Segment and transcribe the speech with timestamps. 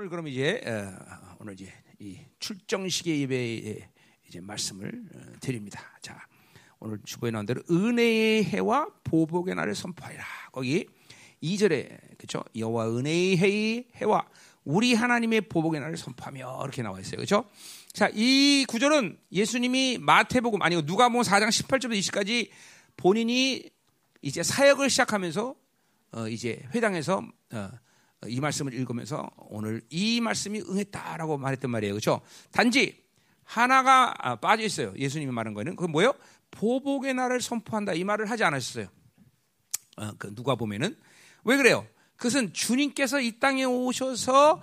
[0.00, 3.90] 오늘 그럼 이제 어, 오늘 이제 이 출정식의 예배에
[4.26, 5.82] 이제 말씀을 어, 드립니다.
[6.00, 6.26] 자,
[6.78, 10.24] 오늘 주보에 나온 대로 은혜의 해와 보복의 날을 선포하라.
[10.52, 10.86] 거기
[11.42, 12.42] 2절에 그렇죠?
[12.56, 14.26] 여호와 은혜의 해와
[14.64, 17.16] 우리 하나님의 보복의 날을 선포하며 이렇게 나와 있어요.
[17.16, 17.44] 그렇죠?
[17.92, 22.48] 자, 이 구절은 예수님이 마태복음 아니고 누가복음 4장 18절부터 20까지
[22.96, 23.68] 본인이
[24.22, 25.54] 이제 사역을 시작하면서
[26.12, 27.22] 어, 이제 회당에서
[27.52, 27.70] 어,
[28.26, 31.94] 이 말씀을 읽으면서 오늘 이 말씀이 응했다라고 말했던 말이에요.
[31.94, 32.20] 그렇죠?
[32.52, 33.02] 단지
[33.44, 34.92] 하나가 아, 빠져 있어요.
[34.96, 36.14] 예수님이 말한 거는 그 뭐예요?
[36.50, 38.88] 보복의 날을 선포한다 이 말을 하지 않으셨어요.
[39.96, 40.96] 어, 그 누가 보면은
[41.44, 41.86] 왜 그래요?
[42.16, 44.62] 그것은 주님께서 이 땅에 오셔서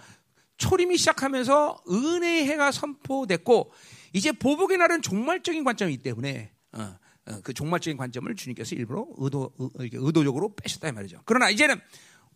[0.58, 3.72] 초림이 시작하면서 은혜의 해가 선포됐고
[4.14, 10.56] 이제 보복의 날은 종말적인 관점이기 때문에 어, 어, 그 종말적인 관점을 주님께서 일부러 의도, 의도적으로
[10.56, 11.22] 빼셨다 이 말이죠.
[11.26, 11.80] 그러나 이제는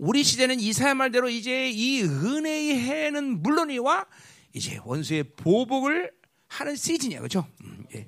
[0.01, 4.07] 우리 시대는 이사야 말대로 이제 이 은혜의 해는 물론이와
[4.51, 6.11] 이제 원수의 보복을
[6.47, 7.47] 하는 시즌이야, 그렇죠?
[7.63, 8.07] 음, 예.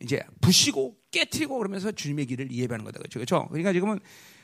[0.00, 3.18] 이제 부시고 깨트리고 그러면서 주님의 길을 예배하는 거다, 그렇죠?
[3.18, 3.48] 그렇죠?
[3.48, 3.98] 그러니까 지금은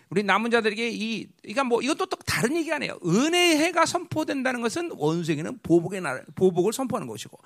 [0.08, 2.98] 우리 남은 자들에게 이, 그러니까 뭐 이것도 또 다른 얘기가 아니에요.
[3.06, 7.38] 은혜의 해가 선포된다는 것은 원수에게는 보복의 날, 보복을 선포하는 것이고,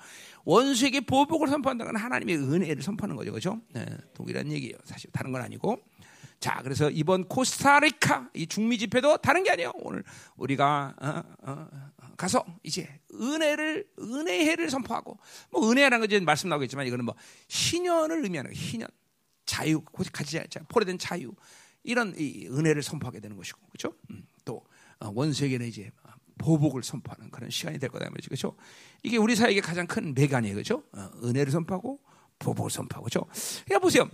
[0.45, 3.61] 원수에게 보복을 선포한다는 건 하나님의 은혜를 선포하는 거죠, 그렇죠?
[3.75, 4.75] 네, 동일한 얘기예요.
[4.85, 5.79] 사실 다른 건 아니고.
[6.45, 9.71] 자, 그래서 이번 코스타리카 이 중미 집회도 다른 게 아니에요.
[9.77, 10.03] 오늘
[10.35, 11.67] 우리가 어, 어,
[12.17, 15.17] 가서 이제 은혜를 은혜의 해를 선포하고
[15.49, 17.15] 뭐 은혜라는 거 이제 말씀 나오겠지만 이거는 뭐
[17.49, 18.63] 희년을 의미하는 거예요.
[18.63, 18.87] 희년,
[19.47, 21.33] 자유, 가지 포로된 자유
[21.81, 23.97] 이런 이 은혜를 선포하게 되는 것이고 그렇죠?
[24.11, 24.63] 음, 또
[24.99, 25.89] 어, 원수에게는 이제
[26.37, 28.29] 보복을 선포하는 그런 시간이 될 거다 말이죠.
[28.29, 28.55] 그렇죠?
[29.01, 30.53] 이게 우리 사회의 가장 큰 매간이에요.
[30.53, 30.83] 그렇죠?
[30.93, 32.01] 어, 은혜를 선포하고
[32.37, 33.25] 보복을 선포하고 그렇죠?
[33.65, 34.07] 그러니까 보세요.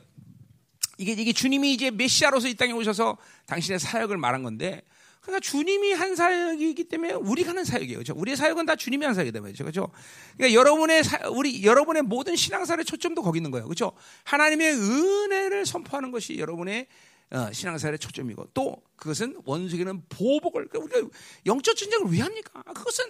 [1.02, 4.82] 이게 이게 주님이 이제 메시아로서 이 땅에 오셔서 당신의 사역을 말한 건데
[5.22, 7.98] 그러니까 주님이 한 사역이기 때문에 우리가 하는 사역이에요.
[7.98, 8.14] 그렇죠?
[8.16, 9.64] 우리의 사역은 다 주님이 한 사역이다 말이죠.
[9.64, 9.92] 그렇죠?
[10.36, 13.66] 그러니까 여러분의 사, 우리 여러분의 모든 신앙사의 초점도 거기 있는 거예요.
[13.66, 13.94] 그렇죠?
[14.24, 16.88] 하나님의 은혜를 선포하는 것이 여러분의
[17.32, 22.61] 어, 신앙사의 초점이고 또 그것은 원수에게는 보복을 그러니까 우리가 영적 전쟁을 왜 합니까?
[22.73, 23.06] 그것은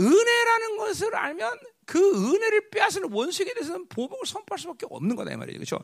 [0.00, 5.58] 은혜라는 것을 알면 그 은혜를 빼앗는 원수에게 대해서는 보복을 선포할 수밖에 없는 거다 이 말이죠.
[5.58, 5.78] 그렇죠?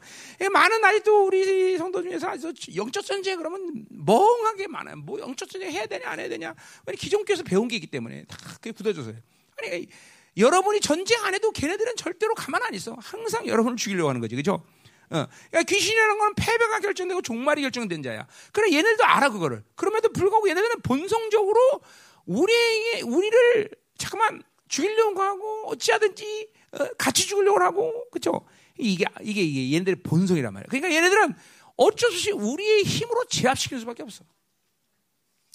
[0.53, 4.97] 많은 아직도 우리 성도 중에서 아주 영적 전쟁 그러면 멍하게 많아요.
[4.97, 6.55] 뭐 영적 전쟁 해야 되냐 안 해야 되냐?
[6.87, 9.17] 왜냐 기존 교에서 배운 게 있기 때문에 다 그게 굳어져서요.
[9.61, 9.89] 아니
[10.37, 12.97] 여러분이 전쟁 안 해도 걔네들은 절대로 가만 안 있어.
[13.01, 14.37] 항상 여러분을 죽이려고 하는 거지.
[14.37, 14.65] 그렇죠?
[15.11, 15.27] 어.
[15.51, 18.27] 그러니까 귀신이라는 건 패배가 결정되고 종말이 결정된 자야.
[18.53, 19.65] 그래 얘네들도 알아 그거를.
[19.75, 21.81] 그럼에도 불구하고 얘네들은 본성적으로
[22.27, 28.47] 우리에게 우리를 잠깐만 죽이려고 하고 어찌하든지 어, 같이 죽으려고 하고 그렇죠?
[28.79, 30.67] 이게 이게 이게 얘네들의 본성이란 말이야.
[30.69, 31.35] 그러니까 얘네들은
[31.77, 34.25] 어쩔 수 없이 우리의 힘으로 제압시킬 수밖에 없어.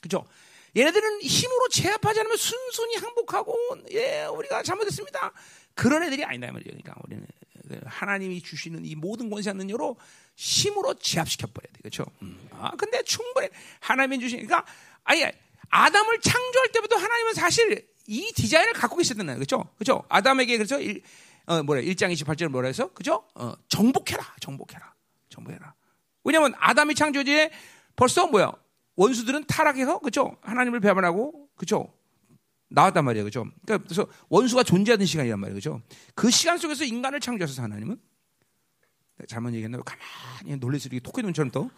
[0.02, 0.26] 그렇죠?
[0.76, 3.56] 얘네들은 힘으로 제압하지 않으면 순순히 항복하고
[3.92, 5.32] 예 우리가 잘못했습니다.
[5.76, 6.70] 그런 애들이 아니다 말이죠.
[6.70, 7.26] 그러니까 우리는
[7.68, 9.98] 그 하나님이 주시는 이 모든 권세한 능력으로
[10.36, 11.80] 힘으로 제압시켜 버려야 돼.
[11.82, 12.06] 그렇죠?
[12.22, 12.50] 음.
[12.52, 14.66] 아 근데 충분히 하나님이 주시니까
[15.04, 15.32] 아예
[15.70, 19.38] 아담을 창조할 때부터 하나님은 사실 이 디자인을 갖고 계셨던 거예요.
[19.38, 19.70] 그렇죠?
[19.78, 20.04] 그렇죠?
[20.10, 21.02] 아담에게 그래서 일,
[21.46, 21.84] 어, 뭐래?
[21.84, 22.92] 1장 28절 뭐라 해서?
[22.94, 23.24] 그죠?
[23.36, 24.36] 어, 정복해라.
[24.40, 24.94] 정복해라.
[25.30, 25.74] 정복해라.
[26.24, 27.52] 왜냐면 아담이 창조지에
[27.96, 28.52] 벌써 뭐야?
[28.96, 30.38] 원수들은 타락해서 그죠?
[30.42, 31.92] 하나님을 배반하고 그죠?
[32.70, 33.26] 나왔단 말이에요.
[33.26, 33.46] 그죠?
[33.66, 35.56] 그러니까 그래서 원수가 존재하던 시간이란 말이에요.
[35.56, 35.82] 그죠?
[36.16, 37.98] 그 시간 속에서 인간을 창조하셔서 하나님은
[39.28, 39.80] 잘못 얘기했나?
[39.82, 41.70] 가만히 놀래서 이렇게 토끼 눈처럼 또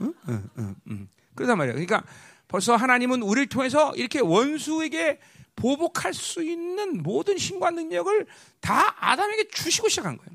[0.00, 0.14] 응?
[0.28, 1.08] 응, 응, 응.
[1.34, 1.74] 그러단 말이에요.
[1.74, 2.04] 그러니까
[2.48, 5.18] 벌써 하나님은 우리를 통해서 이렇게 원수에게
[5.56, 8.26] 보복할 수 있는 모든 힘과 능력을
[8.60, 10.30] 다 아담에게 주시고 시작한 거예요.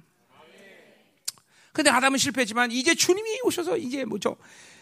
[1.72, 4.38] 근데 아담은 실패했지만 이제 주님이 오셔서 이제 뭐죠?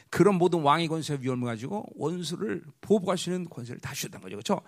[0.09, 4.35] 그런 모든 왕의 권세 위험을 가지고 원수를 보복할 수 있는 권세를 다 주셨던 거죠.
[4.37, 4.61] 그렇죠?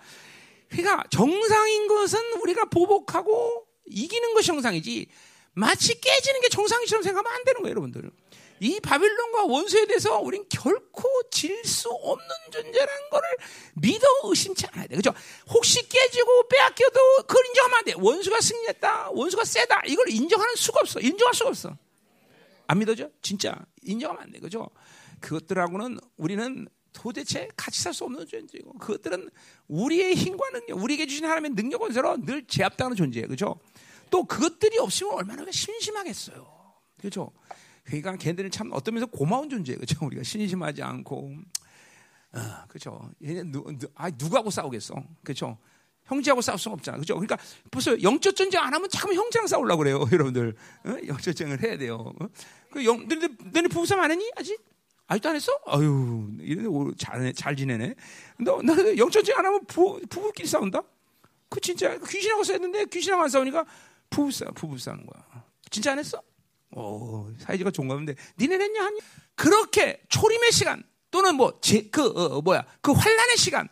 [0.68, 5.08] 그러니까 정상인 것은 우리가 보복하고 이기는 것이 정상이지
[5.52, 8.10] 마치 깨지는 게 정상이처럼 생각하면 안 되는 거예요, 여러분들.
[8.60, 13.22] 이 바빌론과 원수에 대해서 우린 결코 질 수 없는 존재라는 것을
[13.74, 14.96] 믿어 의심치 않아야 돼.
[14.96, 15.12] 그죠?
[15.48, 17.94] 혹시 깨지고 빼앗겨도 그걸 인정하면 안 돼.
[17.96, 19.10] 원수가 승리했다.
[19.12, 19.82] 원수가 세다.
[19.86, 21.00] 이걸 인정하는 수가 없어.
[21.00, 21.76] 인정할 수가 없어.
[22.66, 23.08] 안 믿어져?
[23.22, 24.38] 진짜 인정하면 안 돼.
[24.40, 24.68] 그죠?
[25.20, 29.30] 그것들하고는 우리는 도대체 같이 살 수 없는 존재이고 그것들은
[29.68, 33.28] 우리의 힘과 능력, 우리에게 주신 하나님의 능력 원세로 늘 제압당하는 존재예요.
[33.28, 33.58] 그죠?
[34.10, 36.74] 또 그것들이 없으면 얼마나 심심하겠어요.
[37.00, 37.30] 그죠?
[37.90, 39.80] 그러니까 걔들은 참 어떤 면에서 고마운 존재예요.
[39.80, 40.04] 그죠?
[40.06, 41.32] 우리가 신심하지 않고
[42.32, 42.38] 어,
[42.68, 43.10] 그죠?
[43.22, 44.94] 얘네 누, 누, 아, 누구하고 싸우겠어?
[45.24, 45.58] 그죠?
[46.04, 46.98] 형제하고 싸울 수는 없잖아.
[46.98, 47.14] 그죠?
[47.14, 47.36] 그러니까
[47.70, 50.54] 벌써 영적 전쟁 안 하면 자꾸 형제랑 싸우려고 그래요, 여러분들.
[50.84, 50.96] 어?
[51.06, 52.12] 영적 전쟁을 해야 돼요.
[52.20, 52.26] 어?
[52.70, 54.30] 그 영, 너네, 너네 부부싸움 안 했니?
[54.36, 54.58] 아직?
[55.06, 55.52] 아직도 안 했어?
[55.66, 57.94] 아유, 이런 잘, 잘 지내네.
[58.38, 60.82] 너, 너 영적 전쟁 안 하면 부, 부부끼리 싸운다?
[61.48, 63.64] 그 진짜 귀신하고 싸웠는데 귀신하고 안 싸우니까
[64.08, 65.44] 부부 싸 부부 싸는 거야.
[65.68, 66.22] 진짜 안 했어?
[66.72, 69.00] 오, 사이즈가 좋은 건데 니네 했냐 하니?
[69.34, 73.68] 그렇게 초림의 시간 또는 뭐제그 어, 뭐야 그 환란의 시간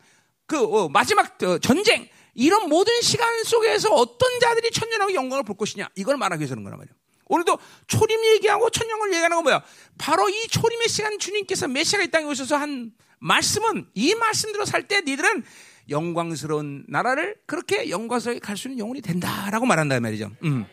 [0.47, 5.89] 그 어, 마지막 어, 전쟁 이런 모든 시간 속에서 어떤 자들이 천년하고 영광을 볼 것이냐
[5.95, 6.93] 이걸 말하기 위해서 그런 거란 말이야.
[7.31, 9.63] 오늘도 초림 얘기하고 천년을 얘기하는 건 뭐야?
[9.99, 15.03] 바로 이 초림의 시간 주님께서 메시아가 이 땅에 오셔서 한 말씀은 이 말씀대로 살 때
[15.03, 15.45] 니들은
[15.91, 20.31] 영광스러운 나라를 그렇게 영광스럽게 갈 수 있는 영혼이 된다라고 말한다 말이죠.
[20.45, 20.65] 음.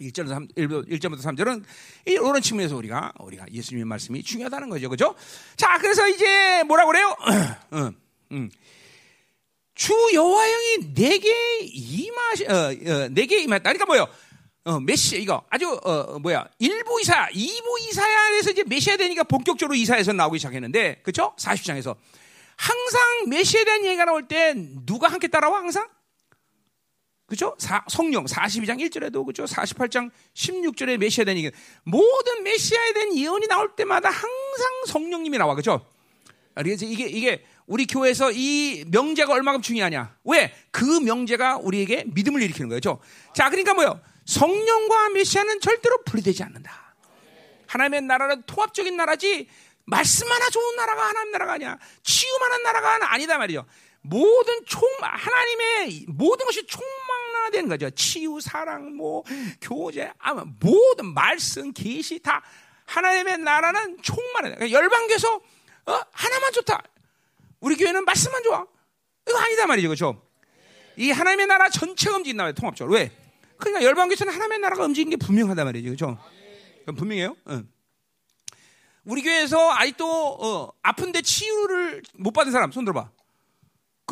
[0.00, 1.64] 1절부터 3, 1절부터 3절은
[2.06, 4.88] 이런 측면에서 우리가 우리가 예수님의 말씀이 중요하다는 거죠.
[4.88, 5.14] 그죠?
[5.56, 7.16] 자, 그래서 이제 뭐라 그래요?
[9.74, 13.62] 주 여호와 형이 내게 임하 어, 어, 내게 임했다.
[13.62, 14.06] 그러니까 뭐요?
[14.64, 16.46] 어, 메시 이거 아주 어, 뭐야?
[16.58, 21.34] 일부 이사, 이부 이사야에서 이제 메시아 되니까 본격적으로 이사에서 나오기 시작했는데, 그렇죠?
[21.38, 21.96] 40장에서
[22.56, 24.54] 항상 메시아에 대한 얘기가 나올 때
[24.84, 25.88] 누가 함께 따라와 항상?
[27.30, 27.54] 그죠?
[27.58, 29.44] 사, 성령 42장 1절에도 그죠?
[29.44, 31.50] 48장 16절에 메시아에 대한 얘기.
[31.84, 35.54] 모든 메시아에 대한 예언이 나올 때마다 항상 성령님이 나와.
[35.54, 35.86] 그죠?
[36.56, 40.16] 그래서 이게 이게 우리 교회에서 이 명제가 얼마큼 중요하냐?
[40.24, 40.52] 왜?
[40.72, 42.98] 그 명제가 우리에게 믿음을 일으키는 거죠.
[43.32, 44.00] 자, 그러니까 뭐요?
[44.26, 46.96] 성령과 메시아는 절대로 분리되지 않는다.
[47.68, 49.48] 하나님의 나라는 통합적인 나라지
[49.84, 51.78] 말씀 하나 좋은 나라가 하나님 나라가 아니야.
[52.02, 53.64] 치유만한 나라가 아니다 말이죠.
[54.02, 56.82] 모든 총 하나님의 모든 것이 총
[57.40, 57.90] 망라된 거죠.
[57.90, 59.24] 치유, 사랑, 뭐
[59.60, 62.42] 교제, 아마 모든 말씀, 계시 다
[62.86, 64.54] 하나님의 나라는 총망라.
[64.56, 65.36] 그러니까 열방교에서
[65.86, 66.00] 어?
[66.12, 66.82] 하나만 좋다.
[67.60, 68.66] 우리 교회는 말씀만 좋아.
[69.28, 70.22] 이거 아니다 말이죠, 그렇죠?
[70.96, 72.96] 이 하나님의 나라 전체가 움직인다 말이에요, 통합적으로.
[72.96, 73.10] 왜?
[73.56, 76.18] 그러니까 열방교에서는 하나님의 나라가 움직이는 게 분명하단 말이죠, 그렇죠?
[76.82, 77.36] 그럼 분명해요.
[77.48, 77.68] 응.
[79.04, 83.10] 우리 교회에서 아직도 어, 아픈데 치유를 못 받은 사람 손 들어봐.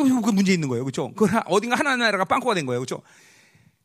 [0.04, 1.12] 그럼 그 문제 있는 거예요, 그렇죠?
[1.14, 3.02] 그 어딘가 하나님 나라가 빵꾸가 된 거예요, 그렇죠?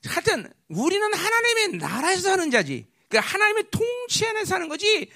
[0.06, 2.86] 하여튼 우리는 하나님의 나라에서 사는 자지.
[3.10, 5.10] 그 하나님의 통치 안에 사는 거지.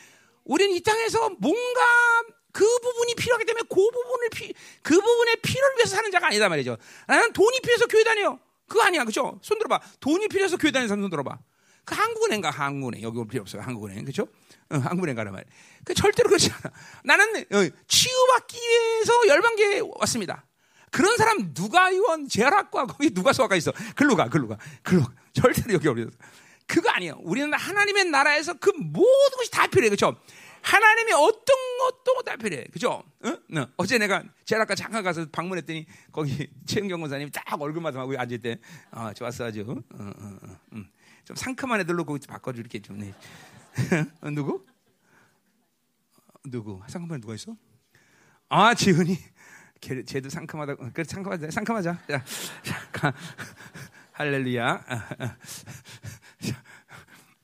[0.46, 1.82] 우리는 이 땅에서 뭔가
[2.52, 6.78] 그 부분이 필요하기 때문에 그 부분을 피, 그 부분의 필요를 위해서 사는 자가 아니다 말이죠.
[7.08, 8.40] 나는 돈이 필요해서 교회 다녀.
[8.68, 9.40] 그거 아니야, 그렇죠?
[9.42, 9.80] 손 들어 봐.
[10.00, 11.38] 돈이 필요해서 교회 다니는 사람 손 들어 봐.
[11.86, 13.62] 그 한국은행가 한국은행 여기 올 필요 없어요.
[13.62, 14.24] 한국은행 그렇죠?
[14.70, 15.50] 어, 한국은행 가라 말이야.
[15.86, 16.74] 그 절대로 그렇지 않아.
[17.04, 20.47] 나는 어, 치유받기 위해서 열방계에 왔습니다.
[20.92, 23.72] 그런 사람 누가 의원 재활학과 거기 누가 수학과 있어?
[23.96, 25.12] 글로 가, 글로 가, 글로 가.
[25.34, 26.08] 절대로 여기 오려.
[26.66, 27.18] 그거 아니에요.
[27.22, 30.18] 우리는 하나님의 나라에서 그 모든 것이 다 필요해, 그렇죠?
[30.62, 32.66] 하나님이 어떤 것도 다 필요해.
[32.74, 33.04] 그죠?
[33.24, 33.30] 어?
[33.30, 33.68] 어.
[33.78, 38.60] 어제 내가 제락과 잠깐 가서 방문했더니 거기 최은경 권사님이 딱 얼굴만 하고 앉을 때,
[38.92, 39.62] 아, 좋았어, 아주.
[39.62, 40.12] 어, 어,
[40.44, 40.90] 어, 음.
[41.24, 42.98] 좀 상큼한 애들로 거기 바꿔줘, 이렇게 좀.
[42.98, 43.14] 네.
[44.22, 44.66] 어, 누구?
[46.44, 46.82] 누구?
[46.88, 47.56] 상큼한 누가 있어?
[48.50, 49.18] 아, 지훈이.
[49.82, 50.76] 걔, 쟤도 상큼하다.
[50.76, 51.52] 그래, 상큼하자.
[51.52, 51.98] 상큼하자.
[52.08, 52.24] 자,
[52.64, 53.14] 자
[54.14, 54.86] 할렐루야.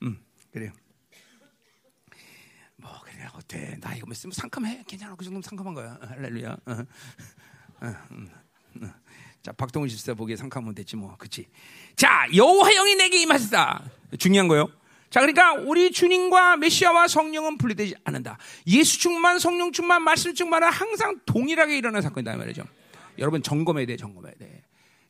[0.04, 0.20] 음,
[0.52, 0.72] 그래요.
[2.78, 3.78] 뭐 그래 어때?
[3.80, 4.84] 나 이거 있으면 상큼해.
[4.88, 5.16] 괜찮아.
[5.16, 6.00] 그 정도면 상큼한 거야.
[6.02, 6.58] 할렐루야.
[6.66, 6.72] 어,
[7.82, 8.30] 어, 음,
[8.82, 8.94] 어.
[9.42, 11.16] 자, 박동훈 집사 보기에 상큼하면 됐지 뭐.
[11.18, 11.48] 그치
[11.96, 13.84] 자, 여호와 영이 내게 임하셨다.
[14.18, 14.70] 중요한 거요.
[15.14, 18.40] 자, 그러니까 우리 주님과 메시아와 성령은 분리되지 않는다.
[18.66, 22.64] 예수 충만, 성령 충만, 말씀 충만은 항상 동일하게 일어나는 사건이다 말이죠.
[23.20, 24.64] 여러분 점검해야 돼, 점검해야 돼.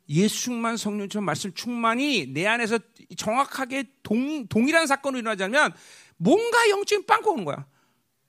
[0.10, 2.80] 예수 충만, 성령 충만, 말씀 충만이 내 안에서
[3.16, 5.74] 정확하게 동, 동일한 사건으로 일어나자면
[6.18, 7.66] 뭔가 영적인 빵꾸 오는 거야.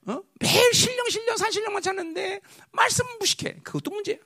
[0.06, 0.22] 어?
[0.38, 2.40] 매일 신령, 신령, 산신령만 찾는데
[2.70, 3.56] 말씀 무식해.
[3.64, 4.18] 그것도 문제야.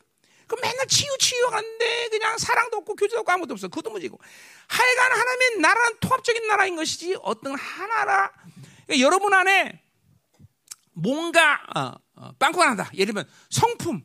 [0.49, 3.69] 그 맨날 치유 치유 가는데 그냥 사랑도 없고 교제도 없고 아무것도 없어.
[3.69, 4.19] 그것도 문제고.
[4.67, 8.33] 하여간 하나님의 나라는 통합적인 나라인 것이지 어떤 하나라.
[8.87, 9.83] 그러니까 여러분 안에
[10.95, 12.91] 뭔가 어, 어, 빵꾸가 난다.
[12.95, 14.03] 예를 들면 성품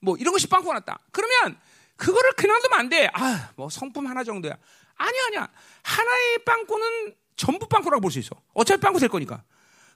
[0.00, 0.98] 뭐 이런 것이 빵꾸가 났다.
[1.12, 1.58] 그러면
[1.96, 3.08] 그거를 그냥 두면 안 돼.
[3.12, 4.56] 아, 뭐 성품 하나 정도야.
[4.96, 5.48] 아니야, 아니야.
[5.82, 8.30] 하나의 빵꾸는 전부 빵꾸라고 볼 수 있어.
[8.52, 9.42] 어차피 빵꾸 될 거니까.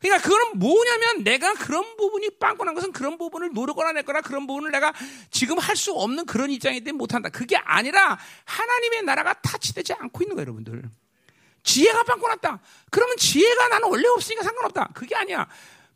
[0.03, 4.93] 그러니까 그거는 뭐냐면 내가 그런 부분이 빵꾸난 것은 그런 부분을 노력거나 냈거나 그런 부분을 내가
[5.31, 7.29] 지금 할 수 없는 그런 입장이 때문에 못한다.
[7.29, 10.83] 그게 아니라 하나님의 나라가 타치되지 않고 있는 거예요, 여러분들.
[11.65, 12.61] 지혜가 빵꾸났다.
[12.91, 14.91] 그러면 지혜가 나는 원래 없으니까 상관없다.
[14.95, 15.49] 그게 아니야.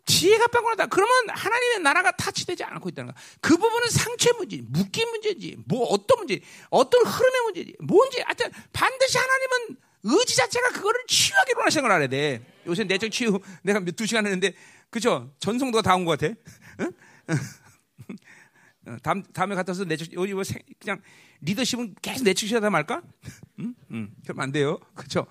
[0.06, 0.86] 지혜가 빵꾸났다.
[0.86, 3.22] 그러면 하나님의 나라가 타치되지 않고 있다는 거야.
[3.40, 8.20] 그 부분은 상처 문제, 묶임 문제지, 뭐 어떤 문제, 어떤 흐름의 문제지, 뭔지.
[8.22, 12.44] 하여튼 반드시 하나님은 의지 자체가 그거를 치유하기로 하시는 걸 알아야 돼.
[12.66, 14.52] 요새 내적 치유 내가 몇 두 시간 했는데
[14.90, 15.32] 그죠?
[15.40, 16.34] 전성도가 다 온 것 같아.
[16.80, 16.92] 응?
[18.86, 20.42] 어, 다음 다음에 갔다서 내적 여기 뭐
[20.78, 21.00] 그냥
[21.40, 23.02] 리더십은 계속 내적 시하다 말까?
[23.60, 23.74] 응?
[23.90, 24.10] 응.
[24.24, 24.78] 그럼 안 돼요.
[24.94, 25.26] 그렇죠?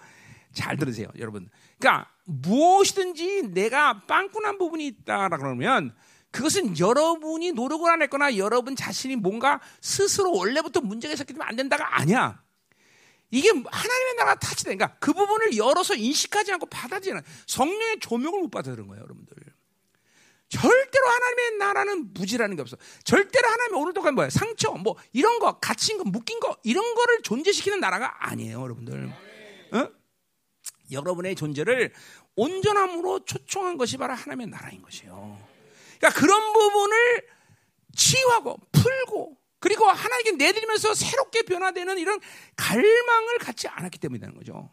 [0.53, 1.49] 잘 들으세요, 여러분.
[1.79, 5.93] 그러니까 무엇이든지 내가 빵꾸난 부분이 있다라 그러면
[6.31, 11.97] 그것은 여러분이 노력을 안 했거나 여러분 자신이 뭔가 스스로 원래부터 문제가 있었기 때문에 안 된다가
[11.99, 12.41] 아니야.
[13.35, 18.71] 이게 하나님의 나라가 타치되니까 그러니까 그 부분을 열어서 인식하지 않고 받아들이는 성령의 조명을 못 받아
[18.71, 19.35] 그런 거예요, 여러분들.
[20.47, 22.77] 절대로 하나님의 나라는 무지라는 게 없어.
[23.03, 24.29] 절대로 하나님의 오늘도 가 뭐야?
[24.29, 29.11] 상처, 뭐 이런 거, 갇힌 거, 묶인 거 이런 거를 존재시키는 나라가 아니에요, 여러분들.
[29.73, 29.89] 어?
[30.91, 31.93] 여러분의 존재를
[32.37, 35.45] 온전함으로 초청한 것이 바로 하나님의 나라인 것이에요.
[35.97, 37.27] 그러니까 그런 부분을
[37.95, 42.19] 치유하고 풀고 그리고 하나님께 내드리면서 새롭게 변화되는 이런
[42.55, 44.69] 갈망을 갖지 않았기 때문이라는 거죠.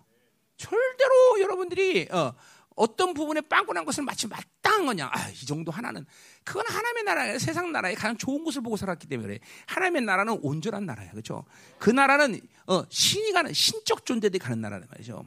[0.58, 2.34] 절대로 여러분들이 어,
[2.76, 5.10] 어떤 부분에 빵꾸 난 것을 마치 마땅한 거냐.
[5.10, 6.04] 아, 이 정도 하나는.
[6.44, 7.38] 그건 하나님의 나라예요.
[7.38, 9.38] 세상 나라에 가장 좋은 것을 보고 살았기 때문에 그래.
[9.66, 11.12] 하나님의 나라는 온전한 나라예요.
[11.12, 11.46] 그렇죠?
[11.78, 15.24] 그 나라는 어, 신이 가는 신적 존재들이 가는 나라는 말이죠.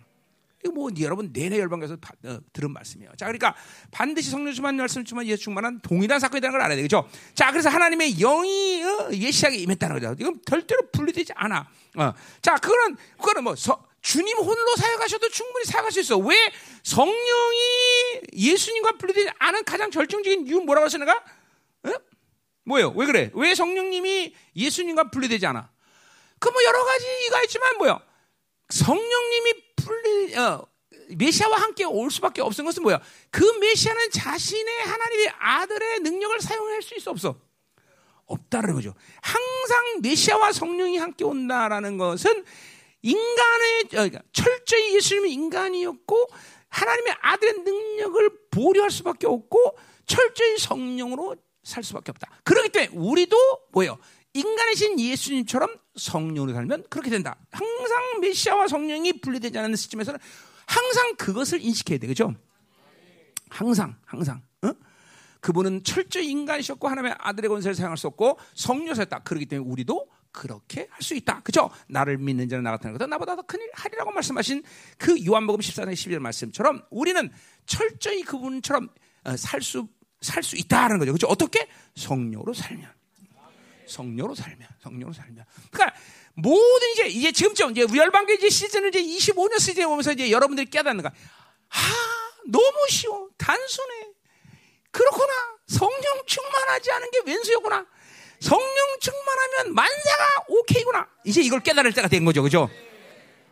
[0.70, 3.12] 뭐 여러분 내내 열방에서 어, 들은 말씀이에요.
[3.18, 3.56] 자, 그러니까
[3.92, 7.10] 반드시 성령 충만 말씀 충만 예수 충만한 동일한 사건이라는 걸 알아야 되겠죠.
[7.34, 10.16] 자, 그래서 하나님의 영이 어, 예시하게 임했다는 거죠.
[10.20, 11.68] 이건 절대로 분리되지 않아.
[11.98, 12.14] 어.
[12.42, 16.18] 자, 그거는 그거는 뭐 서, 주님 홀로 사역하셔도 충분히 사역할 수 있어.
[16.18, 16.36] 왜
[16.84, 21.24] 성령이 예수님과 분리되지 않은 가장 결정적인 이유 뭐라고 했어 내가?
[21.84, 21.92] 어?
[22.66, 22.94] 뭐예요?
[22.96, 23.32] 왜 그래?
[23.34, 25.70] 왜 성령님이 예수님과 분리되지 않아?
[26.40, 28.00] 그 뭐 여러 가지가 있지만 뭐요?
[28.70, 29.54] 성령님이
[29.86, 30.66] 풀리 어,
[31.10, 33.00] 메시아와 함께 올 수밖에 없는 것은 뭐야?
[33.30, 37.40] 그 메시아는 자신의 하나님의 아들의 능력을 사용할 수 있어 없어?
[38.26, 38.96] 없다는 거죠.
[39.22, 42.44] 항상 메시아와 성령이 함께 온다라는 것은
[43.04, 46.28] 인간의 어, 그러니까 철저히 예수님이 인간이었고
[46.70, 49.78] 하나님의 아들의 능력을 보류할 수밖에 없고
[50.08, 52.30] 철저히 성령으로 살 수밖에 없다.
[52.44, 53.38] 그렇기 때문에 우리도
[53.72, 53.98] 뭐예요?
[54.36, 57.38] 인간이신 예수님처럼 성령으로 살면 그렇게 된다.
[57.52, 60.20] 항상 메시아와 성령이 분리되지 않는 시점에서는
[60.68, 62.36] 항상 그것을 인식해야 되겠죠.
[63.50, 64.42] 항상, 항상.
[64.62, 64.74] 어?
[65.40, 69.20] 그분은 철저히 인간이셨고 하나님의 아들의 권세를 사용할 수 없고 성령이었다.
[69.20, 71.40] 그렇기 때문에 우리도 그렇게 할 수 있다.
[71.42, 71.70] 그죠?
[71.88, 74.64] 나를 믿는 자는 나 같은 것보다 나보다 더 큰일 하리라고 말씀하신
[74.98, 77.32] 그 요한복음 14장 12절 말씀처럼 우리는
[77.66, 78.90] 철저히 그분처럼
[79.24, 79.88] 어, 살 수,
[80.20, 81.14] 살 수 있다는 거죠.
[81.14, 81.28] 그죠?
[81.28, 81.70] 어떻게?
[81.96, 82.95] 성령으로 살면.
[83.88, 85.46] 성령으로 살면, 성령으로 살면.
[85.72, 85.98] 그러니까
[86.34, 91.04] 모든 이제 이제 지금쯤 이제 열방교 이제 시즌을 이제 25년 시즌에 오면서 이제 여러분들이 깨닫는
[91.04, 91.10] 거.
[91.10, 91.80] 아,
[92.48, 94.08] 너무 쉬워, 단순해.
[94.92, 95.34] 그렇구나.
[95.68, 97.86] 성령 충만하지 않은 게 왼수였구나.
[98.40, 101.08] 성령 충만하면 만사가 오케이구나.
[101.24, 102.70] 이제 이걸 깨달을 때가 된 거죠, 그죠?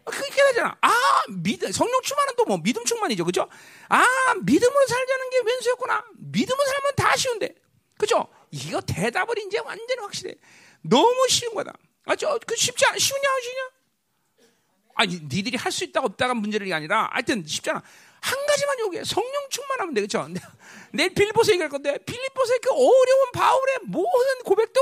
[0.05, 0.77] 그게 깨달잖아.
[0.81, 0.91] 아,
[1.29, 3.47] 믿, 성령 충만은 또 뭐 믿음 충만이죠, 그죠?
[3.87, 4.05] 아,
[4.43, 6.03] 믿음으로 살자는 게 왼수였구나.
[6.19, 7.55] 믿음으로 살면 다 쉬운데,
[7.97, 8.27] 그죠?
[8.53, 10.36] 이거 대답을 이제 완전히 확실해.
[10.81, 11.74] 너무 쉬운 거다.
[12.05, 14.48] 아, 저, 그 쉽지 않, 쉬우냐, 쉬냐?
[14.95, 17.81] 아니, 니들이 할 수 있다, 없다가 문제를 게 아니라, 하여튼 쉽잖아.
[18.22, 19.03] 한 가지만 요구해.
[19.03, 20.27] 성령 충만하면 되겠죠.
[20.93, 24.79] 내일 빌리보스 얘기할 건데, 빌리보스의 그 어려운 바울의 모든 고백도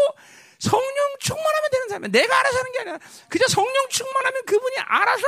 [0.60, 2.12] 성령 충만하면 되는 사람이야.
[2.12, 3.00] 내가 알아서 하는 게 아니라,
[3.30, 5.24] 그저 성령 충만하면 그분이 알아서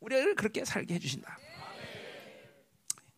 [0.00, 1.38] 우리를 그렇게 살게 해주신다.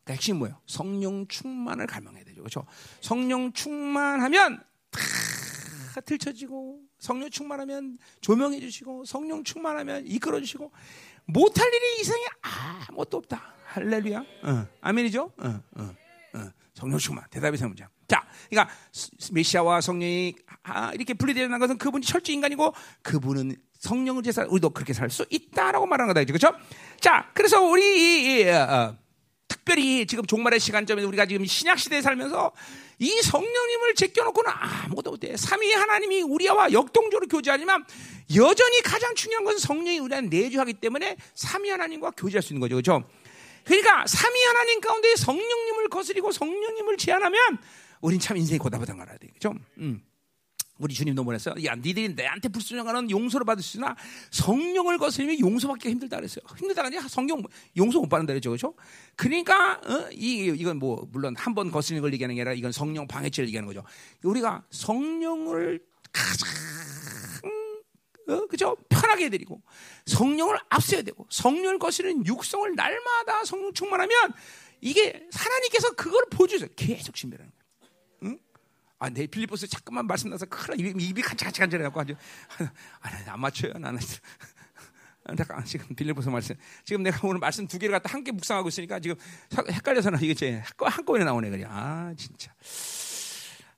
[0.02, 0.60] 그러니까 핵심이 뭐예요?
[0.66, 2.42] 성령 충만을 갈망해야 되죠.
[2.42, 2.66] 그렇죠?
[3.00, 10.72] 성령 충만하면 다 들춰지고 성령 충만하면 조명해 주시고 성령 충만하면 이끌어 주시고
[11.26, 12.22] 못할 일이 이상에
[12.88, 13.54] 아무것도 없다.
[13.66, 14.18] 할렐루야.
[14.18, 15.32] 어, 아멘이죠?
[15.36, 15.94] 어, 어,
[16.34, 16.50] 어.
[16.74, 17.24] 성령 충만.
[17.30, 17.88] 대답이 세 문장.
[18.06, 18.72] 자, 그러니까
[19.32, 25.10] 메시아와 성령이 아, 이렇게 분리되는 것은 그분이 철저 인간이고 그분은 성령을 제사 우리도 그렇게 살
[25.10, 26.24] 수 있다라고 말하는 거다.
[26.24, 26.52] 그렇죠?
[27.00, 29.03] 자, 그래서 우리 이, 이, 어, 어
[29.54, 32.52] 특별히 지금 종말의 시간점에 우리가 지금 신약 시대에 살면서
[32.98, 35.36] 이 성령님을 제껴놓고는 아무것도 못해.
[35.36, 37.84] 삼위 하나님이 우리와 역동적으로 교제하지만
[38.34, 42.74] 여전히 가장 중요한 것은 성령이 우리한테 내주하기 때문에 삼위 하나님과 교제할 수 있는 거죠.
[42.74, 43.08] 그렇죠?
[43.64, 47.58] 그러니까 삼위 하나님 가운데 성령님을 거스리고 성령님을 제한하면
[48.00, 49.54] 우린 참 인생이 고다바당 알아야 되겠죠.
[49.78, 50.02] 음.
[50.78, 51.54] 우리 주님도 보냈어요.
[51.64, 53.94] 야, 니들이 내한테 불순종하는 용서를 받을 수 있으나
[54.32, 56.44] 성령을 거스르면 용서받기가 힘들다 그랬어요.
[56.58, 57.42] 힘들다가 아니라 성령
[57.76, 58.50] 용서 못 받는다 그랬죠.
[58.50, 58.74] 그렇죠?
[59.14, 60.08] 그러니까 어?
[60.12, 63.68] 이 이건 뭐 물론 한 번 거스르는 걸 얘기하는 게 아니라 이건 성령 방해죄를 얘기하는
[63.68, 63.84] 거죠.
[64.24, 65.80] 우리가 성령을
[66.12, 66.48] 가장
[68.28, 68.46] 어?
[68.46, 68.76] 그죠?
[68.88, 69.62] 편하게 해드리고
[70.06, 74.32] 성령을 앞서야 되고 성령을 거스르는 육성을 날마다 성령 충만하면
[74.80, 76.68] 이게 하나님께서 그걸 보여주세요.
[76.74, 77.63] 계속 신비라는 거예요.
[79.04, 82.14] 아, 내 빌리포스 자꾸만 말씀 나서 큰일 입이, 입이 간질 간질해갖고 아주
[83.02, 84.00] 아, 안 맞춰요 나는.
[85.36, 86.54] 잠깐 지금 빌리포스 말씀.
[86.84, 89.16] 지금 내가 오늘 말씀 두 개를 갖다 함께 묵상하고 있으니까 지금
[89.70, 91.64] 헷갈려서는 이게 제 한꺼번에 나오네 그래.
[91.66, 92.54] 아 진짜.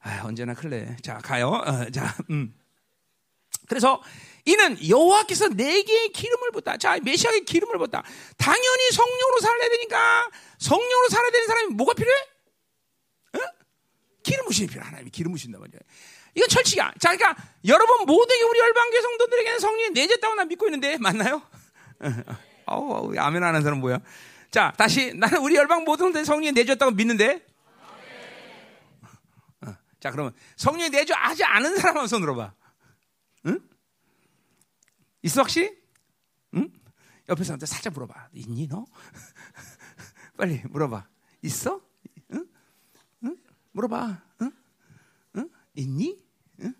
[0.00, 0.96] 아, 언제나 클래.
[1.02, 1.48] 자 가요.
[1.48, 2.54] 어, 자, 음.
[3.68, 4.00] 그래서
[4.44, 6.76] 이는 여호와께서 내게 기름을 붓다.
[6.76, 8.04] 자, 메시아에게 기름을 붓다.
[8.36, 12.35] 당연히 성령으로 살아야 되니까 성령으로 살아야 되는 사람이 뭐가 필요해?
[14.26, 15.78] 기름 부심이 필요 하나님이 기름 부신단 말이야.
[16.34, 16.92] 이건 철칙이야.
[16.98, 21.42] 자, 그러니까 여러분 모두에게 우리 열방교 성도들에게는 성령이 내줬다고 난 믿고 있는데 맞나요?
[22.66, 24.00] 어우, 아멘 안 하는 사람 뭐야?
[24.50, 27.46] 자, 다시 나는 우리 열방 모든 성령이 내줬다고 믿는데.
[29.64, 32.52] 어, 자, 그러면 성령이 내줘 하지 않은 사람만 손 들어봐.
[33.46, 33.60] 응?
[35.22, 35.70] 있어 확실히?
[36.54, 36.68] 응?
[37.28, 38.30] 옆에 사람한테 살짝 물어봐.
[38.34, 38.86] 있니 너?
[40.36, 41.06] 빨리 물어봐.
[41.42, 41.85] 있어?
[43.76, 44.22] 물어봐.
[44.42, 44.52] 응?
[45.36, 45.50] 응?
[45.74, 46.18] 있니?
[46.62, 46.74] 응?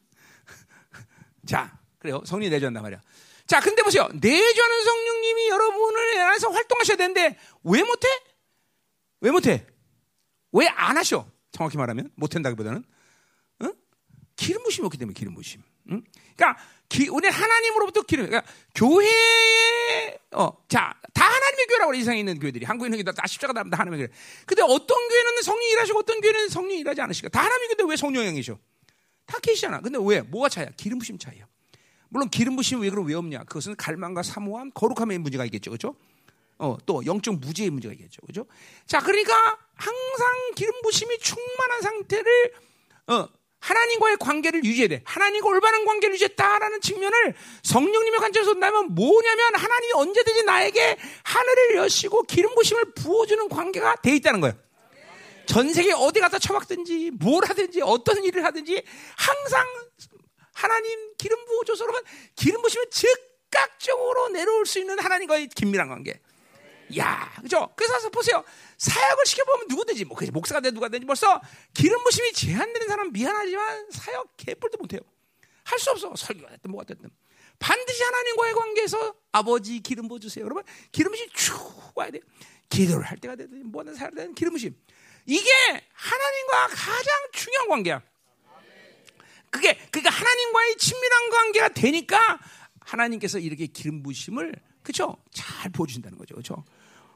[1.47, 2.23] 자, 그래요.
[2.25, 3.01] 성령이 내줬단 말이야.
[3.47, 4.09] 자, 근데 보세요.
[4.15, 8.09] 내주하는 성령님이 여러분을 안에서 활동하셔야 되는데 왜 못해?
[9.21, 9.67] 왜 못해?
[10.53, 11.31] 왜 안 하셔?
[11.53, 12.83] 정확히 말하면 못한다기보다는
[13.63, 13.75] 응?
[14.37, 15.63] 기름 부심이 없기 때문에 기름 부심.
[15.91, 16.03] 응?
[16.37, 18.27] 그러니까 기, 우리 하나님으로부터 기름.
[18.27, 22.65] 그러니까 교회에 어, 자, 다 하나님의 교회라고 그래, 이상에 있는 교회들이.
[22.65, 24.09] 한국에 있는 게다 십자가 다 하나님의 교회.
[24.47, 27.29] 근데 어떤 교회는 성령이 일하시고 어떤 교회는 성령이 일하지 않으시까?
[27.31, 28.59] 다 하나님의 교회인데 왜 성령이셔?
[29.27, 29.81] 다 계시잖아.
[29.81, 30.21] 근데 왜?
[30.21, 30.71] 뭐가 차이야?
[30.77, 31.47] 기름 부심 차이야.
[32.09, 33.45] 물론 기름 부심이 왜 그럼 왜 없냐?
[33.45, 35.97] 그것은 갈망과 사모함, 거룩함의 문제가 있겠죠, 그렇죠?
[36.59, 38.47] 어, 또 영적 무지의 문제가 있겠죠, 그렇죠?
[38.87, 42.53] 자, 그러니까 항상 기름 부심이 충만한 상태를
[43.09, 43.29] 어,
[43.61, 45.03] 하나님과의 관계를 유지해야 돼.
[45.05, 52.55] 하나님과 올바른 관계를 유지했다라는 측면을 성령님의 관점에서 본다면 뭐냐면 하나님이 언제든지 나에게 하늘을 여시고 기름
[52.55, 54.57] 부심을 부어주는 관계가 돼 있다는 거예요.
[55.47, 58.83] 전 세계 어디 가서 처박든지 뭘 하든지 어떤 일을 하든지
[59.17, 59.67] 항상
[60.53, 62.03] 하나님 기름 부어줘서 그러면
[62.35, 66.21] 기름 부시면 즉각적으로 내려올 수 있는 하나님과의 긴밀한 관계.
[66.99, 67.69] 야, 그죠?
[67.77, 68.45] 그래서 보세요.
[68.79, 71.41] 사역을 시켜보면 누구든지, 뭐, 목사가 되든 누가 되든지 벌써
[71.75, 75.01] 기름 부심이 제한되는 사람 미안하지만 사역 개뿔도 못해요.
[75.65, 76.15] 할 수 없어.
[76.15, 77.11] 설교가 됐든 뭐가 됐든.
[77.59, 80.45] 반드시 하나님과의 관계에서 아버지 기름 부어주세요.
[80.45, 82.21] 여러분, 기름 부심 쭉 와야 돼.
[82.69, 84.77] 기도를 할 때가 되든 뭐든 살야 되든 기름 부심.
[85.25, 85.51] 이게
[85.93, 88.03] 하나님과 가장 중요한 관계야.
[89.51, 92.39] 그게 그러니까 하나님과의 친밀한 관계가 되니까
[92.81, 95.17] 하나님께서 이렇게 기름 부심을 그렇죠?
[95.33, 96.35] 잘 부어 주신다는 거죠.
[96.35, 96.65] 그렇죠?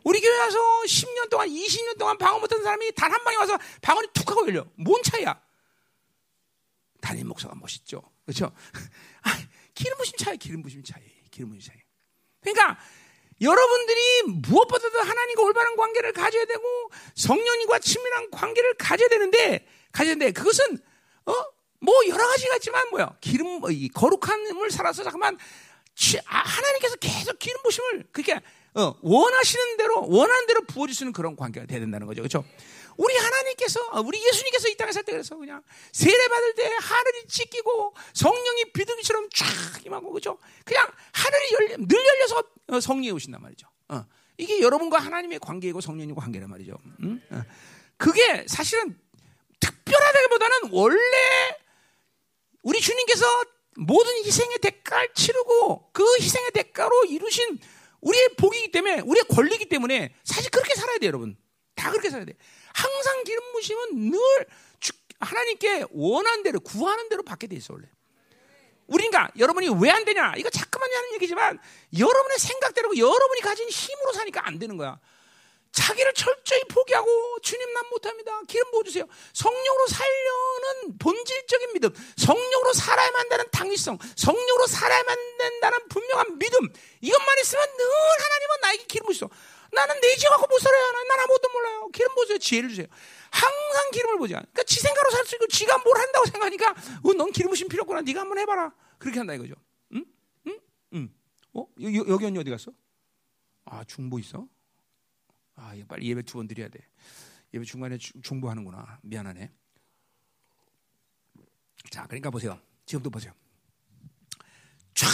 [0.05, 4.09] 우리 교회 와서 10년 동안 20년 동안 방언 못한 사람이 단 한 방에 와서 방언이
[4.15, 4.65] 툭 하고 열려.
[4.77, 5.41] 뭔 차이야?
[7.01, 8.03] 담임 목사가 멋있죠.
[8.25, 8.53] 그렇죠?
[9.23, 9.39] 아,
[9.75, 11.83] 기름 부심 차이, 기름 부심 차이, 기름 부심 차이.
[12.41, 12.79] 그러니까
[13.41, 20.79] 여러분들이 무엇보다도 하나님과 올바른 관계를 가져야 되고 성령님과 친밀한 관계를 가져야 되는데 가져야 되는데 그것은
[21.27, 21.33] 어?
[21.81, 25.39] 뭐 여러 가지가 있지만 뭐야 기름 이 거룩함을 살아서 잠깐만
[26.27, 28.39] 아, 하나님께서 계속 기름 부심을 그렇게
[28.75, 32.45] 어, 원하시는 대로 원하는 대로 부어주시는 그런 관계가 돼야 된다는 거죠, 그렇죠?
[32.97, 37.27] 우리 하나님께서 어, 우리 예수님께서 이 땅에 살 때 그래서 그냥 세례 받을 때 하늘이
[37.27, 39.47] 찢기고 성령이 비둘기처럼 쫙
[39.87, 40.39] 임하고 그죠?
[40.65, 43.67] 그냥 하늘이 열려, 늘 열려서 어, 성령이 오신단 말이죠.
[43.89, 44.05] 어.
[44.39, 46.79] 이게 여러분과 하나님의 관계이고 성령님과 관계란 말이죠.
[47.03, 47.23] 음?
[47.31, 47.43] 어.
[47.97, 48.99] 그게 사실은
[49.61, 50.97] 특별하다기보다는 원래
[52.63, 53.27] 우리 주님께서
[53.77, 57.59] 모든 희생의 대가를 치르고 그 희생의 대가로 이루신
[58.01, 61.37] 우리의 복이기 때문에 우리의 권리이기 때문에 사실 그렇게 살아야 돼요, 여러분.
[61.75, 62.35] 다 그렇게 살아야 돼.
[62.75, 64.19] 항상 기름 부심은 늘
[65.21, 67.87] 하나님께 원하는 대로 구하는 대로 받게 돼 있어 원래.
[68.87, 70.35] 우리가 여러분이 왜 안 되냐?
[70.37, 71.59] 이거 자꾸만 하는 얘기지만
[71.97, 74.99] 여러분의 생각대로 여러분이 가진 힘으로 사니까 안 되는 거야.
[75.73, 78.41] 자기를 철저히 포기하고 주님 난 못합니다.
[78.49, 79.05] 기름 부어주세요.
[79.33, 86.69] 성령으로 살려는 본질적인 믿음, 성령으로 살아야만 한다는 당위성, 성령으로 살아야만 된다는 분명한 믿음
[87.01, 89.31] 이것만 있으면 늘 하나님은 나에게 기름 부으시죠.
[89.73, 90.91] 나는 내지 갖고 못 살아요.
[91.09, 91.89] 난 아무것도 몰라요.
[91.93, 92.39] 기름 부으세요.
[92.39, 92.87] 지혜를 주세요.
[93.31, 94.35] 항상 기름을 보자.
[94.41, 96.71] 그러니까 지 생각으로 살 수 있고 지가 뭘 한다고 생각하니까
[97.05, 98.01] 어, 넌 기름 부심 필요 없구나.
[98.01, 98.73] 네가 한번 해봐라.
[98.99, 99.55] 그렇게 한다 이거죠.
[99.95, 100.05] 응?
[100.49, 100.59] 응?
[100.95, 101.15] 응.
[101.55, 101.67] 어?
[101.81, 102.73] 여기, 여기 언니 어디 갔어?
[103.67, 104.45] 아 중보 있어?
[105.61, 106.81] 아, 빨리 예배 두 번 드려야 돼.
[107.53, 108.99] 예배 중간에 중보하는구나.
[109.03, 109.53] 미안하네.
[111.91, 112.59] 자, 그러니까 보세요.
[112.87, 113.33] 지금도 보세요.
[114.95, 115.07] 쫙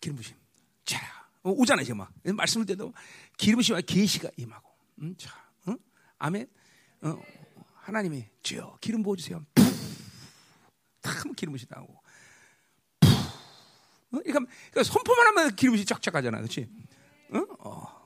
[0.00, 0.36] 기름 부심.
[0.84, 0.98] 자,
[1.42, 2.12] 어, 오잖아요, 지금 막.
[2.24, 2.92] 말씀을 때도
[3.36, 4.70] 기름 부심과 계시가 임하고.
[5.02, 5.30] 음, 자,
[5.68, 5.78] 응?
[6.18, 6.46] 아멘.
[7.02, 7.22] 어,
[7.76, 9.44] 하나님이 주여 기름 부어 주세요.
[11.00, 11.92] 탁 기름 부심 나오고.
[11.94, 12.00] 어?
[14.10, 16.38] 그러니까, 그러니까 손포만 하면 기름 부심 쫙쫙 가잖아.
[16.38, 16.68] 그렇지?
[17.32, 17.68] 어?
[17.68, 17.99] 어.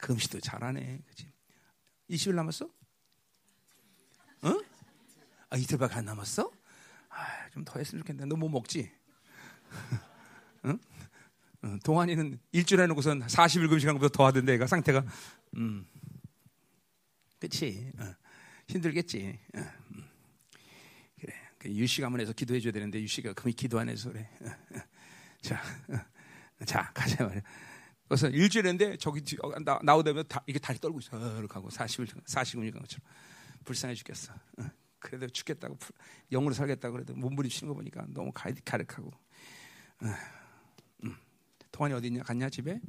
[0.00, 1.02] 금시도 잘하네.
[1.06, 1.32] 그치?
[2.10, 2.64] 20일 남았어?
[4.42, 4.60] 어?
[5.50, 6.50] 아, 이틀밖에 안 남았어?
[7.10, 8.26] 아, 좀 더 했으면 좋겠는데.
[8.28, 8.90] 너 뭐 먹지?
[10.64, 10.78] 응?
[11.62, 15.04] 어, 동환이는 일주일 해놓고선 40일 금식한 것보다 더 하던데, 얘가 상태가.
[15.56, 15.86] 음.
[17.38, 17.92] 그치?
[17.98, 18.14] 어.
[18.68, 19.38] 힘들겠지.
[19.56, 19.58] 어.
[19.58, 20.08] 음.
[21.20, 21.34] 그래.
[21.58, 24.28] 그 유씨 가문에서 기도해줘야 되는데, 유씨가 금이 기도 안 해서 그래.
[24.40, 24.80] 어, 어.
[25.42, 26.64] 자, 어.
[26.64, 27.42] 자, 가자 말이야.
[28.10, 31.16] 그래서 일주일인데 저기 어, 나, 나오다면 다, 이게 다리 떨고 있어.
[31.38, 33.06] 이렇게 하고 40일, 40분일 것처럼.
[33.64, 34.32] 불쌍해 죽겠어.
[34.32, 34.64] 어.
[34.98, 35.78] 그래도 죽겠다고
[36.32, 39.12] 영으로 살겠다고 그래도 몸부림치는 거 보니까 너무 가득하고.
[41.70, 42.24] 동안이 어디 있냐?
[42.24, 42.80] 갔냐 집에?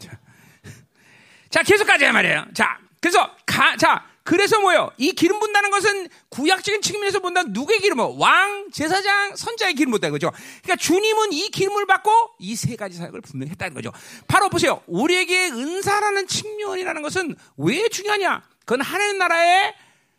[0.00, 0.20] 자.
[1.48, 2.46] 자, 계속 가자 말이에요.
[2.52, 4.90] 자, 그래서 가, 자, 그래서 뭐요?
[4.98, 8.04] 이 기름 붓다는 것은 구약적인 측면에서 본다면 누구의 기름을?
[8.18, 10.30] 왕, 제사장, 선자의 기름 붓다 거죠.
[10.62, 13.90] 그러니까 주님은 이 기름을 받고 이 세 가지 사역을 분명히 했다는 거죠.
[14.26, 14.82] 바로 보세요.
[14.86, 18.42] 우리에게 은사라는 측면이라는 것은 왜 중요하냐?
[18.66, 19.74] 그건 하나님 나라의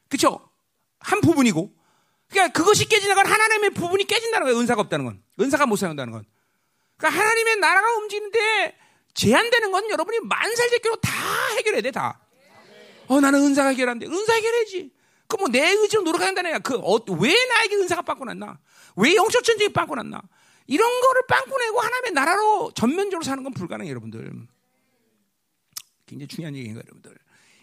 [0.10, 0.40] 그쵸?
[1.00, 1.72] 한 부분이고.
[2.32, 4.60] 그러니까 그것이 깨지는 건 하나님의 부분이 깨진다는 거예요.
[4.60, 5.22] 은사가 없다는 건.
[5.40, 6.26] 은사가 못 사용한다는 건.
[6.98, 8.76] 그러니까 하나님의 나라가 움직이는데
[9.14, 11.12] 제한되는 건 여러분이 만살제끼로 다
[11.58, 12.20] 해결해야 돼, 다.
[13.10, 14.06] 어, 나는 은사가 해결한데.
[14.08, 14.92] 은사 해결해야지.
[15.28, 16.60] 그 뭐 내 의지로 노력한다는 애야.
[16.60, 18.60] 그, 어, 왜 나에게 은사가 빵꾸 났나?
[18.96, 20.22] 왜 영적 전쟁이 빵꾸 났나?
[20.66, 24.32] 이런 거를 빵꾸 내고 하나님의 나라로 전면적으로 사는 건 불가능해요, 여러분들.
[26.08, 27.16] 굉장히 중요한 얘기인 거예요, 여러분들.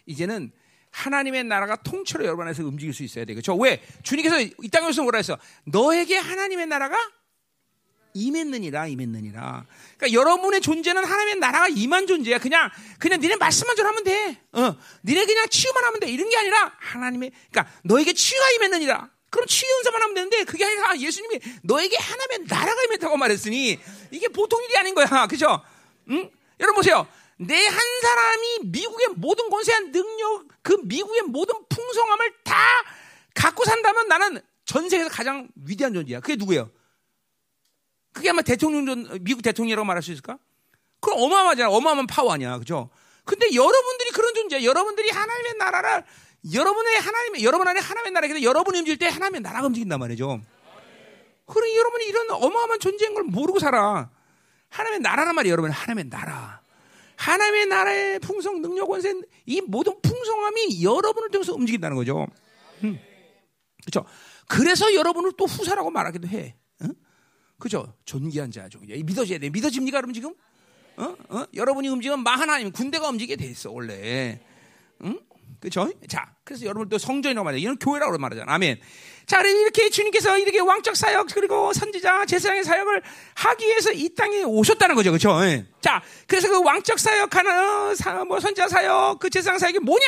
[0.07, 0.53] 이제는
[0.93, 3.55] 하나님의 나라가 통째로 여러분 안에서 움직일 수 있어야 되겠죠.
[3.57, 3.83] 왜?
[4.03, 5.37] 주님께서 이 땅에서 뭐라 했어?
[5.65, 6.97] 너에게 하나님의 나라가
[8.17, 9.67] 임했느니라 임했느니라.
[9.99, 12.39] 그러니까 여러분의 존재는 하나님의 나라가 임한 존재야.
[12.39, 14.41] 그냥 그냥 니네 말씀만 전하면 돼.
[14.53, 14.75] 어,
[15.05, 16.11] 니네 그냥 치유만 하면 돼.
[16.11, 19.11] 이런 게 아니라 하나님의 그러니까 너에게 치유가 임했느니라.
[19.31, 23.79] 그럼 치유 은사만 하면 되는데 그게 아니라 예수님이 너에게 하나님의 나라가 임했다고 말했으니
[24.11, 25.07] 이게 보통 일이 아닌 거야.
[25.29, 25.63] 그죠?
[26.11, 26.31] 응?
[26.61, 27.07] 여러분 보세요.
[27.39, 32.57] 내 한 사람이 미국의 모든 권세한 능력, 그 미국의 모든 풍성함을 다
[33.35, 36.21] 갖고 산다면 나는 전 세계에서 가장 위대한 존재야.
[36.21, 36.71] 그게 누구예요?
[38.17, 40.39] 그게 아마 대통령, 미국 대통령이라고 말할 수 있을까?
[41.01, 41.69] 그럼 어마어마하잖아.
[41.69, 42.59] 어마어마한 파워 아니야.
[42.59, 42.89] 그죠?
[43.27, 44.65] 근데 여러분들이 그런 존재야.
[44.65, 46.03] 여러분들이 하나님의 나라를,
[46.55, 50.41] 여러분의 하나님의, 여러분 안에 하나님의 나라에 여러분이 움직일 때 하나님의 나라가 움직인단 말이죠.
[51.45, 54.09] 그러니 여러분이 이런 어마어마한 존재인 걸 모르고 살아.
[54.71, 55.53] 하나님의 나라란 말이에요.
[55.53, 55.71] 여러분.
[55.71, 56.63] 하나님의 나라.
[57.17, 59.13] 하나님의 나라의 풍성, 능력, 원세,
[59.45, 62.27] 이 모든 풍성함이 여러분을 통해서 움직인다는 거죠.
[62.83, 62.99] 음.
[63.85, 64.09] 그렇죠.
[64.49, 66.57] 그래서 여러분을 또 후사라고 말하기도 해.
[66.83, 66.95] 응?
[67.59, 67.93] 그죠?
[68.05, 68.79] 존귀한 자죠.
[68.81, 69.51] 믿어져야 돼.
[69.51, 70.35] 믿어집니까, 여러분 지금?
[70.97, 71.15] 어?
[71.29, 71.45] 어?
[71.55, 74.41] 여러분이 움직이면 마 하나님 군대가 움직이게 돼 있어 원래.
[75.05, 75.21] 응?
[75.61, 75.91] 그죠?
[76.09, 77.61] 자, 그래서 여러분 또 성전이라고 말해요.
[77.61, 78.53] 이런 교회라고 말하잖아.
[78.53, 78.81] 아멘.
[79.27, 83.03] 자, 이렇게 주님께서 이렇게 왕적 사역 그리고 선지자 제사장의 사역을
[83.35, 85.45] 하기 위해서 이 땅에 오셨다는 거죠, 그렇죠?
[85.45, 85.67] 예.
[85.81, 90.07] 자, 그래서 그 왕적 사역하는 사, 뭐 선지자 사역, 그 제사장 사역이 뭐냐?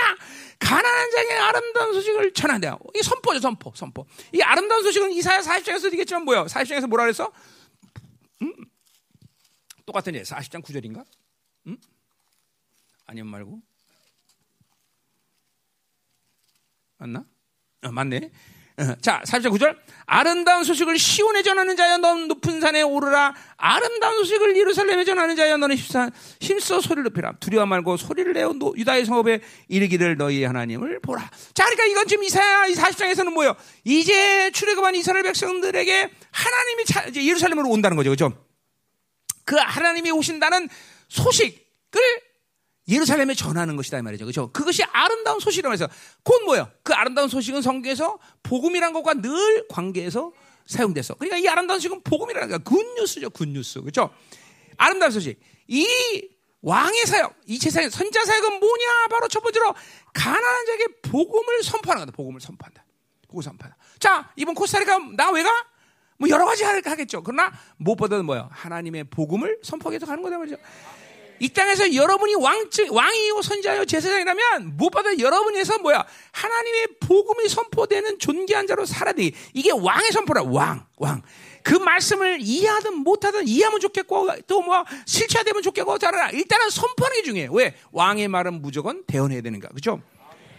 [0.61, 2.78] 가난한 자에게 아름다운 소식을 전한다.
[2.94, 4.06] 이 선포죠, 선포, 선포.
[4.32, 6.44] 이 아름다운 소식은 이사야 40장에서 되겠지만 뭐야?
[6.44, 7.32] 40장에서 뭐라 그랬어?
[8.42, 8.52] 음?
[9.84, 11.04] 똑같은 예, 40장 9절인가?
[11.66, 11.76] 음?
[13.06, 13.61] 아니면 말고?
[16.98, 17.24] 맞나?
[17.84, 18.30] 어, 맞네.
[18.78, 19.76] 어, 자, 40절 9절.
[20.06, 23.34] 아름다운 소식을 시온에 전하는 자여 넌 높은 산에 오르라.
[23.56, 27.38] 아름다운 소식을 예루살렘에 전하는 자여 너는 힘써, 힘써 소리를 높이라.
[27.40, 31.28] 두려워 말고 소리를 내어 유다의 성읍에 이르기를 너희 하나님을 보라.
[31.54, 33.56] 자, 그러니까 이건 지금 이사야 40장에서는 뭐예요?
[33.84, 38.11] 이제 출애굽한 이스라엘 백성들에게 하나님이 자, 이제 예루살렘으로 온다는 거죠.
[38.11, 38.32] 그죠?
[39.44, 40.68] 그 하나님이 오신다는
[41.08, 42.28] 소식을
[42.88, 44.24] 예루살렘에 전하는 것이다 이 말이죠.
[44.24, 44.51] 그렇죠?
[44.53, 45.88] 그것이 아름다운 소식이라고 해서
[46.22, 46.70] 곧 뭐예요?
[46.83, 50.33] 그 아름다운 소식은 성경에서 복음이란 것과 늘 관계해서
[50.66, 51.14] 사용돼서.
[51.14, 52.59] 그러니까 이 아름다운 소식은 복음이라는 거야.
[52.59, 53.31] 굿뉴스죠.
[53.31, 53.81] 굿뉴스.
[53.81, 54.11] 그렇죠?
[54.77, 55.38] 아름다운 소식.
[55.66, 55.87] 이
[56.61, 59.07] 왕의 사역, 이 세상의 선자 사역은 뭐냐?
[59.11, 59.74] 바로 첫 번째로
[60.12, 62.16] 가난한 자에게 복음을 선포하는 거다.
[62.16, 62.85] 복음을 선포한다.
[63.29, 63.77] 복음 선포한다.
[64.01, 65.51] 자, 이번 코스타리카 나 왜 가?
[66.18, 67.22] 뭐 여러 가지 하겠죠.
[67.22, 68.48] 그러나 무엇보다도 뭐예요?
[68.51, 70.57] 하나님의 복음을 선포하게 가는 거다 말이죠.
[71.40, 76.05] 이 땅에서 여러분이 왕증, 왕이요, 선자요, 제사장이라면 무엇보다 여러분에서 뭐야?
[76.33, 79.31] 하나님의 복음이 선포되는 존귀한 자로 살아야 돼.
[79.55, 80.42] 이게 왕의 선포라.
[80.44, 81.22] 왕, 왕.
[81.62, 87.53] 그 말씀을 이해하든 못하든 이해하면 좋겠고 또 뭐 실체화되면 좋겠고 자라 일단은 선포하는 게 중요해요.
[87.53, 87.77] 왜?
[87.92, 89.68] 왕의 말은 무조건 대언해야 되는가.
[89.68, 90.01] 그죠?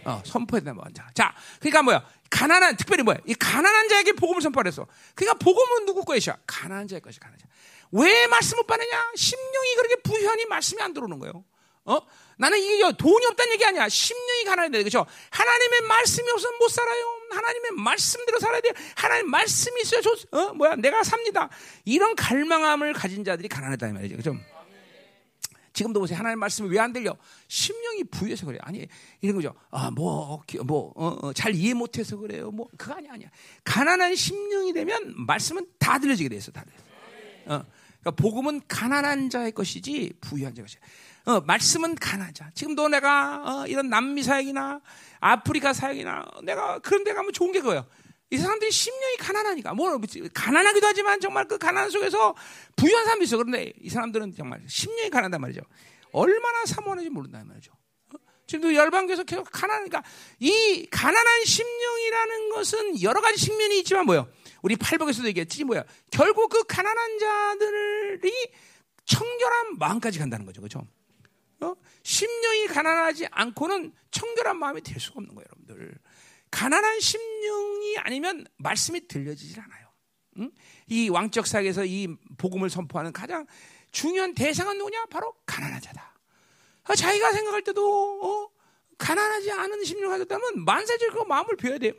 [0.04, 0.80] 어, 선포해야 된다.
[0.82, 1.02] 먼저.
[1.14, 2.04] 자, 그러니까 뭐야?
[2.30, 3.18] 가난한 특별히 뭐야?
[3.26, 4.86] 이 가난한 자에게 복음을 선포했어.
[5.14, 6.36] 그러니까 복음은 누구 것이야?
[6.46, 7.46] 가난한 자의 것이 가난한 자.
[7.92, 9.12] 왜 말씀 못 받느냐?
[9.16, 11.44] 심령이 그렇게 부현이 말씀이 안 들어오는 거예요.
[11.86, 11.98] 어?
[12.38, 13.88] 나는 이게 돈이 없다는 얘기 아니야.
[13.88, 14.82] 심령이 가난해야 돼.
[14.84, 15.04] 그죠?
[15.30, 17.04] 하나님의 말씀이 없으면 못 살아요.
[17.30, 18.70] 하나님의 말씀대로 살아야 돼.
[18.96, 20.52] 하나님 말씀이 있어야 좋, 어?
[20.54, 20.76] 뭐야?
[20.76, 21.48] 내가 삽니다.
[21.84, 23.88] 이런 갈망함을 가진 자들이 가난하다.
[23.88, 24.16] 이 말이죠.
[24.16, 24.36] 그죠?
[25.72, 26.18] 지금도 보세요.
[26.18, 27.16] 하나님 말씀이 왜 안 들려?
[27.48, 28.60] 심령이 부여해서 그래요.
[28.64, 28.86] 아니,
[29.20, 29.54] 이런 거죠.
[29.70, 32.50] 아, 뭐, 뭐, 어, 어, 잘 이해 못해서 그래요.
[32.50, 33.28] 뭐, 그거 아니야, 아니야.
[33.64, 36.64] 가난한 심령이 되면 말씀은 다 들려지게 돼 있어, 다.
[37.46, 37.64] 어.
[38.00, 40.80] 그러니까 복음은 가난한 자의 것이지 부유한 자의 것이야.
[41.26, 42.50] 어, 말씀은 가난한 자.
[42.54, 44.80] 지금도 내가 어, 이런 남미 사역이나
[45.20, 47.86] 아프리카 사역이나 내가 그런 데 가면 좋은 게 그거예요.
[48.30, 50.00] 이 사람들이 심령이 가난하니까 뭐
[50.32, 52.34] 가난하기도 하지만 정말 그 가난 속에서
[52.76, 53.36] 부유한 사람도 있어.
[53.36, 55.60] 그런데 이 사람들은 정말 심령이 가난하단 말이죠.
[56.12, 57.72] 얼마나 사모하는지 모른다는 말이죠.
[58.14, 58.18] 어?
[58.46, 60.04] 지금도 열방교에서 계속 가난, 그러니까
[60.38, 64.28] 이 가난한 심령이라는 것은 여러 가지 측면이 있지만 뭐요?
[64.62, 65.84] 우리 팔복에서도 얘기했지 뭐야?
[66.10, 68.32] 결국 그 가난한 자들이
[69.04, 70.86] 청결한 마음까지 간다는 거죠, 그렇죠?
[71.60, 71.74] 어?
[72.02, 75.98] 심령이 가난하지 않고는 청결한 마음이 될 수가 없는 거예요, 여러분들.
[76.50, 79.90] 가난한 심령이 아니면 말씀이 들려지질 않아요.
[80.38, 80.50] 응?
[80.86, 83.46] 이 왕적 사회에서 이 복음을 선포하는 가장
[83.92, 85.06] 중요한 대상은 누구냐?
[85.06, 86.14] 바로 가난한 자다.
[86.88, 88.50] 어, 자기가 생각할 때도 어?
[88.98, 90.64] 가난하지 않은 심령을 가졌다면
[91.12, 91.92] 그 마음을 비워야 돼요.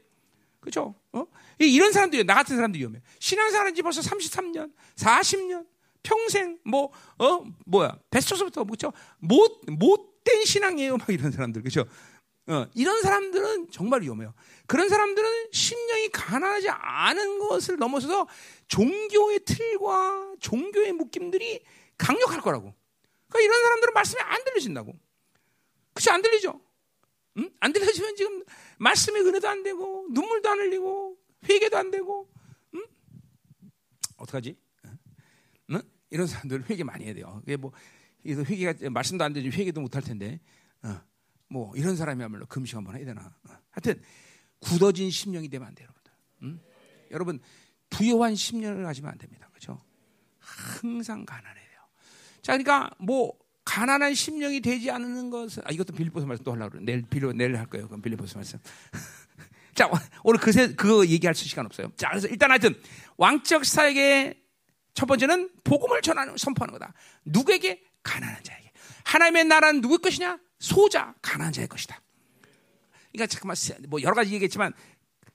[0.60, 0.96] 그죠?
[1.12, 1.26] 어?
[1.68, 3.02] 이런 사람들이 나 같은 사람도 위험해.
[3.20, 5.66] 신앙생활한 지 벌써 33년, 40년,
[6.04, 8.92] 평생 뭐 어 뭐야 베스트서부터 뭐죠?
[9.20, 10.98] 못 못된 신앙이에요.
[10.98, 11.86] 막 이런 사람들 그죠?
[12.48, 14.34] 어, 이런 사람들은 정말 위험해요.
[14.66, 18.28] 그런 사람들은 심령이 가난하지 않은 것을 넘어서서
[18.68, 21.64] 종교의 틀과 종교의 묶임들이
[21.98, 22.74] 강력할 거라고.
[23.30, 24.94] 그러니까 이런 사람들은 말씀이 안 들리신다고.
[25.94, 26.60] 그치, 안 들리죠?
[27.38, 27.50] 응?
[27.60, 28.44] 안 들려지면 지금
[28.80, 32.30] 말씀의 은혜도 안 되고, 눈물도 안 흘리고, 회개도 안 되고,
[32.76, 32.86] 응?
[34.18, 34.58] 어떡하지?
[35.72, 35.82] 응?
[36.10, 37.38] 이런 사람들 회개 많이 해야 돼요.
[37.42, 37.72] 그게 뭐,
[38.26, 40.40] 회개가, 말씀도 안 되지, 회개도 못 할 텐데,
[40.84, 41.02] 어.
[41.50, 43.34] 뭐, 이런 사람이야말로 금식 한번 해야 되나.
[43.50, 43.54] 어.
[43.72, 44.02] 하여튼,
[44.60, 46.14] 굳어진 심령이 되면 안 돼요, 여러분들.
[46.44, 46.60] 응?
[47.12, 47.40] 여러분,
[47.90, 49.48] 부여한 심령을 가지면 안 됩니다.
[49.50, 49.84] 그렇죠?
[50.40, 51.82] 항상 가난해야 돼요.
[52.42, 53.34] 자, 그러니까 뭐
[53.66, 56.84] 가난한 심령이 되지 않는 것은 아, 이것도 빌리포스 말씀 또 하려고 그래.
[56.84, 57.88] 내일 빌려 내일 할 거예요.
[57.88, 58.60] 그럼 빌리포스 말씀.
[59.76, 59.90] 자,
[60.24, 61.92] 오늘 그새 그거 얘기할 수 시간 없어요.
[61.96, 62.80] 자, 그래서 일단 하여튼
[63.18, 64.42] 왕적 사에게
[64.94, 66.94] 첫 번째는 복음을 전하는 선포하는 거다.
[67.26, 68.72] 누구에게 가난한 자에게.
[69.06, 70.40] 하나님의 나라는 누구의 것이냐?
[70.60, 72.02] 소자 가난한 자의 것이다.
[73.12, 73.56] 그러니까 잠깐만
[73.90, 74.74] 뭐 여러 가지 얘기했지만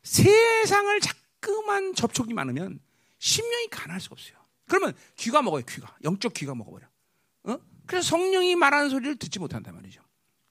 [0.02, 2.80] 세상을 자꾸만 접촉이 많으면
[3.18, 4.36] 심령이 가난할 수가 없어요.
[4.68, 5.96] 그러면 귀가 먹어요, 귀가.
[6.04, 6.86] 영적 귀가 먹어버려.
[7.44, 7.58] 어?
[7.86, 10.00] 그래서 성령이 말하는 소리를 듣지 못한단 말이죠.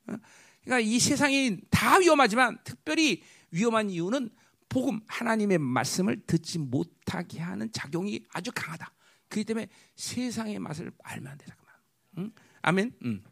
[0.07, 0.15] 어?
[0.63, 4.29] 그러니까 이 세상이 다 위험하지만 특별히 위험한 이유는
[4.69, 8.91] 복음, 하나님의 말씀을 듣지 못하게 하는 작용이 아주 강하다.
[9.29, 11.75] 그렇기 때문에 세상의 맛을 알면 안 돼, 잠깐만.
[12.17, 12.31] 응?
[12.61, 12.93] 아멘?
[13.05, 13.23] 응.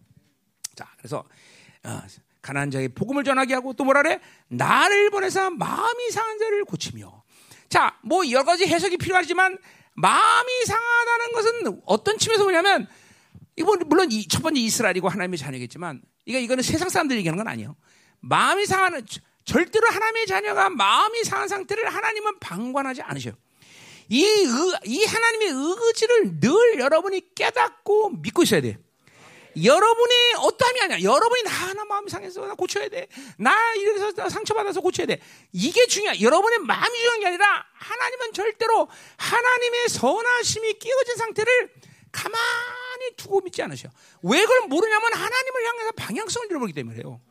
[0.75, 1.27] 자, 그래서,
[1.83, 2.01] 어,
[2.41, 4.19] 가난한 자에게 복음을 전하게 하고 또 뭐라 그래?
[4.49, 7.23] 나를 보내서 마음이 상한 자를 고치며.
[7.69, 9.57] 자, 뭐 여러 가지 해석이 필요하지만
[9.95, 12.87] 마음이 상하다는 것은 어떤 측면에서 보냐면
[13.55, 17.75] 이거 물론 이, 첫 번째 이스라엘이고 하나님의 자녀겠지만 이거 이거는 세상 사람들이 얘기하는 건 아니에요.
[18.19, 19.05] 마음이 상하는
[19.45, 23.33] 절대로 하나님의 자녀가 마음이 상한 상태를 하나님은 방관하지 않으셔요.
[24.09, 24.47] 이, 의,
[24.85, 28.77] 이 하나님의 의지를 늘 여러분이 깨닫고 믿고 있어야 돼.
[29.63, 31.01] 여러분의 어떠함이 아니야.
[31.03, 33.07] 여러분이 나, 나 마음이 상해서 나 고쳐야 돼.
[33.37, 35.21] 나 이래서 상처받아서 고쳐야 돼.
[35.51, 36.21] 이게 중요해.
[36.21, 41.69] 여러분의 마음이 중요한 게 아니라 하나님은 절대로 하나님의 선하심이 끼어진 상태를
[42.11, 43.89] 가만히 두고 믿지 않으셔.
[44.23, 47.21] 왜 그걸 모르냐면 하나님을 향해서 방향성을 잃어버리기 때문에요.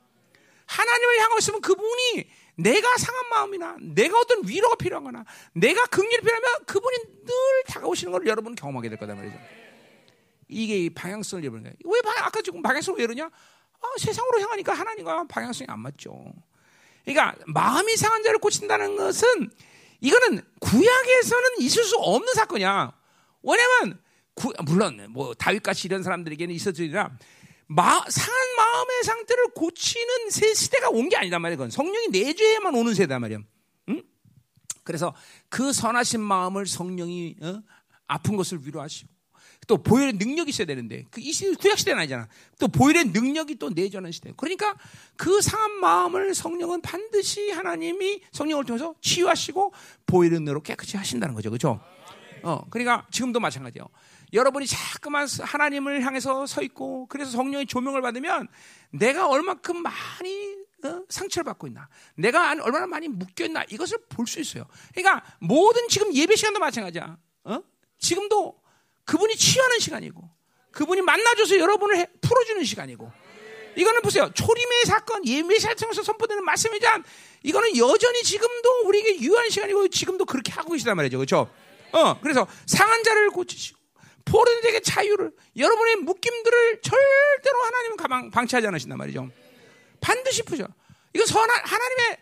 [0.72, 6.64] 하나님을 향하고 있으면 그분이 내가 상한 마음이나 내가 어떤 위로가 필요한 거나 내가 긍휼이 필요하면
[6.66, 7.32] 그분이 늘
[7.66, 9.38] 다가오시는 걸 여러분 경험하게 될 거단 말이죠.
[10.48, 11.76] 이게 방향성을 잃어버린 거예요.
[11.84, 13.24] 왜 방향, 아까 지금 방향성을 왜 이러냐?
[13.26, 16.32] 아, 세상으로 향하니까 하나님과 방향성이 안 맞죠.
[17.04, 19.50] 그러니까 마음이 상한 자를 고친다는 것은
[20.00, 22.92] 이거는 구약에서는 있을 수 없는 사건이야.
[23.42, 24.00] 왜냐면
[24.34, 27.10] 구, 물론 뭐 다윗같이 이런 사람들에게는 있었으리라
[27.68, 31.56] 마, 상한 마음의 상태를 고치는 새 시대가 온 게 아니단 말이야.
[31.56, 33.38] 그건 성령이 내주에만 오는 세대단 말이야.
[33.88, 34.02] 응?
[34.84, 35.14] 그래서
[35.48, 37.62] 그 선하신 마음을 성령이 어?
[38.06, 39.10] 아픈 것을 위로하시고
[39.68, 42.28] 또 보혈의 능력이 있어야 되는데 그 이 시대 구약 시대는 아니잖아.
[42.58, 44.32] 또 보혈의 능력이 또 내주하는 시대.
[44.36, 44.76] 그러니까
[45.16, 49.72] 그 상한 마음을 성령은 반드시 하나님이 성령을 통해서 치유하시고
[50.06, 51.48] 보혈의 능력으로 깨끗이 하신다는 거죠.
[51.50, 51.80] 그렇죠?
[52.42, 53.86] 어, 그러니까 지금도 마찬가지예요.
[54.32, 58.48] 여러분이 자꾸만 하나님을 향해서 서 있고 그래서 성령의 조명을 받으면
[58.90, 61.02] 내가 얼마큼 많이 어?
[61.08, 64.66] 상처를 받고 있나, 내가 얼마나 많이 묶여 있나 이것을 볼 수 있어요.
[64.92, 67.16] 그러니까 모든 지금 예배 시간도 마찬가지야.
[67.44, 67.62] 어?
[67.98, 68.60] 지금도
[69.04, 70.28] 그분이 치유하는 시간이고
[70.72, 73.12] 그분이 만나줘서 여러분을 해, 풀어주는 시간이고
[73.76, 74.30] 이거는 보세요.
[74.34, 77.04] 초림의 사건, 예배 시간 통해서 선포되는 말씀이지만
[77.44, 81.18] 이거는 여전히 지금도 우리에게 유효한 시간이고 지금도 그렇게 하고 계시단 말이죠.
[81.18, 81.48] 그렇죠?
[81.92, 83.78] 어, 그래서 상한 자를 고치시고
[84.24, 89.30] 포로들에게 자유를 여러분의 묶임들을 절대로 하나님은 가방 방치하지 않으신단 말이죠.
[90.00, 90.66] 반드시 푸죠.
[91.14, 92.18] 이건 선한 하나님의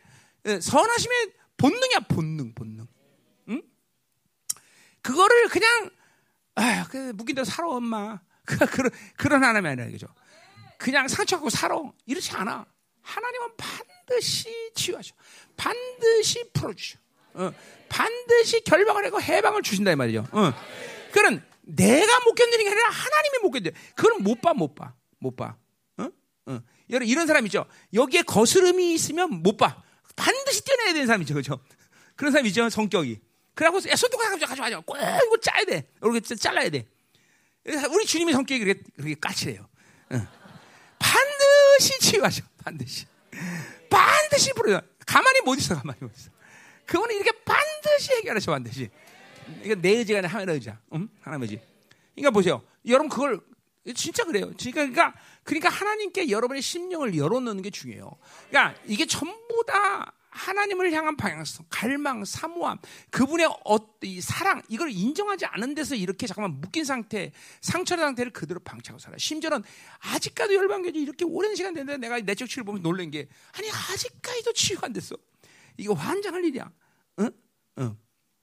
[0.47, 2.87] 예, 선하심의 본능이야 본능 본능.
[3.49, 3.63] 응?
[5.03, 5.91] 그거를 그냥
[6.55, 8.21] 아, 그 묶인 대로 살아 엄마.
[8.45, 10.07] 그, 그런 그런 하나님이 아니라 이거죠.
[10.79, 12.67] 그냥 상처받고 살아 이렇지 않아.
[13.03, 15.15] 하나님은 반드시 치유하셔.
[15.57, 16.99] 반드시 풀어주셔.
[17.35, 17.53] 어,
[17.89, 20.27] 반드시 결박을 하고 해방을 주신다 이 말이죠.
[20.33, 20.53] 어.
[21.13, 23.70] 그런 내가 못 견디는 게 아니라 하나님이 못 견뎌.
[23.94, 25.56] 그건 못 봐, 못 봐, 못 봐.
[25.98, 26.09] 어?
[26.46, 26.61] 어.
[26.90, 27.66] 여러분 이런 사람 있죠.
[27.92, 29.83] 여기에 거스름이 있으면 못 봐.
[30.16, 31.61] 반드시 떼내야 되는 사람 있죠, 그렇죠?
[32.16, 33.20] 그런 사람 있죠, 성격이.
[33.54, 34.83] 그래갖고 야, 손톱 가지고 가져가죠.
[34.83, 35.88] 꼭 이거 짜야 돼.
[36.02, 36.87] 이렇게 잘라야 돼.
[37.90, 39.68] 우리 주님의 성격이 그렇게, 그렇게 까칠해요.
[40.12, 40.26] 응.
[40.98, 42.44] 반드시 치유하죠.
[42.64, 43.06] 반드시.
[43.88, 44.80] 반드시 부르요.
[45.06, 46.30] 가만히 못 있어, 가만히 못 있어.
[46.87, 48.90] 그거는 이렇게 반드시 해결하셔, 반드시.
[49.65, 50.81] 이거 내 의지가 아니라 하나님의 의지야.
[50.95, 51.09] 응?
[51.21, 51.63] 하나님의 의지.
[52.15, 52.63] 그러니까 보세요.
[52.87, 53.41] 여러분 그걸
[53.95, 54.53] 진짜 그래요.
[54.59, 58.11] 그러니까 그러니까 하나님께 여러분의 심령을 열어놓는 게 중요해요.
[58.49, 62.79] 그러니까 이게 전부 다 하나님을 향한 방향성, 갈망, 사모함,
[63.11, 68.61] 그분의 어, 이 사랑 이걸 인정하지 않은 데서 이렇게 잠깐만 묶인 상태, 상처의 상태를 그대로
[68.61, 69.17] 방치하고 살아.
[69.19, 69.63] 심지어는
[69.99, 74.87] 아직까지 열방교지 이렇게 오랜 시간 됐는데 내가 내적 치유를 보면 놀란 게 아니 아직까지도 치유가
[74.87, 75.17] 안 됐어.
[75.77, 76.71] 이거 환장할 일이야.
[77.21, 77.31] 응?
[77.79, 77.97] 응.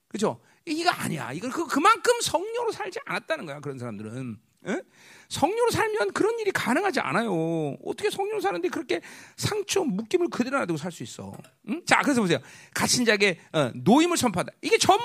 [0.08, 0.40] 그죠?
[0.70, 1.32] 이거 아니야.
[1.32, 3.60] 이걸 그, 그만큼 성령으로 살지 않았다는 거야.
[3.60, 4.36] 그런 사람들은.
[4.66, 4.82] 응?
[5.28, 7.76] 성령으로 살면 그런 일이 가능하지 않아요.
[7.84, 9.00] 어떻게 성령으로 사는데 그렇게
[9.36, 11.32] 상처, 묶임을 그대로 놔두고 살 수 있어.
[11.68, 11.84] 응?
[11.86, 12.38] 자, 그래서 보세요.
[12.74, 14.52] 갇힌 자에게 어, 노임을 선포하다.
[14.62, 15.04] 이게 전부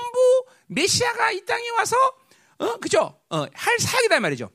[0.66, 1.96] 메시아가 이 땅에 와서,
[2.58, 3.20] 어, 그죠?
[3.30, 4.50] 어, 할 사역이다 말이죠.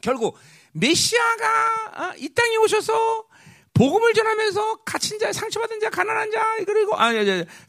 [0.00, 0.36] 결국
[0.72, 3.27] 메시아가 어, 이 땅에 오셔서
[3.78, 7.12] 복음을 전하면서 갇힌 자, 상처받은 자, 가난한 자, 그리고 아,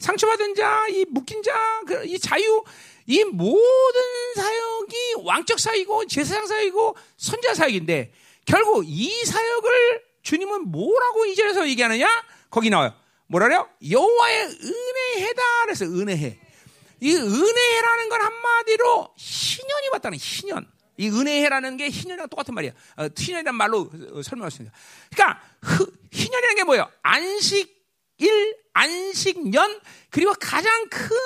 [0.00, 2.64] 상처받은 자, 이 묶인 자, 그, 이 자유
[3.06, 4.00] 이 모든
[4.34, 8.12] 사역이 왕적 사역이고 제사장 사역이고 선자 사역인데
[8.44, 12.08] 결국 이 사역을 주님은 뭐라고 이절에서 얘기하느냐?
[12.50, 12.92] 거기 나와요.
[13.28, 13.68] 뭐라래요?
[13.88, 16.40] 여호와의 은혜해다 그래서 은혜해.
[17.02, 20.66] 이 은혜라는 건 한마디로 희년이 왔다는 희년.
[20.96, 22.72] 이 은혜해라는 게 희년이랑 똑같은 말이야.
[22.96, 23.90] 어, 희년이란 말로
[24.22, 24.76] 설명했습니다.
[25.10, 25.40] 그러니까
[26.12, 26.90] 희년이라는 게 뭐예요?
[27.02, 31.16] 안식일, 안식년 그리고 가장 큰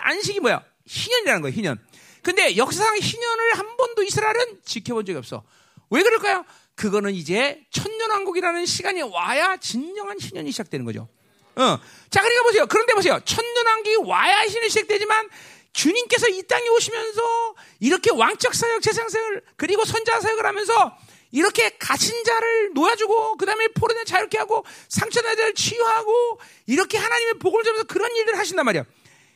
[0.00, 0.64] 안식이 뭐야?
[0.86, 1.84] 희년이라는 거예요, 희년.
[2.22, 5.44] 근데 역사상 희년을 한 번도 이스라엘은 지켜본 적이 없어.
[5.90, 6.44] 왜 그럴까요?
[6.74, 11.08] 그거는 이제 천년왕국이라는 시간이 와야 진정한 희년이 시작되는 거죠.
[11.56, 11.78] 어.
[12.10, 12.66] 자, 그러니까 보세요.
[12.66, 13.20] 그런데 보세요.
[13.24, 15.28] 천년왕국이 와야 희년이 시작되지만
[15.72, 20.96] 주님께서 이 땅에 오시면서 이렇게 왕적 사역, 재상 사역을 그리고 선자 사역을 하면서
[21.34, 27.64] 이렇게 갇힌 자를 놓아주고 그 다음에 포로된 자유롭게 하고 상처난 자를 치유하고 이렇게 하나님의 복을
[27.64, 28.84] 주면서 그런 일을 하신단 말이야.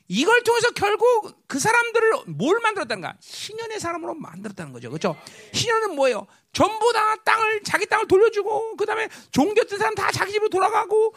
[0.06, 3.16] 이걸 통해서 결국 그 사람들을 뭘 만들었다는가?
[3.20, 4.90] 신년의 사람으로 만들었다는 거죠.
[4.90, 5.20] 그렇죠?
[5.52, 6.28] 신년은 뭐예요?
[6.52, 11.14] 전부 다 땅을 자기 땅을 돌려주고 그다음에 종교뜬 사람 다 자기 집으로 돌아가고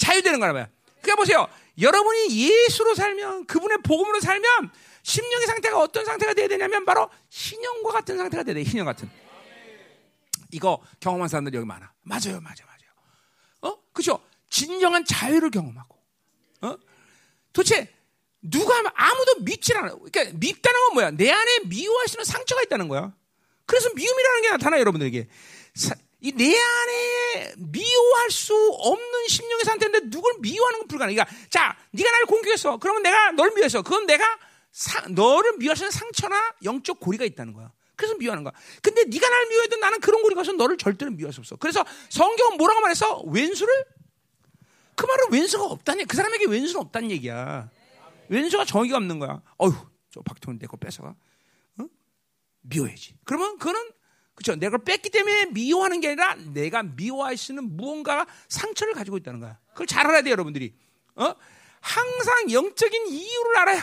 [0.00, 0.68] 자유되는 거란 말이야.
[1.02, 1.48] 그러니까 보세요.
[1.80, 4.70] 여러분이 예수로 살면 그분의 복음으로 살면
[5.02, 8.62] 심령의 상태가 어떤 상태가 돼야 되냐면 바로 신령과 같은 상태가 돼야 돼.
[8.62, 9.10] 신령 같은.
[10.52, 11.92] 이거 경험한 사람들이 여기 많아.
[12.02, 12.90] 맞아요, 맞아요, 맞아요.
[13.62, 13.78] 어?
[13.92, 14.20] 그죠?
[14.48, 15.96] 진정한 자유를 경험하고.
[16.62, 16.76] 어?
[17.52, 17.92] 도대체
[18.42, 19.94] 누가 아무도 믿질 않아.
[19.94, 21.10] 그러니까 밉다는 건 뭐야?
[21.12, 23.12] 내 안에 미워할 수 있는 상처가 있다는 거야.
[23.66, 25.28] 그래서 미움이라는 게 나타나 여러분들에게.
[26.22, 31.14] 이 내 안에 미워할 수 없는 심령의 상태인데 누굴 미워하는 건 불가능해.
[31.16, 32.76] 그러니까 자, 네가 나를 공격했어.
[32.76, 33.80] 그러면 내가 널 미워했어.
[33.82, 34.38] 그건 내가
[34.70, 37.72] 사, 너를 있는 상처나 영적 고리가 있다는 거야.
[38.00, 38.54] 그래서 미워하는 거야.
[38.82, 41.56] 근데 네가 나를 미워해도 나는 그런 고리가 없어 너를 절대로 미워할 수 없어.
[41.56, 43.20] 그래서 성경은 뭐라고 말했어?
[43.26, 43.84] 왼수를?
[44.96, 46.06] 그 말은 왼수가 없다니.
[46.06, 47.68] 그 사람에게 왼수는 없다는 얘기야.
[48.30, 49.42] 왼수가 정의가 없는 거야.
[49.58, 49.74] 어휴,
[50.10, 51.14] 저 박통은 내거 뺏어가.
[51.78, 51.84] 어?
[52.62, 53.16] 미워야지.
[53.24, 53.90] 그러면 그거는
[54.34, 54.58] 그렇죠.
[54.58, 59.58] 내가 뺐기 때문에 미워하는 게 아니라 내가 미워할 수 있는 무언가 상처를 가지고 있다는 거야.
[59.72, 60.74] 그걸 잘 알아야 돼 여러분들이.
[61.16, 61.34] 어?
[61.80, 63.82] 항상 영적인 이유를 알아야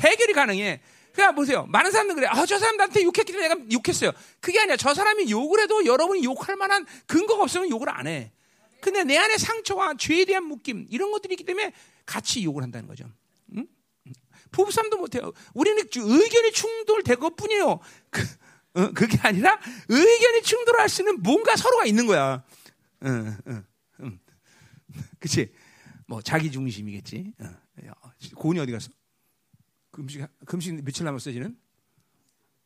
[0.00, 0.82] 해결이 가능해.
[1.12, 1.66] 그러니까 보세요.
[1.66, 2.26] 많은 사람들 그래.
[2.28, 4.12] 아, 저 사람 나한테 욕했기 때문에 내가 욕했어요.
[4.40, 4.76] 그게 아니야.
[4.76, 8.32] 저 사람이 욕을 해도 여러분이 욕할 만한 근거가 없으면 욕을 안 해.
[8.80, 11.72] 근데 내 안에 상처와 죄에 대한 묶임 이런 것들이 있기 때문에
[12.04, 13.04] 같이 욕을 한다는 거죠.
[14.52, 15.32] 부부싸움도 못해요.
[15.54, 17.80] 우리는 의견이 충돌될 것 뿐이에요.
[18.10, 18.22] 그,
[18.74, 22.44] 어, 그게 아니라 의견이 충돌할 수 있는 뭔가 서로가 있는 거야.
[23.00, 23.62] 어, 어,
[24.00, 24.20] 음.
[25.18, 25.52] 그치?
[26.06, 27.32] 뭐, 자기 중심이겠지.
[27.40, 27.46] 어,
[28.36, 28.90] 고은이 어디 갔어?
[29.92, 31.56] 금식, 금식 며칠 남았어, 쟤는?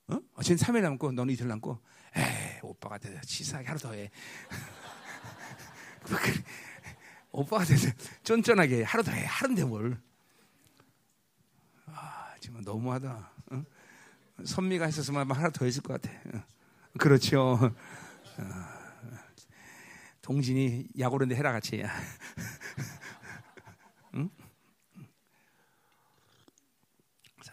[0.09, 0.19] 어?
[0.35, 1.79] 어 쟤는 3일 남고, 너는 이틀 남고.
[2.17, 4.11] 에이, 오빠가 돼서 치사하게 하루 더 해.
[6.09, 7.91] 뭐 오빠가 돼서
[8.23, 9.27] 쫀쫀하게 하루 더 해.
[9.27, 10.01] 하루인데 뭘.
[12.41, 13.33] 지금 너무하다.
[13.51, 13.65] 어?
[14.45, 16.15] 선미가 했었으면 하나 더 했을 것 같아.
[16.37, 16.43] 어.
[16.97, 17.59] 그렇죠.
[17.59, 17.75] 어.
[20.23, 21.83] 동진이 야구르데 해라 같이.
[24.15, 24.31] 응?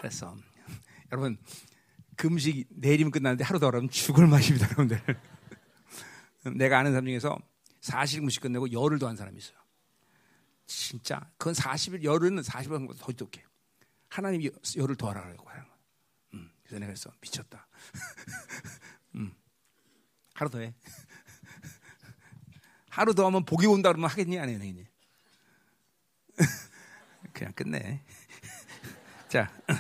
[0.04, 0.36] 잘했어.
[1.12, 1.38] 여러분
[2.16, 5.02] 금식 내일이면 끝나는데 하루 더 하면 죽을 맛입니다, 여러분들.
[6.56, 7.38] 내가 아는 사람 중에서
[7.82, 9.58] 40일 금식 끝내고 열흘 더 한 사람이 있어요.
[10.66, 13.44] 진짜 그건 40일 열흘은 40일 한거더 똑해.
[14.10, 15.66] 하나님이 열을 더하라고 하는 거야.
[16.36, 17.12] 음, 그래서 내가 그랬어.
[17.22, 17.68] 미쳤다.
[19.16, 19.34] 음,
[20.36, 20.74] 하루 더 해.
[22.90, 24.86] 하루 더 하면 복이 온다 그러면 하겠니 안 하겠니?
[27.34, 28.04] 그냥 끝내.
[29.28, 29.76] 자, 음,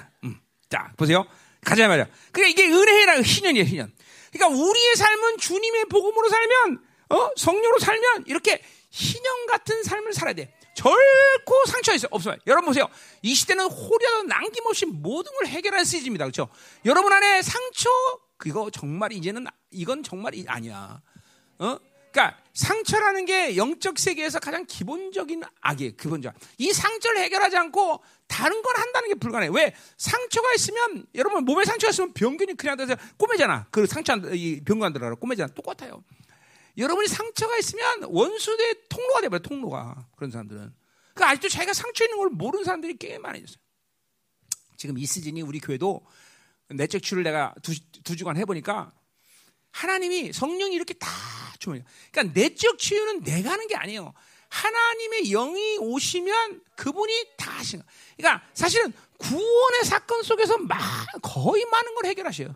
[0.73, 1.23] 자 보세요.
[1.63, 2.07] 가자 말이야.
[2.31, 3.93] 그러니까 이게 은혜라 희년이에요, 희년.
[4.31, 8.59] 그러니까 우리의 삶은 주님의 복음으로 살면, 어, 성령으로 살면 이렇게
[8.89, 10.51] 희년 같은 삶을 살아야 돼.
[10.75, 12.37] 절코 상처 있어 없어요.
[12.47, 12.87] 여러분 보세요.
[13.21, 16.25] 이 시대는 호려도 남김없이 모든 걸 해결할 시즌입니다.
[16.25, 16.49] 그렇죠?
[16.85, 17.91] 여러분 안에 상처
[18.37, 20.99] 그거 정말 이제는 이건 정말 아니야.
[21.59, 21.77] 어?
[22.11, 25.91] 그러니까 상처라는 게 영적 세계에서 가장 기본적인 악이에요.
[25.95, 26.33] 기본적.
[26.57, 28.03] 이 상처를 해결하지 않고
[28.33, 29.51] 다른 걸 한다는 게 불가능해.
[29.53, 29.75] 왜?
[29.95, 33.67] 상처가 있으면 여러분 몸에 상처가 있으면 병균이 그냥 돼서 꼬매잖아.
[33.69, 35.53] 그 상처 이 병균 안 들어가 꼬매잖아.
[35.53, 36.03] 똑같아요.
[36.75, 39.39] 여러분이 상처가 있으면 원수의 통로가 돼버려.
[39.43, 40.73] 통로가 그런 사람들은.
[41.13, 43.61] 그 아직도 자기가 상처 있는 걸 모르는 사람들이 꽤 많아졌어요.
[44.77, 46.03] 지금 이 시즌이 우리 교회도
[46.69, 47.71] 내적 치유를 내가 두,
[48.03, 48.91] 두 주간 해보니까
[49.69, 51.07] 하나님이 성령이 이렇게 다
[51.59, 54.11] 주면 그러니까 내적 치유는 내가 하는 게 아니에요.
[54.53, 57.85] 하나님의 영이 오시면 그분이 다 하신 거.
[58.15, 60.77] 그러니까 사실은 구원의 사건 속에서 마,
[61.23, 62.55] 거의 많은 걸 해결하셔요.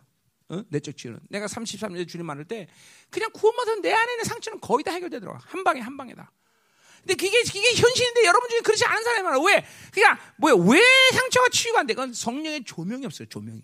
[0.49, 0.63] 어?
[0.69, 1.19] 내적 치유는.
[1.29, 2.67] 내가 33년 주님 만날 때
[3.09, 5.39] 그냥 구원받은 내 안에 있는 상처는 거의 다 해결되더라고.
[5.43, 6.31] 한 방에 한 방에다.
[6.99, 9.39] 근데 그게, 그게 현실인데 여러분 중에 그렇지 않은 사람이 많아.
[9.39, 9.65] 왜?
[9.91, 10.55] 그러니까 뭐야?
[10.69, 10.81] 왜
[11.13, 11.95] 상처가 치유가 안 돼?
[11.95, 13.27] 그건 성령의 조명이 없어요.
[13.27, 13.61] 조명이.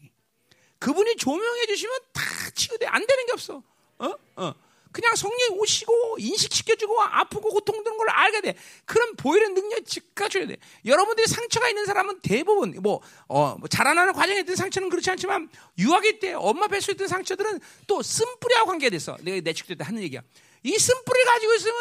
[0.80, 2.22] 그분이 조명해 주시면 다
[2.56, 2.88] 치유돼.
[2.88, 3.62] 안 되는 게 없어.
[4.00, 4.14] 어?
[4.38, 4.54] 어.
[4.94, 8.56] 그냥 성령이 오시고 인식시켜주고 아프고 고통되는 걸 알게 돼.
[8.86, 10.56] 그런 보이는 능력이 즉각 줘야 돼.
[10.86, 16.20] 여러분들이 상처가 있는 사람은 대부분 뭐, 어, 뭐 자라나는 과정에 있던 상처는 그렇지 않지만 유학일
[16.20, 19.18] 때 엄마 뱃속에 있던 상처들은 또 쓴뿌리하고 관계됐어.
[19.22, 20.22] 내가 내축될 때 하는 얘기야.
[20.62, 21.76] 이 쓴뿌리 가지고 있으면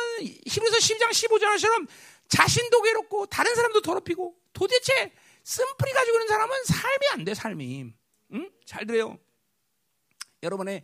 [0.47, 1.87] 히브리서 10장 15절처럼
[2.29, 5.13] 자신도 괴롭고 다른 사람도 더럽히고 도대체
[5.45, 7.93] 쓴뿌리 가지고 있는 사람은 삶이 안 돼, 삶이.
[8.33, 8.51] 응?
[8.65, 9.19] 잘 들어요.
[10.43, 10.83] 여러분의 어,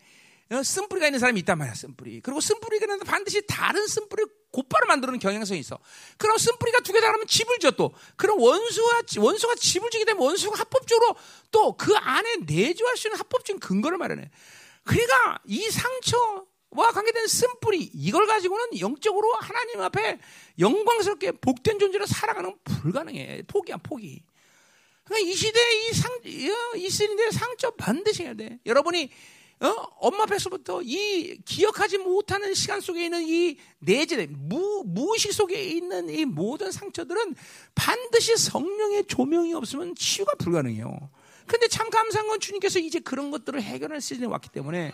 [0.50, 2.20] 쓴뿌리가 있는 사람이 있단 말이야, 쓴뿌리.
[2.20, 5.78] 그리고 쓴뿌리가 있는데 반드시 다른 쓴뿌리를 곧바로 만드는 경향성이 있어.
[6.16, 7.92] 그럼 쓴뿌리가 두 개 다르면 집을 져 또.
[8.16, 11.16] 그럼 원수가, 원수가 집을 지게 되면 원수가 합법적으로
[11.50, 14.30] 또 그 안에 내주할 수 있는 합법적인 근거를 마련해.
[14.84, 20.18] 그러니까 이 상처와 관계된 쓴뿌리, 이걸 가지고는 영적으로 하나님 앞에
[20.58, 23.42] 영광스럽게 복된 존재로 살아가는 불가능해.
[23.48, 24.22] 포기야, 포기.
[25.04, 26.20] 그러니까 이 시대에 이 상,
[26.76, 28.58] 이 시대의 상처 반드시 해야 돼.
[28.64, 29.10] 여러분이
[29.60, 29.68] 어?
[29.98, 36.24] 엄마 뱃속부터 이 기억하지 못하는 시간 속에 있는 이 내재, 무, 무의식 속에 있는 이
[36.24, 37.34] 모든 상처들은
[37.74, 41.10] 반드시 성령의 조명이 없으면 치유가 불가능해요.
[41.46, 44.92] 근데 참 감사한 건 주님께서 이제 그런 것들을 해결할 시즌에 왔기 때문에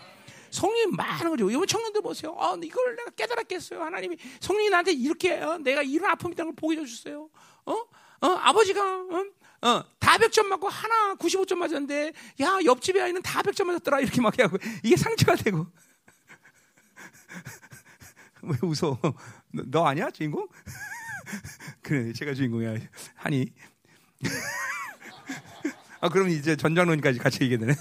[0.50, 1.50] 성령이 많은 거죠.
[1.50, 2.34] 이번 청년들 보세요.
[2.38, 3.82] 아, 이걸 내가 깨달았겠어요.
[3.82, 7.28] 하나님이 성령이 나한테 이렇게 어, 내가 이런 아픔이라는 걸 보게 해주셨어요.
[7.66, 7.72] 어?
[7.72, 8.26] 어?
[8.26, 9.24] 아버지가 어?
[9.64, 12.12] 어, 다 100점 맞고 하나 95점 맞았는데
[12.42, 15.66] 야 옆집에 아이는 다 100점 맞았더라 이렇게 막 하고 이게 상처가 되고
[18.42, 18.98] 왜 웃어?
[19.52, 20.46] 너, 너 아니야 주인공?
[21.82, 22.74] 그래 제가 주인공이야
[23.14, 23.46] 하니
[26.00, 27.74] 아 그럼 이제 전장론까지 같이 얘기되네.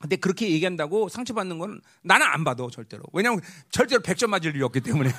[0.00, 3.04] 근데 그렇게 얘기한다고 상처받는 건 나는 안 받아 절대로.
[3.12, 3.40] 왜냐면
[3.70, 5.10] 절대로 100점 맞을 일이 없기 때문에.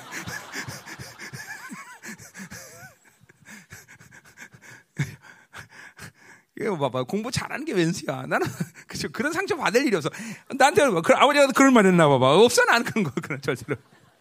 [6.60, 8.26] 이거 봐봐 공부 잘하는 게 웬수야.
[8.26, 8.46] 나는
[8.86, 10.10] 그죠 그런 상처 받을 일이 없어.
[10.56, 12.36] 나한테 그 아버지가 그런 말 했나 봐봐.
[12.38, 13.76] 없어 나는 그런 거 그런 절대로.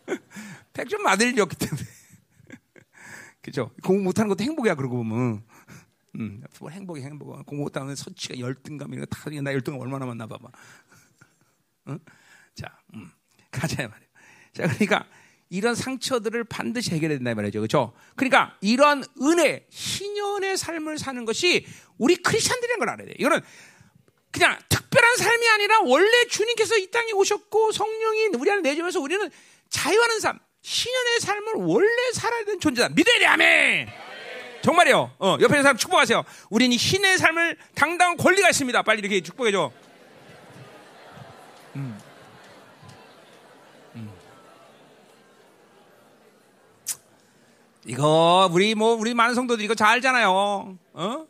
[0.73, 1.81] 100점 맞을 일이 없기 때문에.
[3.41, 5.43] 그죠 공부 못하는 것도 행복이야 그러고 보면.
[6.19, 7.45] 음, 뭐 행복이 행복.
[7.45, 10.49] 공부 못하면 서치가 열등감 이런 거다 나 열등감 얼마나 많나 봐봐.
[11.89, 11.99] 응?
[12.55, 13.09] 자, 음,
[13.51, 14.07] 가자 말이야.
[14.53, 15.05] 자, 그러니까
[15.49, 17.59] 이런 상처들을 반드시 해결해야 된다 말이죠.
[17.59, 17.93] 그렇죠?
[18.15, 21.65] 그러니까 이런 은혜, 희년의 삶을 사는 것이
[21.97, 23.13] 우리 크리스천들이라는 걸 알아야 돼.
[23.17, 23.39] 이거는
[24.31, 29.29] 그냥 특별한 삶이 아니라 원래 주님께서 이 땅에 오셨고 성령이 우리 안에 내주면서 우리는
[29.69, 32.89] 자유하는 삶, 희년의 삶을 원래 살아야 되는 존재다.
[32.89, 33.25] 믿어야 돼.
[33.25, 33.89] 아멘.
[34.61, 35.15] 정말이요.
[35.19, 36.23] 어, 옆에 있는 사람 축복하세요.
[36.49, 38.81] 우리는 희년의 삶을 당당한 권리가 있습니다.
[38.83, 39.71] 빨리 이렇게 축복해 줘.
[41.75, 42.07] 음.
[47.88, 50.29] 이거 우리 뭐 우리 많은 성도들이 이거 잘 알잖아요.
[50.93, 51.27] 어?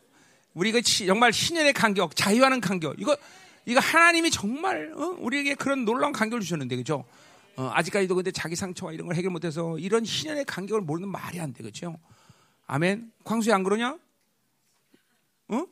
[0.54, 2.96] 우리 이거 정말 신년의 간격, 자유하는 간격.
[2.98, 3.16] 이거
[3.64, 5.16] 이거 하나님이 정말 어?
[5.20, 7.04] 우리에게 그런 놀라운 간격을 주셨는데 그죠?
[7.56, 11.52] 어, 아직까지도 근데 자기 상처와 이런 걸 해결 못해서 이런 신년의 간격을 모르는 말이 안
[11.52, 11.96] 돼, 그죠?
[12.66, 13.12] 아멘.
[13.24, 13.96] 광수야 안 그러냐?
[15.48, 15.66] 어?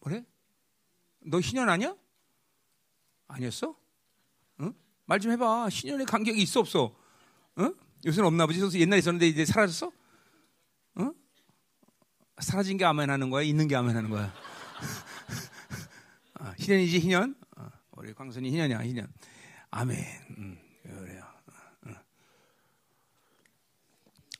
[0.00, 0.24] 뭐래?
[1.24, 1.94] 너 신년 아니야?
[3.26, 3.74] 아니었어?
[4.58, 4.70] 어?
[5.06, 5.70] 말좀 해봐.
[5.70, 6.94] 신년의 간격이 있어 없어?
[7.56, 7.72] 어?
[8.04, 8.80] 요새는 없나 보지.
[8.80, 9.92] 옛날에 있었는데 이제 사라졌어?
[10.96, 11.10] 어?
[12.38, 13.42] 사라진 게 아멘 하는 거야?
[13.42, 14.32] 있는 게 아멘 하는 거야?
[16.34, 17.36] 아, 희년이지, 희년?
[17.56, 19.06] 어, 우리 광선이 희년이야, 희년.
[19.70, 19.98] 아멘.
[20.38, 21.22] 음, 그래요.
[21.86, 21.90] 어.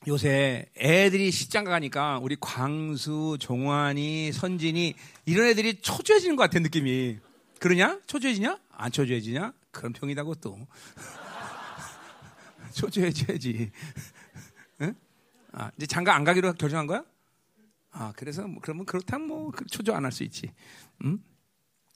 [0.08, 4.94] 요새 애들이 시장 가니까 우리 광수, 종환이, 선진이
[5.26, 7.18] 이런 애들이 초조해지는 것 같은 느낌이
[7.60, 8.00] 그러냐?
[8.06, 8.58] 초조해지냐?
[8.72, 9.52] 안 초조해지냐?
[9.70, 10.58] 그런 평이다고 또
[12.72, 13.70] 초조해져야지.
[14.82, 14.94] 응?
[15.52, 17.04] 아, 이제 장가 안 가기로 결정한 거야?
[17.92, 20.50] 아, 그래서 뭐 그러면 그렇다면 뭐 초조 안 할 수 있지.
[21.04, 21.18] 응?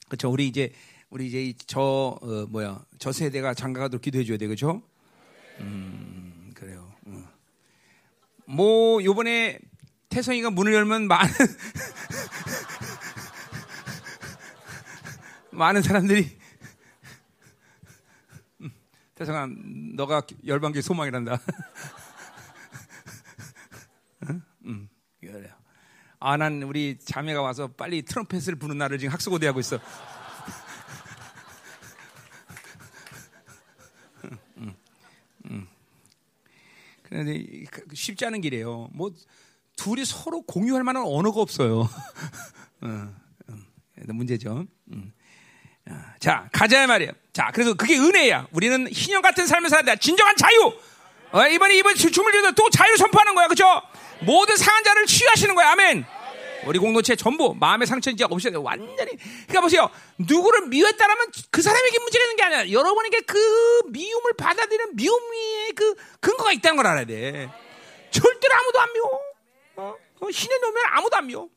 [0.07, 0.29] 그렇죠.
[0.31, 0.71] 우리 이제
[1.09, 4.81] 우리 이제 저 어, 뭐야 저 세대가 장가가도록 기도해 줘야 돼, 그렇죠?
[5.59, 6.93] 음, 그래요.
[7.07, 7.25] 응.
[8.45, 9.59] 뭐 요번에
[10.09, 11.33] 태성이가 문을 열면 많은
[15.51, 16.37] 많은 사람들이 음,
[19.17, 19.47] 태성아
[19.95, 21.39] 너가 열방교 소망이란다.
[24.29, 24.41] 응?
[24.65, 24.89] 음,
[25.19, 25.53] 그래요.
[26.19, 29.79] 아, 난 우리 자매가 와서 빨리 트럼펫을 부는 날을 지금 학수고대하고 있어.
[37.09, 38.89] 그런데 쉽지 않은 길이에요.
[38.93, 39.11] 뭐
[39.77, 41.87] 둘이 서로 공유할 만한 언어가 없어요.
[42.83, 43.15] 음,
[43.49, 43.65] 음.
[44.13, 44.67] 문제죠.
[44.91, 45.13] 음.
[46.19, 47.11] 자, 가자 말이에요.
[47.33, 48.47] 자, 그래서 그게 은혜야.
[48.51, 49.99] 우리는 희년 같은 삶을 살아야 돼.
[49.99, 50.73] 진정한 자유.
[51.31, 53.47] 어, 이번에 이번 주물 기도 또 자유를 선포하는 거야.
[53.47, 53.81] 그죠?
[54.21, 55.71] 모든 상한 자를 치유하시는 거야.
[55.71, 56.05] 아멘.
[56.65, 58.57] 우리 공동체 전부 마음의 상처 이제 없어야 돼.
[58.57, 59.11] 완전히.
[59.17, 59.89] 그러니까 보세요.
[60.17, 66.51] 누구를 미웠다라면 그 사람에게 문제가 있는 게 아니라 여러분에게 그 미움을 받아들이는 미움의 그 근거가
[66.53, 67.49] 있다는 걸 알아야 돼.
[68.09, 69.21] 절대로 아무도 안 미워.
[69.75, 69.95] 어?
[70.21, 71.47] 어, 신의 놈면 아무도 안 미워.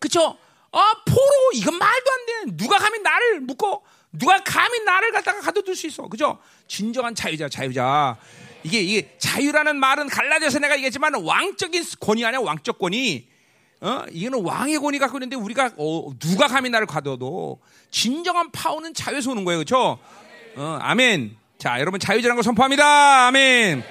[0.00, 0.36] 그쵸?
[0.78, 2.56] 아, 포로, 이건 말도 안 돼.
[2.56, 3.82] 누가 감히 나를 묶어?
[4.12, 6.08] 누가 감히 나를 갖다가 가둬둘 수 있어.
[6.08, 6.38] 그죠?
[6.68, 8.16] 진정한 자유자, 자유자.
[8.62, 13.26] 이게, 이게 자유라는 말은 갈라져서 내가 얘기했지만 왕적인 권위 아니야, 왕적 권위.
[13.80, 14.04] 어?
[14.10, 17.60] 이거는 왕의 권위 갖고 있는데 우리가, 어, 누가 감히 나를 가둬도
[17.90, 19.60] 진정한 파워는 자유에서 오는 거예요.
[19.60, 19.98] 그죠?
[20.56, 21.36] 어, 아멘.
[21.58, 23.26] 자, 여러분 자유자라는 걸 선포합니다.
[23.26, 23.84] 아멘.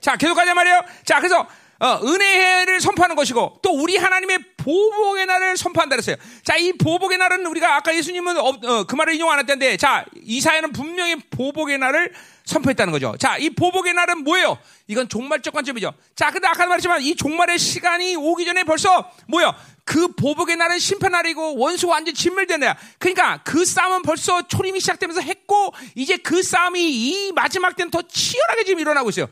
[0.00, 0.80] 자, 계속 가자 말이에요.
[1.04, 1.46] 자, 그래서
[1.80, 6.16] 어, 은혜를 선포하는 것이고 또 우리 하나님의 보복의 날을 선포한다 그랬어요.
[6.44, 10.04] 자, 이 보복의 날은 우리가 아까 예수님은 어, 어, 그 말을 인용 안 했던데 자,
[10.22, 12.12] 이사야는 분명히 보복의 날을
[12.44, 13.14] 선포했다는 거죠.
[13.18, 14.58] 자, 이 보복의 날은 뭐예요?
[14.88, 15.94] 이건 종말적 관점이죠.
[16.14, 19.54] 자, 근데 아까 말했지만 이 종말의 시간이 오기 전에 벌써 뭐요?
[19.84, 22.76] 그 보복의 날은 심판 날이고 원수 완전 진멸된 날.
[22.98, 28.64] 그러니까 그 싸움은 벌써 초림이 시작되면서 했고 이제 그 싸움이 이 마지막 때는 더 치열하게
[28.64, 29.28] 지금 일어나고 있어요.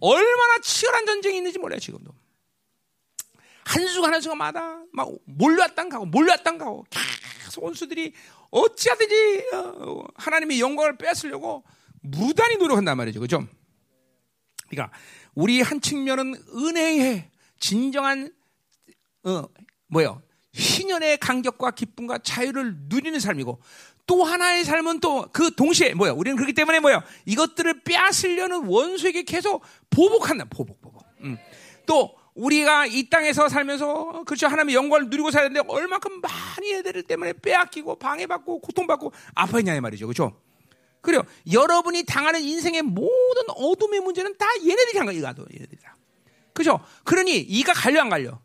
[0.00, 2.12] 얼마나 치열한 전쟁이 있는지 몰라요, 지금도.
[3.64, 6.86] 한수가 한수가마다 막 몰려왔단 가고 몰려왔단 가고
[7.44, 8.12] 계속 원수들이
[8.50, 11.64] 어찌하든지 어, 하나님의 영광을 뺏으려고
[12.00, 13.18] 무단히 노력한단 말이죠.
[13.18, 13.46] 그죠?
[14.68, 14.96] 그러니까
[15.34, 18.32] 우리 한 측면은 은혜의 진정한
[19.24, 19.44] 어
[19.88, 20.22] 뭐요?
[20.52, 23.60] 희년의 간격과 기쁨과 자유를 누리는 삶이고
[24.06, 26.12] 또 하나의 삶은 또 그 동시에 뭐야?
[26.12, 27.04] 우리는 그렇기 때문에 뭐야?
[27.24, 30.44] 이것들을 빼앗으려는 원수에게 계속 보복한다.
[30.44, 31.04] 보복, 보복.
[31.22, 31.36] 음.
[31.86, 37.32] 또 우리가 이 땅에서 살면서 그렇죠 하나님의 영광을 누리고 살야 되는데 얼마큼 많이 애들 때문에
[37.34, 40.40] 빼앗기고 방해받고 고통받고 아파했냐 이 말이죠, 그렇죠?
[41.00, 41.22] 그래요.
[41.50, 45.96] 여러분이 당하는 인생의 모든 어둠의 문제는 다 얘네들이 한 거야, 이가도 얘네들이 다.
[46.52, 46.80] 그죠?
[47.04, 48.40] 그러니 이가 갈려 안 갈려?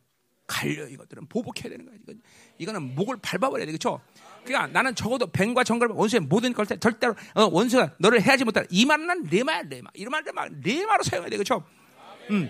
[0.48, 1.96] 갈려 이것들은 보복해야 되는 거야.
[2.02, 2.14] 이거,
[2.60, 4.00] 이거는 목을 밟아버려야 돼, 그렇죠?
[4.44, 8.86] 그러니까 나는 적어도 뱀과 정글 원수의 모든 걸 절대로 어, 원수가 너를 해하지 못할 이
[8.86, 11.64] 말은 난 레마야 레마 이런 말을 막 레마로 사용해야 돼 그렇죠?
[12.30, 12.50] 음.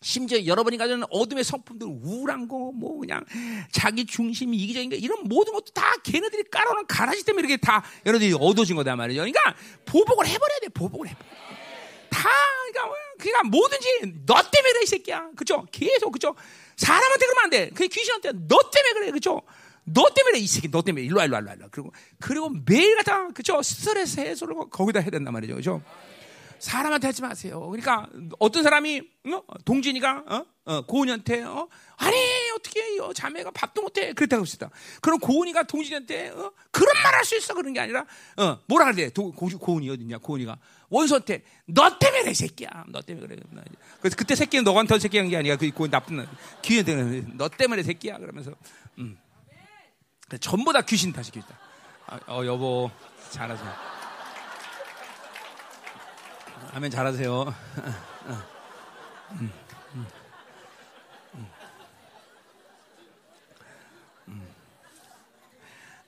[0.00, 3.24] 심지어 여러분이 가지는 어둠의 성품들 우울한 거, 뭐 그냥
[3.72, 8.32] 자기 중심이 이기적인 거 이런 모든 것도 다 걔네들이 깔아놓은 가라지 때문에 이렇게 다 여러분들이
[8.38, 9.18] 어두워진 거다 말이죠.
[9.22, 9.56] 그러니까
[9.86, 10.68] 보복을 해버려야 돼.
[10.68, 11.28] 보복을 해버려.
[12.10, 12.28] 다
[12.72, 15.30] 그러니까 그러니까 뭐든지 너 때문에 그래 이 새끼야.
[15.36, 15.66] 그죠?
[15.72, 16.34] 계속 그죠?
[16.76, 17.70] 사람한테 그러면 안 돼.
[17.74, 19.10] 그 귀신한테 너 때문에 그래.
[19.10, 19.42] 그죠?
[19.92, 22.96] 너 때문에 이 새끼 너 때문에 일로 와 일로 와 일로 와 그리고 그리고 매일
[22.96, 25.54] 갖다 그죠 스트레스 해소를 거기다 해야 된단 말이죠.
[25.56, 25.82] 그죠
[26.58, 27.60] 사람한테 하지 마세요.
[27.70, 28.08] 그러니까
[28.40, 29.00] 어떤 사람이
[29.32, 29.42] 어?
[29.64, 30.44] 동진이가 어?
[30.64, 31.68] 어, 고은이한테 어?
[31.96, 32.16] 아니
[32.56, 33.12] 어떻게 요?
[33.14, 34.12] 자매가 밥도 못해.
[34.12, 34.68] 그랬다고 했다.
[35.00, 36.52] 그럼 고은이가 동진이한테 어?
[36.72, 37.54] 그런 말 할 수 있어.
[37.54, 38.04] 그런 게 아니라
[38.36, 40.58] 어, 뭐라 그래 도, 고, 고은이 어딨냐 고은이가.
[40.90, 43.36] 원수한테 너 때문에 그래 새끼야 너 때문에 그래.
[44.00, 46.26] 그래서 그때 새끼는 너한테 새끼 한 게 아니야 그 고은 나쁜
[46.62, 48.18] 귀한테 너 때문에 새끼야.
[48.18, 48.50] 그러면서
[48.98, 49.16] 음.
[50.36, 51.48] 전부 다 귀신 다시 귀신.
[52.06, 52.90] 아, 어 여보
[53.30, 53.74] 잘하세요.
[56.72, 57.42] 아멘 잘하세요.
[59.30, 59.52] 음,
[59.94, 60.06] 음,
[64.28, 64.54] 음.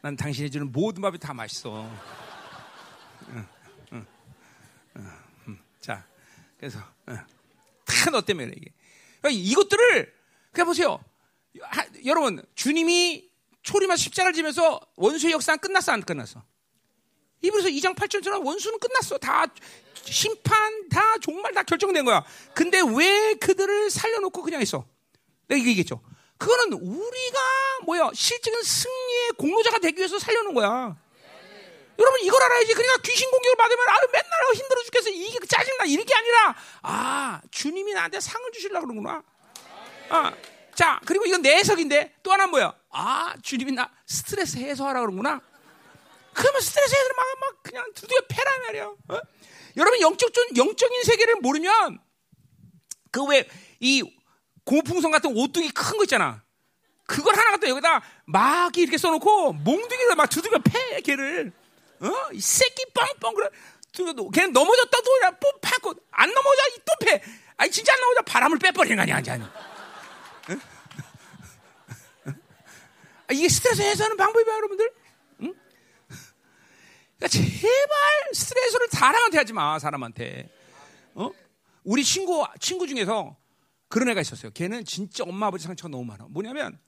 [0.03, 1.89] 난 당신이 주는 모든 밥이 다 맛있어.
[5.81, 6.07] 자,
[6.59, 6.79] 그래서
[7.85, 8.71] 다너 때문에 이게.
[9.21, 10.15] 그러니까 이것들을
[10.53, 11.03] 그냥 보세요.
[11.63, 13.30] 하, 여러분 주님이
[13.63, 16.43] 초림한 십자가를 지면서 원수의 역사는 끝났어 안 끝났어?
[17.43, 19.19] 이브리서 2장 8절처럼 원수는 끝났어.
[19.19, 19.47] 다
[20.05, 22.25] 심판 다 정말 다 결정된 거야.
[22.55, 24.87] 근데 왜 그들을 살려놓고 그냥 있어?
[25.49, 26.03] 내가 이게 얘기했죠.
[26.39, 27.39] 그거는 우리가
[27.85, 30.97] 뭐야 실질은 승리의 공로자가 되기 위해서 살려놓은 거야.
[31.99, 32.73] 여러분 이걸 알아야지.
[32.73, 35.11] 그러니까 귀신 공격을 받으면 아 맨날 힘들어 죽겠어.
[35.11, 35.85] 이게 짜증나.
[35.85, 39.23] 이게 아니라 아 주님이 나한테 상을 주시려고 그러는구나.
[40.09, 40.33] 아,
[40.81, 42.73] 자 그리고 이건 내 해석인데 또 하나 는 뭐야?
[42.89, 45.39] 아 주님이 나 스트레스 해소하라 그러는구나.
[46.33, 48.85] 그러면 스트레스 해소를 막, 막 그냥 두드겨 패라 말이야.
[48.87, 49.21] 어?
[49.77, 51.99] 여러분 영적 영적인 세계를 모르면
[53.13, 53.47] 그 왜
[53.83, 54.03] 이
[54.65, 56.43] 고풍선 같은 오뚜기 큰 거 있잖아.
[57.05, 61.53] 그걸 하나 갖다 여기다 막 이렇게 써놓고 몽둥이를 막 두드겨 패 걔를.
[62.01, 62.09] 어?
[62.33, 63.49] 이 새끼 뻥뻥 그래.
[64.33, 67.23] 걔는 넘어졌다도 그냥 ปุ๊ 파고 안 넘어져 또 패.
[67.59, 69.43] 아니 진짜 안 넘어져 바람을 빼버리는 거 아니야 아니.
[69.43, 69.70] 응?
[73.33, 74.93] 이게 스트레스 해소하는 방법이야 여러분들.
[75.43, 75.55] 응?
[77.19, 80.49] 그러니까 제발 스트레스를 사람한테 하지 마 사람한테.
[81.15, 81.31] 어?
[81.85, 83.37] 우리 친구 친구 중에서
[83.89, 84.53] 그런 애가 있었어요.
[84.53, 86.27] 걔는 진짜 엄마 아버지 상처가 너무 많아.
[86.31, 86.79] 뭐냐면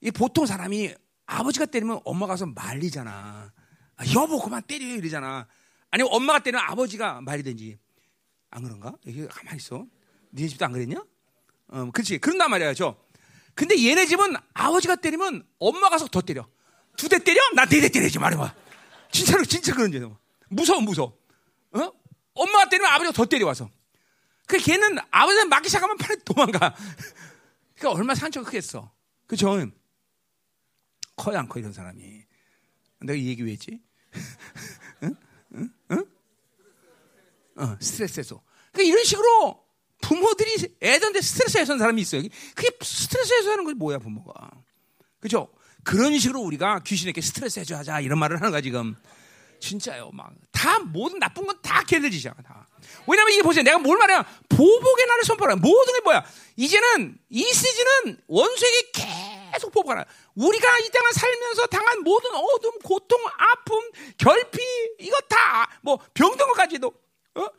[0.00, 0.94] 이 보통 사람이
[1.26, 3.52] 아버지가 때리면 엄마가 가서 말리잖아.
[3.96, 5.46] 아, 여보 그만 때려 이러잖아.
[5.90, 7.78] 아니면 엄마가 때리면 아버지가 말이든지
[8.50, 8.94] 안 그런가?
[9.04, 9.86] 이게 가만히 있어.
[10.32, 11.04] 니네 집도 안 그랬냐?
[11.68, 12.18] 어, 그렇지.
[12.18, 12.96] 그런단 말이야, 저.
[13.54, 16.48] 근데 얘네 집은 아버지가 때리면 엄마 가 서 더 때려.
[16.96, 17.40] 두 대 때려?
[17.54, 18.54] 나 네 대 때리지 말해봐.
[19.12, 20.00] 진짜로, 진짜 그런 지
[20.48, 21.16] 무서워, 무서워.
[21.72, 21.92] 어?
[22.34, 23.68] 엄마가 때리면 아버지가 더 때려 와서.
[24.46, 26.74] 그 걔는 아버지한테 맞기 시작하면 팔에 도망가.
[27.76, 28.92] 그러니까 얼마나 상처가 크겠어.
[29.26, 29.56] 그죠?
[31.16, 32.24] 커요, 안 커, 이런 사람이.
[33.02, 33.80] 내가 이 얘기 왜 했지?
[35.02, 35.14] 응?
[35.54, 35.70] 응?
[35.92, 36.06] 응?
[37.56, 38.42] 어, 스트레스 해소.
[38.72, 39.64] 그러니까 이런 식으로
[40.00, 42.22] 부모들이 애들한테 스트레스 해소하는 사람이 있어요.
[42.54, 44.50] 그게 스트레스 해소하는 건 뭐야, 부모가.
[45.20, 45.48] 그죠?
[45.84, 48.94] 그런 식으로 우리가 귀신에게 스트레스 해소하자 이런 말을 하는 거야, 지금.
[49.60, 50.10] 진짜요.
[50.12, 52.34] 막 다 모든 나쁜 건 다 걔들 짓이야.
[52.46, 52.66] 다.
[53.06, 53.62] 왜냐면 이게 보세요.
[53.62, 54.22] 내가 뭘 말해요?
[54.50, 55.56] 보복의 날을 선포하라.
[55.56, 56.22] 모든 게 뭐야?
[56.56, 60.04] 이제는 이 시즌은 원수에게 계속 보복하라.
[60.34, 63.80] 우리가 이 땅을 살면서 당한 모든 어둠, 고통, 아픔,
[64.18, 64.60] 결핍
[64.98, 66.92] 이거 다 뭐 병든 것까지도
[67.36, 67.40] 어?
[67.42, 67.50] 어.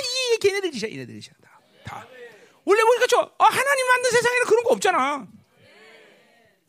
[0.00, 0.90] 다이 걔네들 짓이야.
[0.92, 1.34] 얘네들 짓이야.
[1.42, 1.60] 다.
[1.84, 2.06] 다.
[2.64, 5.26] 원래 보니까 저 어, 하나님 만든 세상에는 그런 거 없잖아.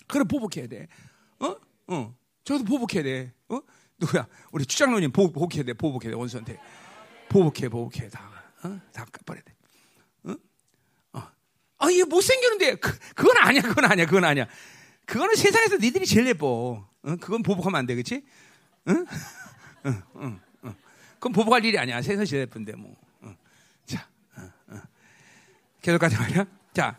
[0.08, 0.88] 그래 보복해야 돼.
[1.40, 1.56] 어?
[1.88, 2.16] 어.
[2.44, 3.34] 저도 보복해야 돼.
[3.50, 3.60] 어?
[3.98, 4.28] 누구야?
[4.52, 5.74] 우리 추장로님 보 복해야 돼.
[5.74, 6.18] 보복해야 돼.
[6.18, 6.60] 원수한테.
[7.30, 8.10] 보복해, 보복해.
[8.10, 8.30] 다.
[8.64, 8.80] 어?
[8.92, 9.54] 다 갚아야 돼.
[10.24, 10.36] 어?
[11.14, 11.28] 어.
[11.78, 12.76] 아, 이게 못생겼는데.
[12.76, 13.62] 그, 그건 아니야.
[13.62, 14.06] 그건 아니야.
[14.06, 14.48] 그건 아니야.
[15.06, 16.86] 그거는 세상에서 니들이 제일 예뻐.
[17.04, 17.16] 어?
[17.22, 17.96] 그건 보복하면 안 돼.
[17.96, 18.24] 그치?
[18.88, 19.06] 응?
[19.86, 20.76] 응, 응, 응.
[21.14, 22.02] 그건 보복할 일이 아니야.
[22.02, 22.96] 세상에서 제일 예쁜데, 뭐.
[25.82, 26.46] 계속 가자 말이야.
[26.74, 26.98] 자,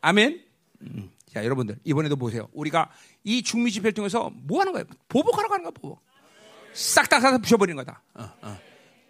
[0.00, 0.44] 아멘.
[0.82, 1.10] 음.
[1.32, 2.48] 자, 여러분들, 이번에도 보세요.
[2.52, 2.90] 우리가
[3.24, 4.84] 이 중미 집회를 통해서 뭐 하는 거예요?
[5.08, 6.02] 보복하라고 하는 거야, 보복.
[6.74, 8.02] 싹다 사서 부셔버리는 거다.
[8.14, 8.58] 어, 어.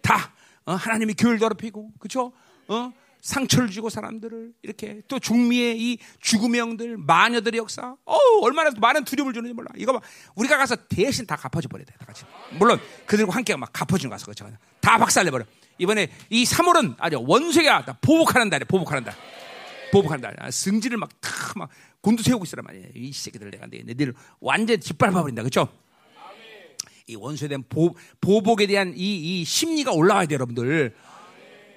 [0.01, 0.33] 다
[0.65, 2.31] 어, 하나님이 교회를 더럽히고, 그렇죠?
[2.67, 2.93] 어?
[3.21, 9.33] 상처를 주고 사람들을 이렇게 또 중미의 이 죽음의 영들, 마녀들의 역사, 어 얼마나 많은 두려움을
[9.33, 9.69] 주는지 몰라.
[9.77, 10.01] 이거 봐,
[10.35, 12.25] 우리가 가서 대신 다 갚아줘 버려야 돼, 다 같이.
[12.59, 14.49] 물론 그들과 함께 막 갚아주는 가서 그렇죠.
[14.81, 15.45] 다 박살내 버려.
[15.83, 19.13] 이번에 이 3월은 아주 원수가 다 보복하는 달이야, 보복하는 달.
[19.91, 20.35] 보복하는 달.
[20.39, 21.69] 아, 승질을 막 탁 막
[22.01, 22.87] 곤두 세우고 있으란 말이야.
[22.95, 25.67] 이 새끼들 내가 내들 완전 짓밟아 버린다, 그렇죠?
[27.05, 30.95] 이 원수에 대한 보, 보복에 대한 이, 이 심리가 올라와야 돼요, 여러분들.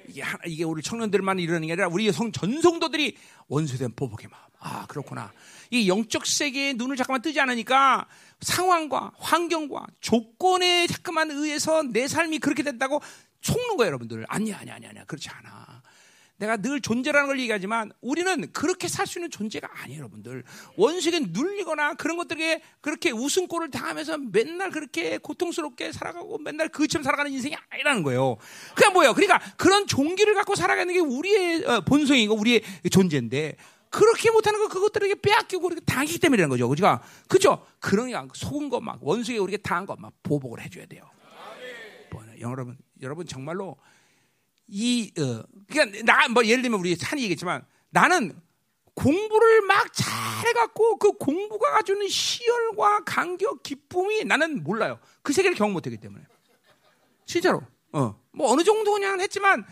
[0.09, 3.17] 이게, 이게 우리 청년들만 이러는 게 아니라 우리 성, 전성도들이
[3.49, 4.43] 원수에 대한 보복의 마음.
[4.61, 5.33] 아, 그렇구나.
[5.71, 8.07] 이 영적 세계에 눈을 잠깐만 뜨지 않으니까
[8.41, 13.01] 상황과 환경과 조건에 잠깐만 의해서 내 삶이 그렇게 된다고
[13.47, 14.25] 속는 거예요, 여러분들.
[14.29, 15.05] 아니야, 아니야, 아니야, 아니야.
[15.05, 15.83] 그렇지 않아.
[16.39, 20.45] 내가 늘 존재라는 걸 얘기하지만 우리는 그렇게 살 수 있는 존재가 아니에요, 여러분들.
[20.77, 27.57] 원수에게 눌리거나 그런 것들에 그렇게 웃음꼴을 당하면서 맨날 그렇게 고통스럽게 살아가고 맨날 그처럼 살아가는 인생이
[27.71, 28.37] 아니라는 거예요.
[28.75, 29.15] 그냥 뭐예요?
[29.15, 33.57] 그러니까 그런 종기를 갖고 살아가는 게 우리의 어, 본성이고 우리의 존재인데
[33.89, 36.69] 그렇게 못하는 거 그것들에게 빼앗기고 그렇게 당하기 때문이라는 거죠.
[36.69, 37.01] 그죠?
[37.29, 37.65] 그죠?
[37.81, 41.03] 그러니까 속은 거막 원수에게 우리가 당한 거막 보복을 해줘야 돼요.
[42.11, 43.77] 뭐, 여러분, 여러분 정말로
[44.69, 48.41] 이, 어, 그러니까 나, 뭐 예를 들면 우리 찬이 얘기했지만 나는
[48.95, 54.99] 공부를 막 잘해갖고 그 공부가 가지는 희열과 감격, 기쁨이 나는 몰라요.
[55.23, 56.25] 그 세계를 경험 못했기 때문에.
[57.27, 57.63] 진짜로.
[57.93, 58.19] 어.
[58.33, 59.65] 뭐 어느 정도 그냥 했지만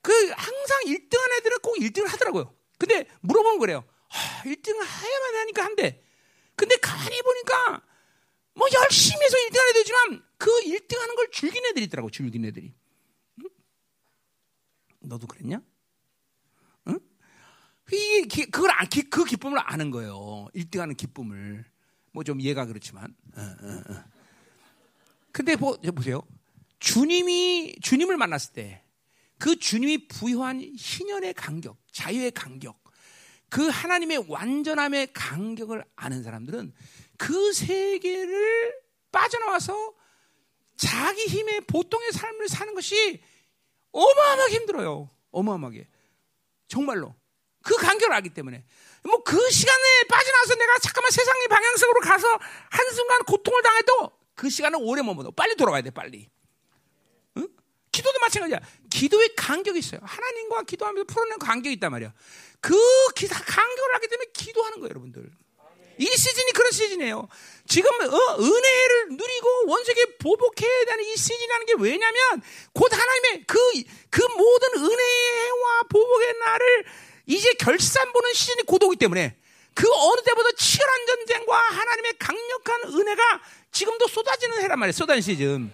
[0.00, 2.54] 그 항상 1등한 애들은 꼭 1등을 하더라고요.
[2.78, 3.84] 근데 물어보면 그래요.
[4.08, 6.02] 아, 1등을 해야만 하니까 한대.
[6.54, 7.82] 근데 가만히 보니까
[8.54, 12.74] 뭐 열심히 해서 1등을 해야 되지만 그 1등 하는 걸 즐기는 애들이 있더라고, 즐기는 애들이.
[15.00, 15.62] 너도 그랬냐?
[16.88, 16.98] 응?
[17.92, 18.70] 이게 그걸
[19.10, 20.48] 그 기쁨을 아는 거예요.
[20.54, 21.64] 1등 하는 기쁨을.
[22.12, 23.14] 뭐 좀 얘가 그렇지만.
[23.36, 24.04] 어, 어, 어.
[25.32, 26.22] 근데 보, 보세요.
[26.80, 28.86] 주님이 주님을 만났을 때
[29.38, 32.82] 그 주님이 부여한 희년의 간격, 자유의 간격,
[33.48, 36.72] 그 하나님의 완전함의 간격을 아는 사람들은
[37.18, 38.74] 그 세계를
[39.12, 39.94] 빠져나와서
[40.76, 43.22] 자기 힘의 보통의 삶을 사는 것이
[43.92, 45.10] 어마어마하게 힘들어요.
[45.30, 45.88] 어마어마하게.
[46.68, 47.14] 정말로.
[47.62, 48.64] 그 간격을 알기 때문에.
[49.04, 52.38] 뭐 그 시간에 빠져나와서 내가 잠깐만 세상의 방향성으로 가서
[52.70, 55.30] 한순간 고통을 당해도 그 시간은 오래 머무러.
[55.30, 56.28] 빨리 돌아가야 돼, 빨리.
[57.38, 57.48] 응?
[57.90, 58.60] 기도도 마찬가지야.
[58.90, 60.00] 기도의 간격이 있어요.
[60.02, 62.12] 하나님과 기도하면서 풀어낸 간격이 있단 말이야.
[62.60, 62.74] 그
[63.14, 65.32] 간격을 하기 때문에 기도하는 거예요, 여러분들.
[65.98, 67.28] 이 시즌이 그런 시즌이에요.
[67.66, 72.42] 지금 어, 은혜를 누리고 원색에 보복해야 되는 이 시즌이라는 게 왜냐면
[72.72, 73.58] 곧 하나님의 그,
[74.10, 76.84] 그 모든 은혜와 보복의 날을
[77.26, 79.36] 이제 결산 보는 시즌이 곧 오기 때문에
[79.74, 83.42] 그 어느 때보다 치열한 전쟁과 하나님의 강력한 은혜가
[83.72, 84.92] 지금도 쏟아지는 해란 말이에요.
[84.92, 85.72] 쏟아지는 시즌.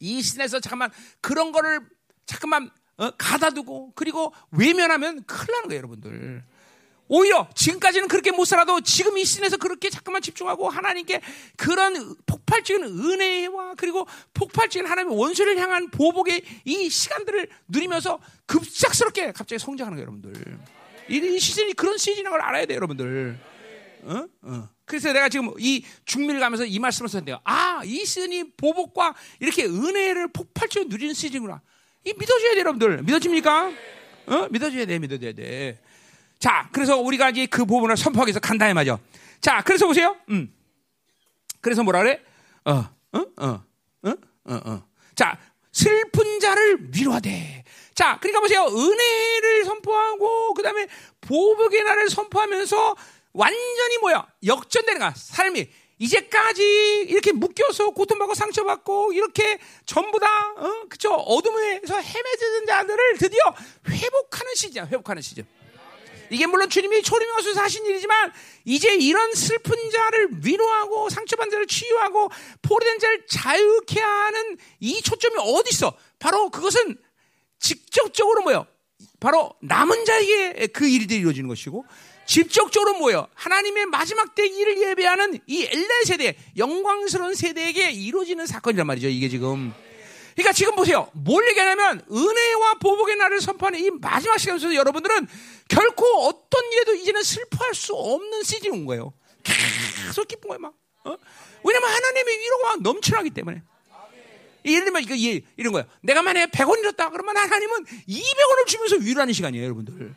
[0.00, 1.80] 이 시즌에서 잠깐만 그런 거를
[2.26, 6.44] 잠깐만 어, 가다두고 그리고 외면하면 큰일 나는 거예요, 여러분들.
[7.08, 11.20] 오히려 지금까지는 그렇게 못 살아도 지금 이 시즌에서 그렇게 잠깐만 집중하고 하나님께
[11.56, 19.96] 그런 폭발적인 은혜와 그리고 폭발적인 하나님의 원수를 향한 보복의 이 시간들을 누리면서 급작스럽게 갑자기 성장하는
[19.96, 20.58] 거예요, 여러분들.
[21.08, 23.38] 이 시즌이 그런 시즌인 걸 알아야 돼요, 여러분들.
[24.02, 24.24] 어?
[24.42, 24.68] 어.
[24.84, 27.40] 그래서 내가 지금 이 중미를 가면서 이 말씀을 썼는데요.
[27.44, 31.60] 아, 이 시즌이 보복과 이렇게 은혜를 폭발적으로 누리는 시즌이구나.
[32.04, 33.02] 이 믿어줘야 돼요, 여러분들.
[33.02, 33.72] 믿어집니까?
[34.26, 34.48] 어?
[34.50, 35.80] 믿어줘야 돼, 믿어줘야 돼.
[36.38, 39.00] 자, 그래서 우리가 이제 그 부분을 선포하기 위해서 간다, 이 말이죠.
[39.40, 40.16] 자, 그래서 보세요.
[40.30, 40.52] 음.
[41.60, 42.22] 그래서 뭐라 그래?
[42.64, 43.62] 어, 어, 어,
[44.02, 44.14] 어,
[44.44, 44.82] 어, 어.
[45.14, 45.36] 자,
[45.72, 47.64] 슬픈 자를 위로하되.
[47.94, 48.66] 자, 그러니까 보세요.
[48.66, 50.86] 은혜를 선포하고, 그 다음에
[51.20, 52.96] 보복의 날을 선포하면서
[53.32, 54.26] 완전히 뭐야?
[54.46, 55.12] 역전되는 거야.
[55.16, 55.68] 삶이.
[56.00, 60.86] 이제까지 이렇게 묶여서 고통받고 상처받고 이렇게 전부 다, 어?
[60.88, 61.12] 그쵸?
[61.12, 63.40] 어둠에서 헤매지는 자들을 드디어
[63.88, 64.86] 회복하는 시즌이야.
[64.86, 65.44] 회복하는 시즌.
[66.30, 68.32] 이게 물론 주님이 초림에 오셔서 하신 일이지만
[68.64, 72.30] 이제 이런 슬픈 자를 위로하고 상처받은 자를 치유하고
[72.62, 75.96] 포로된 자를 자유케 하는 이 초점이 어디 있어?
[76.18, 76.96] 바로 그것은
[77.58, 78.66] 직접적으로 뭐요?
[79.20, 81.84] 바로 남은 자에게 그 일들이 이루어지는 것이고
[82.26, 83.26] 직접적으로 뭐예요?
[83.34, 89.08] 하나님의 마지막 때 일을 예배하는 이 엘레 세대, 영광스러운 세대에게 이루어지는 사건이란 말이죠.
[89.08, 89.72] 이게 지금.
[90.38, 91.10] 그러니까 지금 보세요.
[91.14, 95.26] 뭘 얘기하냐면 은혜와 보복의 날을 선포하는 이 마지막 시간에서 여러분들은
[95.66, 99.12] 결코 어떤 일에도 이제는 슬퍼할 수 없는 시즌이 온 거예요.
[99.42, 100.74] 계속 기쁜 거예요, 막.
[101.04, 101.16] 어?
[101.64, 103.62] 왜냐면 하나님의 위로가 넘쳐나기 때문에.
[104.64, 105.88] 예를 들면 이거 이런 거예요.
[106.02, 110.14] 내가 만약에 100원 잃었다 그러면 하나님은 200원을 주면서 위로하는 시간이에요, 여러분들.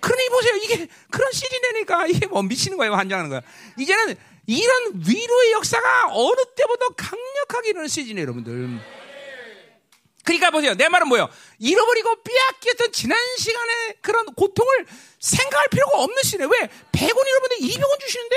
[0.00, 0.56] 그러니 보세요.
[0.56, 3.40] 이게 그런 시즌이니까 이게 뭐 미치는 거예요, 환장하는 거야.
[3.78, 4.16] 이제는
[4.46, 9.01] 이런 위로의 역사가 어느 때보다 강력하게 일어나는 시즌이에요, 여러분들.
[10.24, 10.74] 그러니까 보세요.
[10.74, 11.28] 내 말은 뭐예요?
[11.58, 14.86] 잃어버리고 빼앗겼던 지난 시간의 그런 고통을
[15.18, 16.44] 생각할 필요가 없는 시네.
[16.44, 16.50] 왜?
[16.92, 18.36] 100원 잃어버렸는데 200원 주시는데?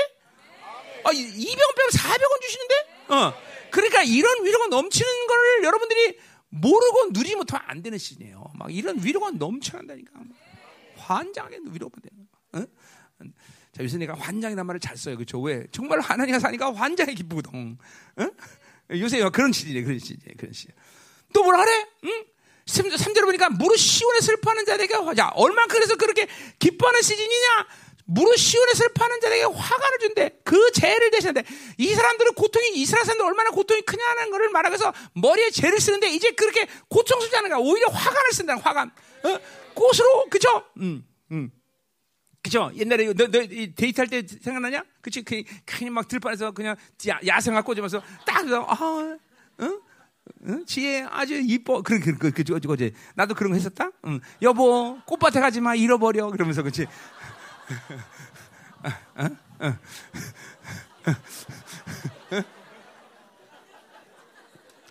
[1.04, 2.74] 아, 200원 빼면 400원 주시는데?
[3.08, 3.34] 어.
[3.70, 6.18] 그러니까 이런 위로가 넘치는 거를 여러분들이
[6.48, 8.44] 모르고 누리지 못하면 안 되는 시네요.
[8.54, 10.12] 막 이런 위로가 넘쳐난다니까.
[10.96, 12.58] 환장하게 위로가 되는 거.
[12.58, 12.66] 어?
[13.72, 15.16] 자, 요새 내가 환장이란 말을 잘 써요.
[15.16, 15.40] 그죠?
[15.40, 15.66] 왜?
[15.70, 17.78] 정말 하나님과 사니까 환장이 기쁘거든.
[18.16, 18.30] 어?
[18.92, 20.68] 요새 그런 시이네 그런 시이 그런 시.
[21.36, 21.86] 또 뭐라 그래?
[22.04, 22.24] 응?
[22.64, 25.32] 3절을 보니까 무릇 시온에 슬퍼하는 자에게 화자.
[25.34, 26.26] 얼마 그래서 그렇게
[26.58, 27.66] 기뻐하는 시즌이냐?
[28.06, 30.40] 무릇 시온에 슬퍼하는 자에게 화관을 준대.
[30.44, 31.44] 그 죄를 대신한대.
[31.76, 36.66] 이 사람들은 고통이 이스라엘 사람들 얼마나 고통이 크냐는 것을 말하면서 머리에 죄를 쓰는데 이제 그렇게
[36.88, 37.58] 고통스럽지 않은 거야.
[37.58, 38.90] 오히려 화관을 쓴다는 화관.
[39.22, 39.38] 어?
[39.74, 40.64] 꽃으로 그죠?
[40.78, 41.50] 음, 음.
[42.42, 42.70] 그죠?
[42.76, 44.84] 옛날에 너, 너 데이트할 때 생각나냐?
[45.02, 45.22] 그치?
[45.22, 46.76] 그, 그냥 막 들판에서 그냥
[47.26, 49.18] 야, 생화 꽂으면서 딱, 아,
[49.60, 49.80] 응?
[50.44, 50.64] 응?
[50.66, 51.82] 지혜 아주 이뻐.
[51.82, 53.90] 그런, 그, 그, 그, 그, 그, 그, 나도 그런 거 했었다?
[54.06, 54.20] 응.
[54.42, 55.74] 여보, 꽃밭에 가지 마.
[55.74, 56.30] 잃어버려.
[56.30, 56.86] 그러면서, 그치?
[59.16, 59.24] 어?
[59.60, 59.76] 어?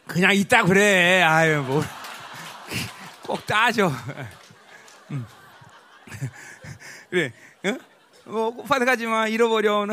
[0.07, 1.21] 그냥 있다 그래.
[1.21, 1.83] 아유, 뭐.
[3.23, 3.91] 꼭 따져.
[5.11, 5.25] 응.
[7.09, 7.33] 그래.
[7.65, 7.79] 응?
[8.25, 9.27] 뭐, 꽃밭에 가지 마.
[9.27, 9.85] 잃어버려.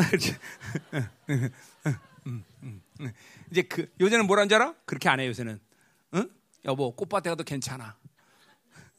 [3.52, 4.74] 이제 그 요새는 뭐라는 줄 알아?
[4.86, 5.60] 그렇게 안 해, 요새는.
[6.14, 6.30] 응?
[6.64, 7.98] 여보, 꽃밭에 가도 괜찮아.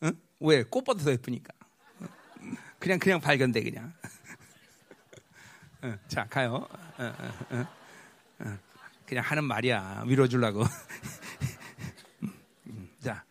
[0.03, 0.13] 응?
[0.39, 0.63] 왜?
[0.63, 1.51] 꽃밭이 더 예쁘니까.
[2.77, 3.91] 그냥, 그냥 발견돼, 그냥.
[5.85, 6.67] 응, 자, 가요.
[6.99, 7.65] 응,
[9.07, 10.03] 그냥 하는 말이야.
[10.05, 10.65] 밀어주려고.
[13.03, 13.25] 자,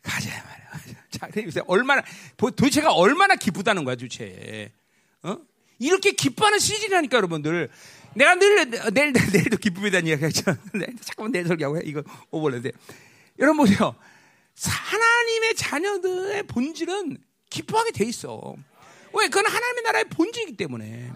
[0.00, 0.70] 가자, 말이야.
[1.10, 2.04] 자, 그래서 얼마나,
[2.36, 4.72] 도대체가 얼마나 기쁘다는 거야, 도대체.
[5.24, 5.38] 어?
[5.80, 7.68] 이렇게 기뻐하는 시즌이라니까 여러분들.
[8.14, 10.42] 내가 늘 내일 내일도 기쁨에 대한 이야기 하죠.
[11.02, 11.82] 잠깐만 내일 설교하고 해.
[11.84, 12.72] 이거 오버레드.
[13.38, 13.94] 여러분 보세요.
[14.62, 18.54] 하나님의 자녀들의 본질은 기뻐하게 돼 있어.
[19.12, 19.26] 왜?
[19.28, 21.10] 그건 하나님의 나라의 본질이기 때문에.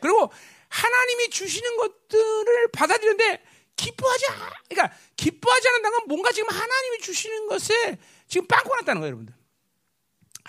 [0.00, 0.32] 그리고
[0.68, 3.42] 하나님이 주시는 것들을 받아들이는데
[3.76, 4.24] 기뻐하지,
[4.68, 9.34] 그러니까 기뻐하지 않는다는 건 뭔가 지금 하나님이 주시는 것에 지금 빵꾸 났다는 거예요, 여러분들.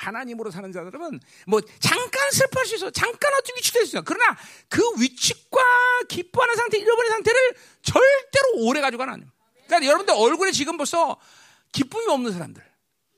[0.01, 2.89] 하나님으로 사는 자들은 뭐 잠깐 슬퍼할 수 있어.
[2.89, 4.01] 잠깐 어떻게 위축될 수 있어.
[4.03, 4.37] 그러나
[4.67, 5.59] 그 위축과
[6.09, 7.39] 기뻐하는 상태, 잃어버린 상태를
[7.83, 9.29] 절대로 오래 가지고 가는.
[9.67, 11.19] 그러니까 여러분들 얼굴에 지금 벌써
[11.71, 12.63] 기쁨이 없는 사람들.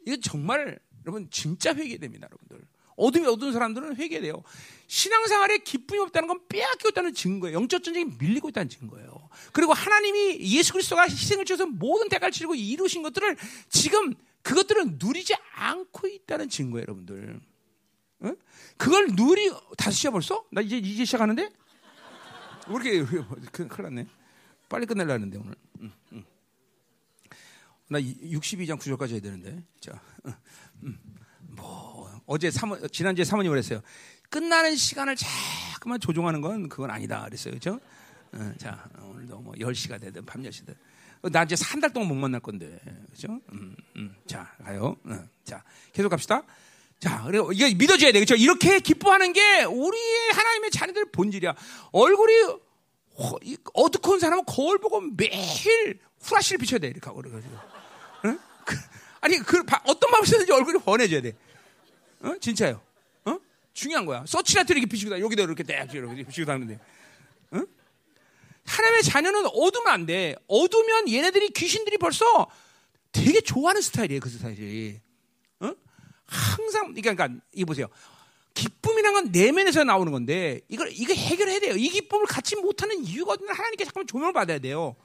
[0.06, 2.68] 이거 정말 여러분 진짜 회개됩니다, 여러분들.
[2.96, 4.44] 어둠이 어두운 사람들은 회개돼요.
[4.88, 7.58] 신앙생활에 기쁨이 없다는 건 빼앗기고 있다는 증거예요.
[7.58, 9.30] 영적 전쟁이 밀리고 있다는 증거예요.
[9.52, 13.36] 그리고 하나님이 예수 그리스도가 희생을 주셔서 모든 대가를 치르고 이루신 것들을
[13.70, 14.14] 지금
[14.44, 17.42] 그것들은 누리지 않고 있다는 증거예요, 여러분들.
[18.24, 18.36] 응?
[18.78, 20.46] 그걸 누리 다섯 시야 벌써?
[20.52, 21.50] 나 이제 이제 시작하는데?
[22.68, 23.04] 왜 이렇게
[23.52, 24.08] 큰일 났네.
[24.70, 25.56] 빨리 끝내려는데 오늘.
[25.82, 26.24] 응, 응.
[27.90, 29.64] 나 62장 9절까지 해야 되는데.
[29.80, 30.02] 자,
[31.42, 33.82] 뭐 어제 사모, 지난주에 사모님을 했어요.
[34.30, 37.54] 끝나는 시간을 자꾸만 조종하는 건 그건 아니다 그랬어요.
[37.54, 37.80] 그죠?
[38.34, 40.76] 어, 자, 오늘도 뭐 10시가 되든 밤 10시든.
[41.32, 42.80] 나 이제 한 달 동안 못 만날 건데.
[43.12, 43.40] 그죠?
[43.54, 44.16] 음, 음.
[44.28, 44.98] 자, 가요.
[45.06, 45.64] 어, 자,
[45.94, 46.44] 계속 갑시다.
[47.00, 48.20] 자, 그리고 이게 믿어줘야 돼.
[48.20, 48.36] 그죠?
[48.36, 51.56] 이렇게 기뻐하는 게 우리의 하나님의 자녀들 본질이야.
[51.92, 52.34] 얼굴이
[53.74, 56.88] 어두운 사람은 거울 보고 매일 후라시를 비춰야 돼.
[56.88, 57.54] 이렇게 하고 그래가지고.
[58.26, 58.40] 응?
[58.66, 58.76] 그,
[59.22, 61.34] 아니, 그, 어떤 마음이 있었는지 얼굴이 번해져야 돼.
[62.22, 62.34] 어?
[62.40, 62.82] 진짜요.
[63.26, 63.38] 어?
[63.74, 64.24] 중요한 거야.
[64.26, 66.80] 서치라트 이렇게 비치고 다 여기다 이렇게 딱 이렇게 비치고 다니는데.
[67.52, 67.62] 어?
[68.66, 70.36] 하나님의 자녀는 어두면 안 돼.
[70.48, 72.48] 어두면 얘네들이 귀신들이 벌써
[73.12, 74.20] 되게 좋아하는 스타일이에요.
[74.20, 75.00] 그 스타일이.
[75.60, 75.74] 어?
[76.26, 77.88] 항상 그러니까, 그러니까 이 보세요.
[78.54, 81.76] 기쁨이란 건 내면에서 나오는 건데 이걸 이거 해결해야 돼요.
[81.76, 84.96] 이 기쁨을 갖지 못하는 이유가 하나님께 잠깐만 조명을 받아야 돼요.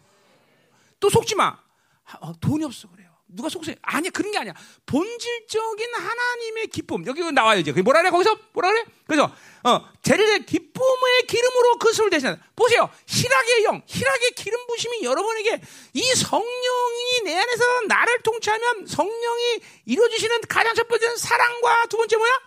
[1.00, 1.58] 또 속지 마.
[2.04, 3.07] 아, 돈이 없어 그래요.
[3.28, 3.76] 누가 속세?
[3.82, 4.54] 아니야 그런 게 아니야.
[4.86, 7.72] 본질적인 하나님의 기쁨 여기 나와요 이제.
[7.72, 8.84] 뭐라 그래 거기서 뭐라 그래?
[9.06, 9.30] 그래서
[9.64, 12.88] 어 제를 기쁨의 기름으로 그 술을 대신 보세요.
[13.06, 15.60] 희락의 영, 희락의 기름 부심이 여러분에게
[15.92, 22.40] 이 성령이 내 안에서 나를 통치하면 성령이 이루어지시는 가장 첫 번째는 사랑과 두 번째 뭐야?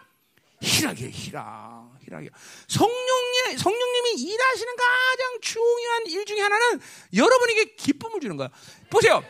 [0.61, 1.91] 희락이에요 희락.
[2.05, 2.29] 희락이요.
[2.67, 6.81] 성령님, 성령님이 일하시는 가장 중요한 일 중에 하나는
[7.15, 8.49] 여러분에게 기쁨을 주는 거야.
[8.89, 9.23] 보세요.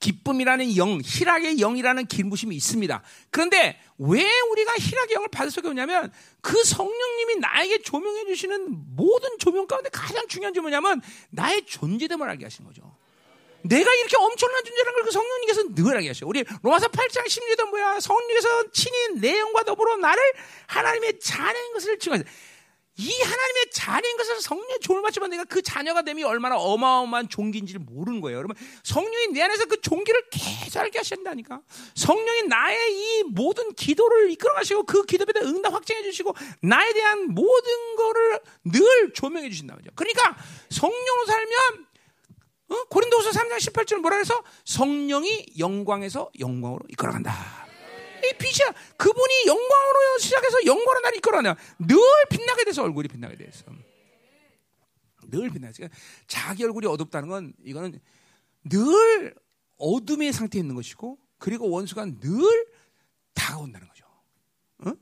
[0.00, 3.02] 기쁨이라는 영, 희락의 영이라는 기름부심이 있습니다.
[3.30, 9.66] 그런데 왜 우리가 희락의 영을 받을 수가 없냐면 그 성령님이 나에게 조명해 주시는 모든 조명
[9.66, 12.96] 가운데 가장 중요한 점이 뭐냐면 나의 존재됨을 알게 하시는 거죠.
[13.62, 16.28] 내가 이렇게 엄청난 존재라는 걸 그 성령님께서 늘 알게 하셔요.
[16.28, 17.98] 우리 로마서 8장 16절 뭐야?
[18.00, 20.22] 성령님께서 친히 내 영과 더불어 나를
[20.66, 22.28] 하나님의 자녀인 것을 증거하세요.
[22.98, 28.20] 이 하나님의 자녀인 것을 성령의 종을 맞지만 내가 그 자녀가 됨이 얼마나 어마어마한 종기인지를 모르는
[28.20, 28.38] 거예요.
[28.38, 31.60] 여러분, 성령이 내 안에서 그 종기를 계속 알게 하신다니까.
[31.94, 37.32] 성령이 나의 이 모든 기도를 이끌어 가시고 그 기도에 대한 응답 확증해 주시고 나에 대한
[37.32, 39.92] 모든 거를 늘 조명해 주신다 말이죠.
[39.94, 40.36] 그러니까
[40.70, 41.86] 성령으로 살면
[42.70, 42.84] 어?
[42.90, 47.67] 고린도서 3장 18절 뭐라 해서 성령이 영광에서 영광으로 이끌어간다.
[48.24, 48.72] 이 빛이야.
[48.96, 51.56] 그분이 영광으로 시작해서 영광으로 나를 이끌어내늘
[52.30, 53.64] 빛나게 돼서 얼굴이 빛나게 돼서.
[55.30, 55.78] 늘 빛나지.
[55.78, 58.00] 그러니까 자기 얼굴이 어둡다는 건 이거는
[58.64, 59.34] 늘
[59.76, 62.66] 어둠의 상태에 있는 것이고 그리고 원수가 늘
[63.34, 64.04] 다가온다는 거죠.
[64.86, 64.92] 어?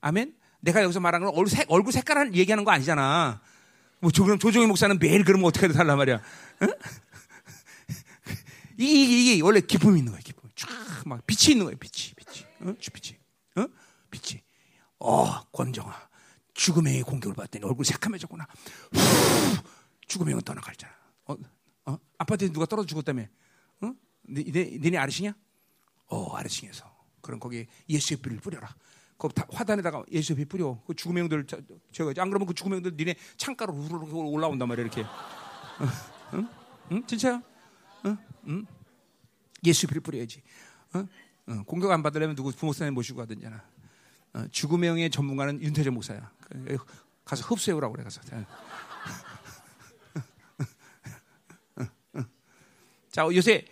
[0.00, 0.36] 아멘?
[0.60, 3.40] 내가 여기서 말하는 건 얼굴, 색, 얼굴 색깔을 얘기하는 거 아니잖아.
[4.00, 6.16] 뭐 조정, 조정희 목사는 매일 그러면 어떻게 해도 달란 말이야.
[6.16, 6.66] 어?
[8.76, 10.43] 이게, 이게 원래 기쁨이 있는 거야, 기쁨.
[10.64, 11.78] 쫙막 빛이 있는 거예요.
[11.78, 12.74] 빛이, 빛이, 어?
[12.92, 13.18] 빛이,
[13.56, 13.66] 어?
[14.10, 14.42] 빛이.
[15.00, 16.08] 어, 권정아,
[16.54, 18.46] 죽음의 공격을 받더니 얼굴 새카매졌구나.
[18.92, 19.62] 후,
[20.06, 20.92] 죽음의 영은 떠나갈잖아.
[21.26, 21.36] 어,
[21.86, 21.98] 어?
[22.18, 23.24] 아파트에 누가 떨어져 죽었다며?
[23.82, 23.92] 어?
[24.22, 25.34] 네, 네, 니네 아르싱이야?
[26.06, 26.92] 어, 아르싱에서.
[27.20, 28.74] 그럼 거기 예수의 피를 뿌려라.
[29.16, 30.80] 그 화단에다가 예수의 피 뿌려.
[30.86, 31.46] 그 죽음의 영들
[31.92, 35.02] 저거 안 그러면 그 죽음의 영들 니네 창가로 우르르 올라온단 말이야 이렇게.
[35.02, 35.08] 어?
[36.34, 36.48] 응?
[36.92, 37.06] 응?
[37.06, 37.42] 진짜야?
[38.06, 38.18] 응?
[38.48, 38.66] 응?
[39.64, 40.42] 예수 피를 뿌려야지.
[40.94, 41.06] 어?
[41.46, 43.62] 어, 공격 안 받으려면 누구 부목사님 모시고 가든지나.
[44.34, 46.30] 어, 죽음의 영의 전문가는 윤태재 목사야.
[46.40, 46.78] 그,
[47.24, 48.20] 가서 흡수해오라고 그래 가서.
[53.10, 53.64] 자 요새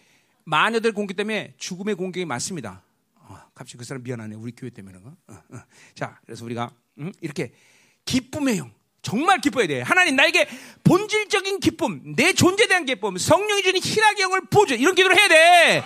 [0.45, 2.83] 마녀들 공격 때문에 죽음의 공격이 많습니다.
[3.17, 5.63] 어, 갑자기 그 사람 미안하네 우리 교회 때문에 어, 어.
[5.95, 7.53] 자 그래서 우리가 음, 이렇게
[8.05, 8.73] 기쁨의 영
[9.03, 9.83] 정말 기뻐야 돼.
[9.83, 10.49] 하나님 나에게
[10.85, 14.75] 본질적인 기쁨, 내 존재에 대한 기쁨, 성령이 주는 희락의 영을 보죠.
[14.75, 15.85] 이런 기도를 해야 돼.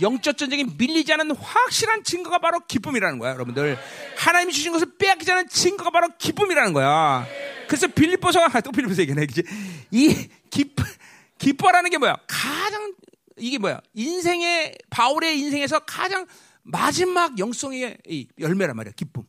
[0.00, 3.78] 영적 전쟁에 밀리지 않은 확실한 증거가 바로 기쁨이라는 거야, 여러분들.
[4.16, 7.26] 하나님이 주신 것을 빼앗기지 않은 증거가 바로 기쁨이라는 거야.
[7.68, 9.26] 그래서 빌립보서가 또 빌립보서 얘기네.
[9.26, 9.42] 그지?
[9.92, 10.82] 이 기뻐
[11.38, 12.16] 기뻐라는 게 뭐야?
[12.26, 12.94] 가장
[13.36, 13.80] 이게 뭐야?
[13.94, 16.26] 인생의 바울의 인생에서 가장
[16.62, 18.92] 마지막 영성의 이 열매란 말이야.
[18.96, 19.24] 기쁨.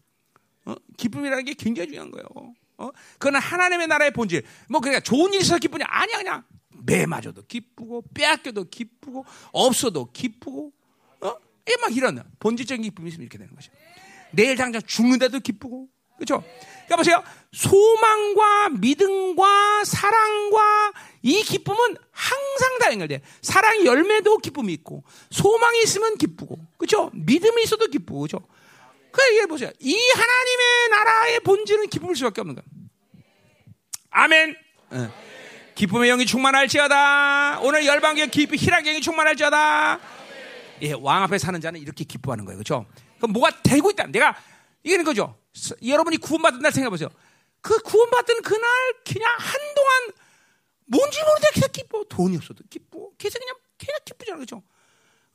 [0.66, 0.76] 어?
[0.98, 2.54] 기쁨이라는 게 굉장히 중요한 거예요.
[2.78, 2.90] 어?
[3.18, 4.44] 그건 하나님의 나라의 본질.
[4.70, 5.86] 뭐 그러니까 좋은 일이 있어서 기쁘냐?
[5.88, 6.44] 아니야, 그냥
[6.86, 10.72] 매 맞아도 기쁘고 빼앗겨도 기쁘고 없어도 기쁘고
[11.22, 11.36] 어?
[11.82, 13.74] 막 이런 본질적인 기쁨이 있으면 이렇게 되는 것이죠.
[14.32, 15.88] 내일 당장 죽는데도 기쁘고
[16.18, 16.44] 그렇죠?
[16.86, 17.24] 그러니까 보세요.
[17.52, 23.22] 소망과 믿음과 사랑과 이 기쁨은 항상 다 연결돼.
[23.42, 27.10] 사랑의 열매도 기쁨이 있고 소망이 있으면 기쁘고 그렇죠?
[27.14, 28.48] 믿음이 있어도 기쁘고 그렇죠?
[29.16, 29.72] 그러니까 보세요.
[29.80, 32.66] 이 하나님의 나라의 본질은 기쁨일 수밖에 없는 거야.
[34.10, 34.56] 아멘.
[34.92, 35.10] 네.
[35.76, 37.60] 기쁨의 영이 충만할지어다.
[37.62, 40.00] 오늘 열방교 기쁨 희락의 영이 충만할지어다.
[40.82, 42.58] 예, 왕 앞에 사는 자는 이렇게 기뻐하는 거예요.
[42.58, 42.86] 그렇죠?
[43.18, 44.08] 그럼 뭐가 되고 있다.
[44.08, 44.36] 내가
[44.84, 45.38] 이게 거죠.
[45.86, 47.10] 여러분이 구원받은 날 생각해 보세요.
[47.62, 48.70] 그 구원받은 그날
[49.06, 50.12] 그냥 한동안
[50.88, 52.04] 뭔지 모르는데 계속 기뻐.
[52.04, 53.10] 돈이 없어도 기뻐.
[53.18, 54.38] 계속 그냥 계속 기쁘잖아.
[54.38, 54.62] 그렇죠?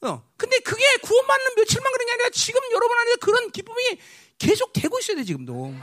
[0.03, 0.23] 어.
[0.37, 3.99] 근데 그게 구원받는 며칠만 그런 게 아니라 지금 여러분 안에 그런 기쁨이
[4.39, 5.75] 계속 되고 있어야 돼, 지금도.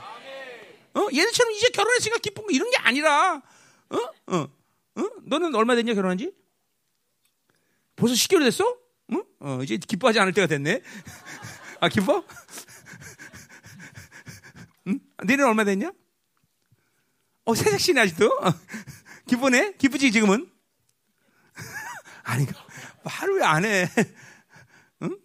[0.96, 1.08] 어?
[1.14, 3.42] 얘들처럼 이제 결혼했으니까 기쁜 거 이런 게 아니라
[3.90, 3.98] 어?
[4.28, 4.48] 어?
[4.96, 5.10] 어?
[5.24, 6.34] 너는 얼마 됐냐 결혼한 지?
[7.96, 8.78] 벌써 10개월 됐어?
[9.12, 9.24] 응?
[9.40, 10.82] 어, 이제 기뻐하지 않을 때가 됐네.
[11.80, 12.24] 아, 기뻐?
[14.88, 15.00] 응?
[15.24, 15.92] 너는 얼마 됐냐?
[17.46, 18.26] 어, 새색시네, 아직도?
[18.26, 18.54] 어,
[19.28, 19.74] 기쁘네?
[19.78, 20.52] 기쁘지, 지금은?
[22.52, 22.67] 뭐
[23.08, 23.88] 하루에 안 해.
[25.04, 25.18] 응?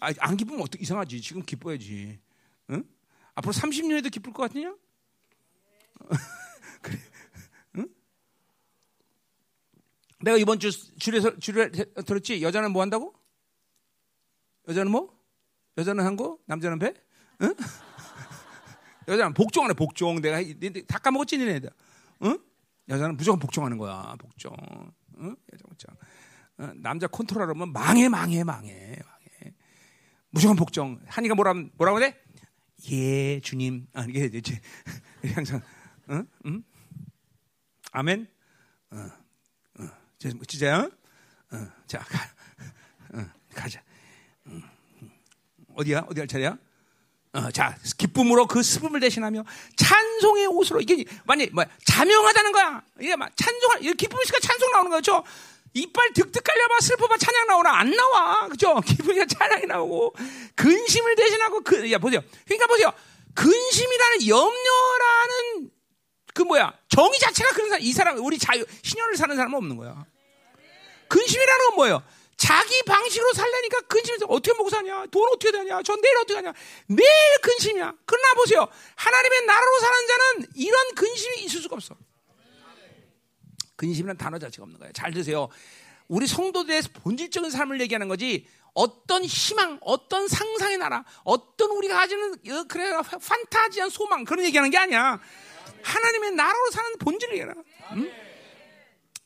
[0.00, 1.20] 아, 안 기쁘면 어떻게 이상하지?
[1.20, 2.18] 지금 기뻐야지.
[2.70, 2.84] 응?
[3.34, 4.74] 앞으로 30년에도 기쁠 것 같으냐?
[6.82, 6.98] 그래.
[10.22, 13.12] 내가 이번 주 줄에서 줄에 들었지 여자는 뭐 한다고?
[14.68, 15.12] 여자는 뭐?
[15.76, 16.94] 여자는 한 거, 남자는 배?
[17.42, 17.54] 응?
[19.08, 20.20] 여자는 복종하네 복종.
[20.20, 20.40] 내가
[20.86, 21.70] 다 까먹었지 니네들.
[22.22, 22.38] 응?
[22.88, 24.14] 여자는 무조건 복종하는 거야.
[24.18, 24.54] 복종.
[25.18, 25.36] 응?
[25.52, 25.96] 여자 복종.
[26.62, 26.82] 응?
[26.82, 29.52] 남자 컨트롤하면 망해 망해 망해 망해.
[30.30, 30.98] 무조건 복종.
[31.06, 32.16] 한이가 뭐라 뭐라고 해?
[32.90, 33.86] 예 주님.
[33.92, 34.60] 아 이게 이제
[35.34, 35.60] 항상
[36.10, 36.26] 응?
[36.46, 36.64] 응?
[37.92, 38.26] 아멘.
[38.90, 39.22] 어.
[40.46, 40.90] 진짜요?
[41.50, 42.18] 어, 자, 가,
[43.14, 43.82] 어, 가자.
[44.46, 44.62] 음,
[45.74, 46.04] 어디야?
[46.08, 46.56] 어디 할 차례야?
[47.32, 49.44] 어, 자, 기쁨으로 그 스픔을 대신하며
[49.76, 52.82] 찬송의 옷으로 이게 만약 뭐 자명하다는 거야.
[53.00, 55.24] 이게 막 찬송할 기쁨이 있으니까 찬송 나오는 거죠.
[55.74, 60.14] 이빨 득득 깔려봐 슬퍼봐 찬양 나오나 안 나와 그죠 기쁨이가 찬양이 나오고
[60.54, 62.92] 근심을 대신하고 그 야 보세요 그러니까 보세요
[63.34, 65.70] 근심이라는 염려라는
[66.34, 70.04] 그 뭐야 정의 자체가 그런 사람 이 사람 우리 자유 신현을 사는 사람은 없는 거야
[71.08, 72.02] 근심이라는 건 뭐예요?
[72.38, 75.06] 자기 방식으로 살려니까 근심해서 어떻게 먹고 사냐?
[75.12, 75.80] 돈 어떻게 되냐?
[75.82, 76.52] 전 내일 어떻게 하냐?
[76.86, 77.08] 매일
[77.40, 77.92] 근심이야.
[78.04, 78.66] 그러나 보세요.
[78.96, 81.94] 하나님의 나라로 사는 자는 이런 근심이 있을 수가 없어.
[83.82, 84.92] 근심이란 단어 자체가 없는 거예요.
[84.92, 85.48] 잘 드세요.
[86.06, 92.64] 우리 성도들의 본질적인 삶을 얘기하는 거지 어떤 희망, 어떤 상상의 나라, 어떤 우리가 가지는 어,
[92.68, 95.18] 그래 판타지한 소망 그런 얘기하는 게 아니야.
[95.82, 97.54] 하나님의 나라로 사는 본질을 얘기하라.
[97.96, 98.12] 응?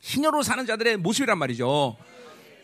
[0.01, 1.99] 신여로 사는 자들의 모습이란 말이죠.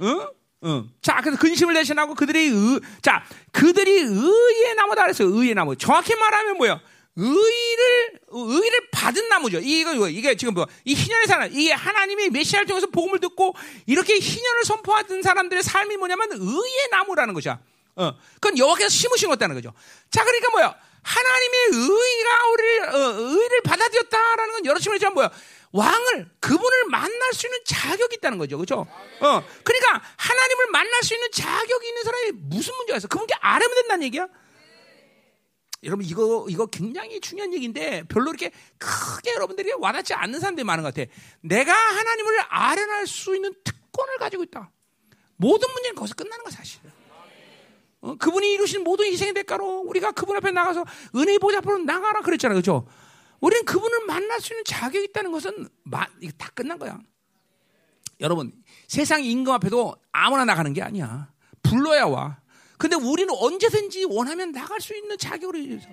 [0.00, 0.26] 응?
[0.64, 0.90] 응.
[1.02, 5.28] 자, 그래서 근심을 대신하고 그들이 의, 자, 그들이 의의 나무다 그랬어요.
[5.28, 5.76] 의의 나무.
[5.76, 6.80] 정확히 말하면 뭐야?
[7.16, 9.58] 의를 의를 받은 나무죠.
[9.60, 13.54] 이거 이게 지금 뭐 이 희년의 사람, 이게 하나님이 메시아를 통해서 복음을 듣고
[13.86, 17.60] 이렇게 희년을 선포하던 사람들의 삶이 뭐냐면 의의 나무라는 것이야.
[17.96, 19.72] 어, 그건 여호와께서 심으신 것다는 거죠.
[20.10, 20.74] 자, 그러니까 뭐야?
[21.02, 25.30] 하나님의 의가 우리를 어, 의를 받아들였다라는 건 여러 측면에서 뭐야?
[25.72, 28.86] 왕을 그분을 만날 수 있는 자격이 있다는 거죠, 그렇죠?
[29.20, 33.08] 어, 그러니까 하나님을 만날 수 있는 자격이 있는 사람이 무슨 문제가 있어?
[33.08, 34.26] 그분께 알면 된다는 얘기야.
[35.84, 40.94] 여러분 이거 이거 굉장히 중요한 얘기인데 별로 이렇게 크게 여러분들이 와닿지 않는 사람들이 많은 것
[40.94, 41.10] 같아.
[41.40, 44.70] 내가 하나님을 아련할 수 있는 특권을 가지고 있다.
[45.36, 46.80] 모든 문제는 거기서 끝나는 거야 사실.
[48.00, 50.84] 어, 그분이 이루신 모든 희생의 대가로 우리가 그분 앞에 나가서
[51.16, 52.86] 은혜 보좌 앞으로 나가라 그랬잖아요, 그렇죠?
[53.40, 56.98] 우리는 그분을 만날 수 있는 자격이 있다는 것은 마, 이거 다 끝난 거야.
[58.20, 58.52] 여러분,
[58.88, 61.32] 세상 임금 앞에도 아무나 나가는 게 아니야.
[61.62, 62.41] 불러야 와.
[62.82, 65.88] 근데 우리는 언제든지 원하면 나갈 수 있는 자격으로 있어.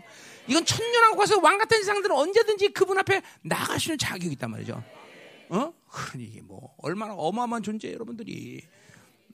[0.48, 4.84] 이건 천년하고 가서 왕 같은 세상들은 언제든지 그분 앞에 나갈 수 있는 자격이 있단 말이죠.
[5.50, 5.72] 어?
[5.88, 8.64] 그러니 뭐 얼마나 어마어마한 존재 여러분들이.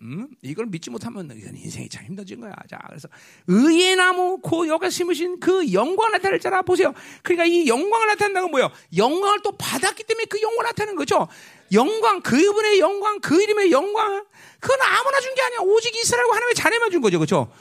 [0.01, 0.28] 음?
[0.41, 2.53] 이걸 믿지 못하면 인생이 참 힘들어진 거야.
[2.70, 3.08] 자, 그래서
[3.47, 6.93] 의의 나무 그 여기서 심으신 그 영광을 나타낼 자라 보세요.
[7.24, 8.72] 그러니까 이 영광을 나타낸다는 건 뭐예요?
[8.97, 11.30] 영광을 또 받았기 때문에 그 영광을 나타내는 거죠.
[11.72, 14.26] 영광, 그분의 영광, 그 이름의 영광,
[14.59, 15.59] 그건 아무나 준 게 아니야.
[15.61, 17.20] 오직 이스라엘과 하나님의 자녀만 준 거죠.
[17.20, 17.51] 그렇죠?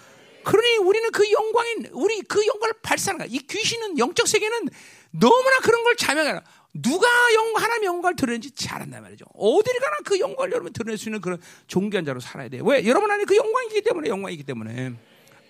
[0.44, 3.34] 그러니 우리는 그 영광인 우리 그 영광을 발산하는 거야.
[3.34, 4.68] 이 귀신은 영적 세계는
[5.11, 6.42] 너무나 그런 걸 자명해라.
[6.74, 9.24] 누가 영 하나님의 영광을 드러내는지 잘 안단 말이죠.
[9.34, 12.61] 어디를 가나 그 영광을 여러분 드러낼 수 있는 그런 존귀한 자로 살아야 돼.
[12.62, 12.84] 왜?
[12.86, 14.92] 여러분 안에 그 영광이기 때문에 영광이기 때문에.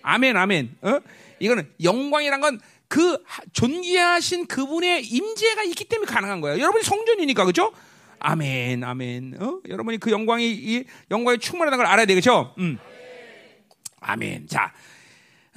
[0.03, 0.77] 아멘, 아멘.
[0.81, 0.99] 어?
[1.39, 3.17] 이거는 영광이란 건 그
[3.53, 6.59] 존귀하신 그분의 임재가 있기 때문에 가능한 거예요.
[6.61, 7.73] 여러분이 성전이니까 그죠?
[8.19, 9.35] 아멘, 아멘.
[9.39, 9.59] 어?
[9.67, 12.53] 여러분이 그 영광이 이 영광이 충만하다는 걸 알아야 되겠죠?
[12.57, 12.77] 음.
[13.99, 14.47] 아멘.
[14.47, 14.71] 자,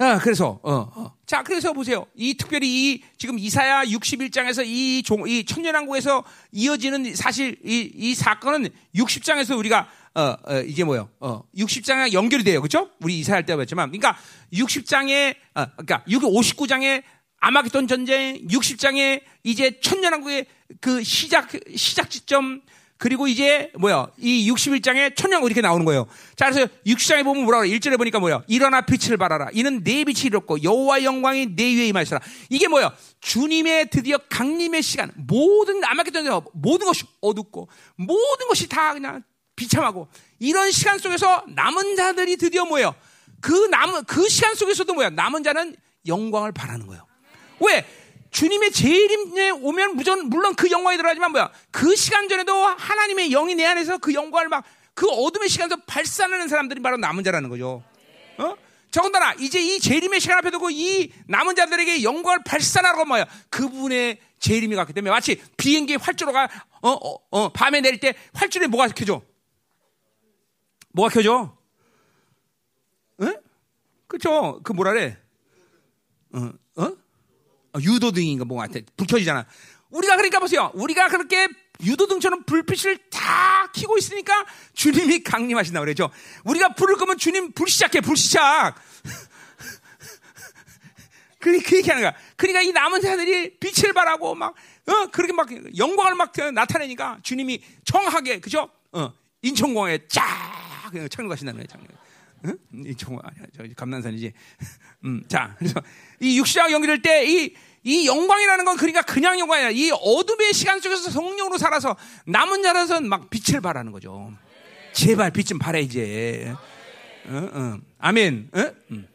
[0.01, 1.13] 아, 그래서, 어, 어.
[1.25, 2.05] 자, 그래서 보세요.
[2.15, 8.69] 이 특별히 이, 지금 이사야 61장에서 이 종, 이 천년왕국에서 이어지는 사실 이, 이 사건은
[8.95, 11.09] 60장에서 우리가, 어, 어, 이게 뭐요?
[11.19, 12.61] 어, 60장에 연결이 돼요.
[12.61, 12.89] 그죠?
[13.01, 13.91] 우리 이사할 때 봤지만.
[13.91, 14.17] 그러니까
[14.53, 17.03] 60장에, 어, 그러니까 59장에
[17.41, 20.45] 아마겟돈 전쟁, 60장에 이제 천년왕국의
[20.81, 22.61] 그 시작, 시작 지점,
[22.99, 24.09] 그리고 이제 뭐야?
[24.17, 26.05] 이 61장에 천년왕국 이렇게 나오는 거예요.
[26.35, 27.69] 자, 그래서 60장에 보면 뭐라 그래?
[27.69, 28.43] 1절에 보니까 뭐야?
[28.47, 29.47] 일어나 빛을 발하라.
[29.53, 32.19] 이는 내 빛이 이롭고 여호와 영광이 내 위에 임하시라.
[32.49, 32.93] 이게 뭐야?
[33.21, 35.13] 주님의 드디어 강림의 시간.
[35.15, 39.23] 모든 아마겟돈 모든 것이 어둡고 모든 것이 다 그냥
[39.55, 40.09] 비참하고
[40.39, 42.93] 이런 시간 속에서 남은 자들이 드디어 뭐예요?
[43.39, 45.11] 그 남은 그 시간 속에서도 뭐야?
[45.11, 47.07] 남은 자는 영광을 바라는 거예요.
[47.61, 47.85] 왜?
[48.31, 51.51] 주님의 재림에 오면 무전, 물론 그 영광이 들어가지만 뭐야?
[51.71, 54.63] 그 시간 전에도 하나님의 영이 내 안에서 그 영광을 막
[54.99, 57.81] 그 어둠의 시간에서 발산하는 사람들이 바로 남은 자라는 거죠.
[58.37, 58.57] 어?
[58.91, 63.25] 더군다나 이제 이 재림의 시간 앞에 두고 이 남은 자들에게 영광을 발산하라고 뭐야?
[63.49, 66.49] 그분의 재림이 갔기 때문에 마치 비행기 활주로가
[66.81, 69.21] 어, 어, 어, 밤에 내릴 때 활주로에 뭐가 켜져?
[70.91, 71.57] 뭐가 켜져?
[73.21, 73.37] 응?
[74.05, 74.59] 그쵸?
[74.65, 75.17] 그 뭐라래?
[76.33, 76.51] 어, 어?
[77.81, 78.79] 유도등인가 뭐가 같아.
[78.97, 79.45] 불 켜지잖아.
[79.89, 80.71] 우리가 그러니까 보세요.
[80.75, 81.47] 우리가 그렇게
[81.83, 86.09] 유도등처럼 불빛을 다 켜고 있으니까 주님이 강림하신다 그러죠.
[86.43, 88.75] 우리가 불을 끄면 주님 불 시작해, 불 시작.
[91.39, 92.13] 그, 그 얘기 하는 거야.
[92.35, 94.53] 그러니까 이 남은 자들이 빛을 발하고 막,
[94.87, 95.47] 어, 그렇게 막
[95.77, 98.69] 영광을 막 나타내니까 주님이 정하게, 그죠?
[98.91, 101.98] 어, 인천공항에 쫙 착륙하신다는 거예요, 착륙.
[102.45, 102.57] 응?
[102.73, 103.45] 인천공항 아니야.
[103.55, 104.33] 저 감난산이지.
[105.05, 105.81] 음, 자, 그래서
[106.19, 110.79] 이 육시장 연결될 때 이, 이 영광이라는 건 그러니까 그냥 영광이 아니라 이 어둠의 시간
[110.79, 114.33] 속에서 성령으로 살아서 남은 자라서 막 빛을 발하는 거죠.
[114.93, 116.53] 제발 빛 좀 발해 이제.
[117.25, 117.79] 어, 어.
[117.99, 118.49] 아멘.
[118.53, 118.71] 어?
[118.91, 119.07] 음.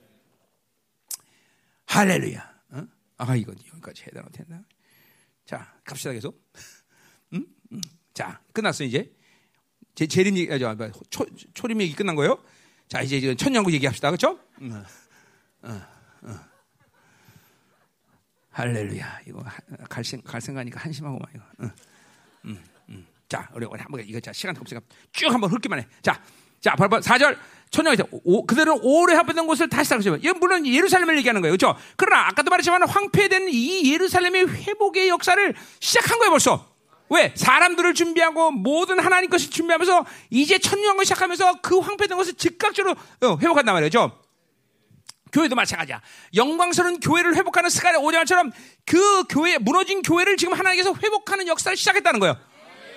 [1.87, 2.55] 할렐루야.
[2.70, 2.87] 어?
[3.18, 4.62] 아 이거 여기까지 되나 되나?
[5.47, 6.43] 자 갑시다 계속.
[7.33, 7.45] 음?
[7.72, 7.81] 음.
[8.12, 9.12] 자 끝났어 이제.
[9.95, 10.59] 제 재림 얘기, 아,
[11.09, 12.43] 초, 초림 얘기 끝난 거예요.
[12.89, 14.39] 자 이제 지금 천년국 얘기합시다, 그렇죠?
[14.61, 14.85] 음.
[15.62, 15.80] 어,
[16.22, 16.41] 어.
[18.51, 19.20] 할렐루야.
[19.26, 19.43] 이거
[19.89, 21.74] 갈, 생, 갈 생각하니까 한심하고 막 이거.
[23.28, 25.87] 자, 우리, 한번 이거 자 시간 없으니까 쭉 한번 훑기만 해.
[26.03, 26.22] 자,
[26.61, 27.37] 자, 바로 4절.
[27.70, 27.97] 천년이
[28.47, 31.57] 그들은 오래 합했던 곳을 다시 쌓으시면 이건 물론 예루살렘을 얘기하는 거예요.
[31.57, 31.76] 그렇죠?
[31.97, 36.74] 그러나 아까도 말했지만 황폐된 이 예루살렘의 회복의 역사를 시작한 거예요, 벌써.
[37.15, 37.33] 왜?
[37.37, 44.21] 사람들을 준비하고 모든 하나님 것을 준비하면서 이제 천년을 시작하면서 그 황폐된 것을 즉각적으로 회복한단 말이죠.
[45.33, 46.01] 교회도 마찬가지야.
[46.35, 48.53] 영광스러운 교회를 회복하는 스가랴 5장처럼
[48.85, 52.37] 그 교회, 무너진 교회를 지금 하나님께서 회복하는 역사를 시작했다는 거예요.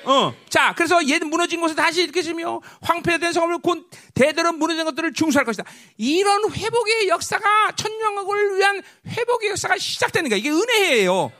[0.05, 0.33] 어.
[0.49, 5.63] 자, 그래서 얘 무너진 곳을 다시 일으키시며 황폐된 성을 곧 대대로 무너진 것들을 중수할 것이다.
[5.97, 10.39] 이런 회복의 역사가 천년국을 위한 회복의 역사가 시작되는 거야.
[10.39, 11.31] 이게 은혜예요.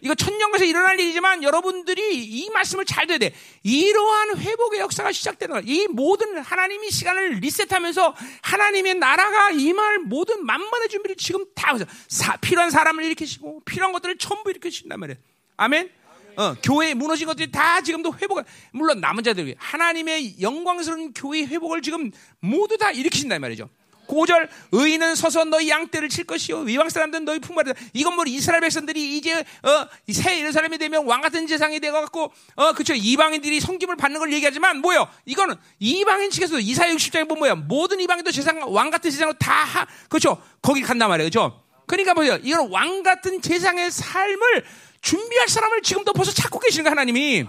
[0.00, 3.34] 이거 천년에서 일어날 일이지만 여러분들이 이 말씀을 잘 들어야 돼.
[3.62, 5.62] 이러한 회복의 역사가 시작되는 거야.
[5.66, 11.76] 이 모든 하나님이 시간을 리셋하면서 하나님의 나라가 임할 모든 만만의 준비를 지금 다
[12.08, 15.18] 사, 필요한 사람을 일으키시고 필요한 것들을 전부 일으키신단 말이에요.
[15.56, 15.90] 아멘.
[16.36, 18.40] 어, 교회 무너진 것들이 다 지금도 회복,
[18.70, 23.68] 물론 남은 자들, 하나님의 영광스러운 교회 회복을 지금 모두 다 일으키신단 말이죠.
[24.08, 27.78] 5절 의인은 서서 너희 양떼를 칠 것이요 위왕 사람들은 너희 품바리다.
[27.92, 32.72] 이건 뭐 이스라엘 백성들이 이제 어, 새 예루살렘이 되면 왕 같은 재상이 돼 갖고 어
[32.72, 35.08] 그쵸 이방인들이 성김을 받는 걸 얘기하지만 뭐요?
[35.26, 37.54] 이거는 이방인 측에서도 이사야 60장에 보면 뭐야?
[37.54, 40.42] 모든 이방인도 재상 왕 같은 재상으로 다 그렇죠.
[40.60, 41.30] 거기 간단 말이에요.
[41.30, 41.62] 그렇죠?
[41.86, 42.38] 그러니까 보세요.
[42.42, 44.64] 이건 왕 같은 재상의 삶을
[45.00, 47.46] 준비할 사람을 지금도 벌써 찾고 계시는 거 하나님이.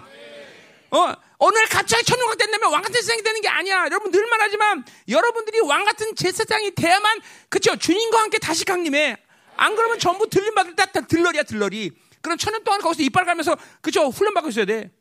[0.91, 3.85] 어, 날 갑자기 천년왕 된다면 왕 같은 세상이 되는 게 아니야.
[3.85, 9.17] 여러분 늘 말하지만 여러분들이 왕 같은 제사장이 돼야만 그쵸 주님과 함께 다시 강림해.
[9.55, 11.91] 안 그러면 전부 들림 받을 때 다 들러리야 들러리.
[12.21, 14.91] 그럼 천년 동안 거기서 이빨 가면서 그쵸 훈련 받고 있어야 돼.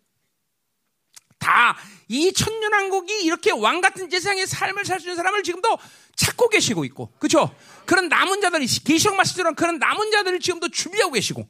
[1.38, 1.76] 다
[2.10, 5.78] 이 천년왕국이 이렇게 왕 같은 세상의 삶을 살 수 있는 사람을 지금도
[6.16, 7.54] 찾고 계시고 있고, 그렇죠?
[7.84, 11.46] 그런 남은 자들이 계시록 말씀처럼 그런 남은 자들을 지금도 준비하고 계시고,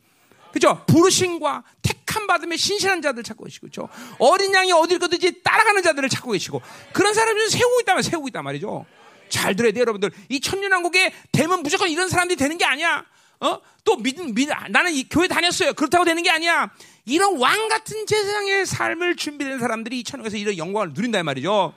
[0.52, 0.84] 그렇죠?
[0.86, 6.08] 부르심과 택 택함 받으며 신실한 자들 찾고 계시고, 저 어린 양이 어딜 거든지 따라가는 자들을
[6.08, 6.62] 찾고 계시고,
[6.92, 8.86] 그런 사람들을 세우고 있다면 세우고 있단 말이죠.
[9.28, 10.10] 잘 들어야 돼요, 여러분들.
[10.30, 13.04] 이 천년왕국에 되면 무조건 이런 사람들이 되는 게 아니야.
[13.40, 13.60] 어?
[13.84, 15.74] 또 믿, 믿, 나는 이 교회 다녔어요.
[15.74, 16.70] 그렇다고 되는 게 아니야.
[17.04, 21.74] 이런 왕 같은 세상의 삶을 준비된 사람들이 이 천국에서 이런 영광을 누린다 말이죠.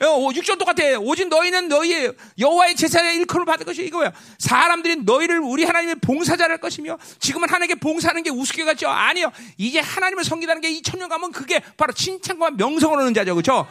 [0.00, 0.98] 어, 육전 똑같아.
[1.00, 4.12] 오직 너희는 너희의 여호와의 제사의 일컬을 받을 것이 이거야.
[4.38, 8.88] 사람들이 너희를 우리 하나님의 봉사자를 할 것이며 지금은 하나님께 봉사하는 게 우습게 같죠?
[8.88, 9.32] 아니요.
[9.56, 13.34] 이제 하나님을 섬기다는 게 이 천년 가면 그게 바로 칭찬과 명성을 얻는 자죠.
[13.34, 13.66] 그렇죠?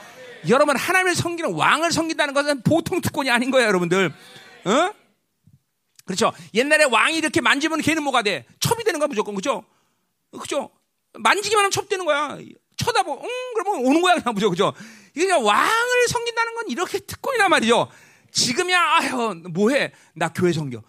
[0.50, 4.12] 여러분 하나님을 섬기는 왕을 섬긴다는 것은 보통 특권이 아닌 거예요, 여러분들.
[4.66, 4.94] 어?
[6.06, 6.34] 그렇죠?
[6.54, 8.46] 옛날에 왕이 이렇게 만지면 걔는 뭐가 돼?
[8.60, 9.36] 첩이 되는 거야, 무조건.
[9.36, 9.64] 그죠?
[10.40, 10.70] 그죠?
[11.14, 12.38] 만지기만 하면 첩되는 거야.
[12.78, 14.52] 쳐다보, 응, 그러면 오는 거야, 그냥 무조건.
[14.52, 14.74] 그죠?
[15.18, 17.90] 그러니까 왕을 섬긴다는 건 이렇게 특권이란 말이죠.
[18.32, 19.92] 지금이야, 아유, 뭐해?
[20.14, 20.82] 나 교회 섬겨.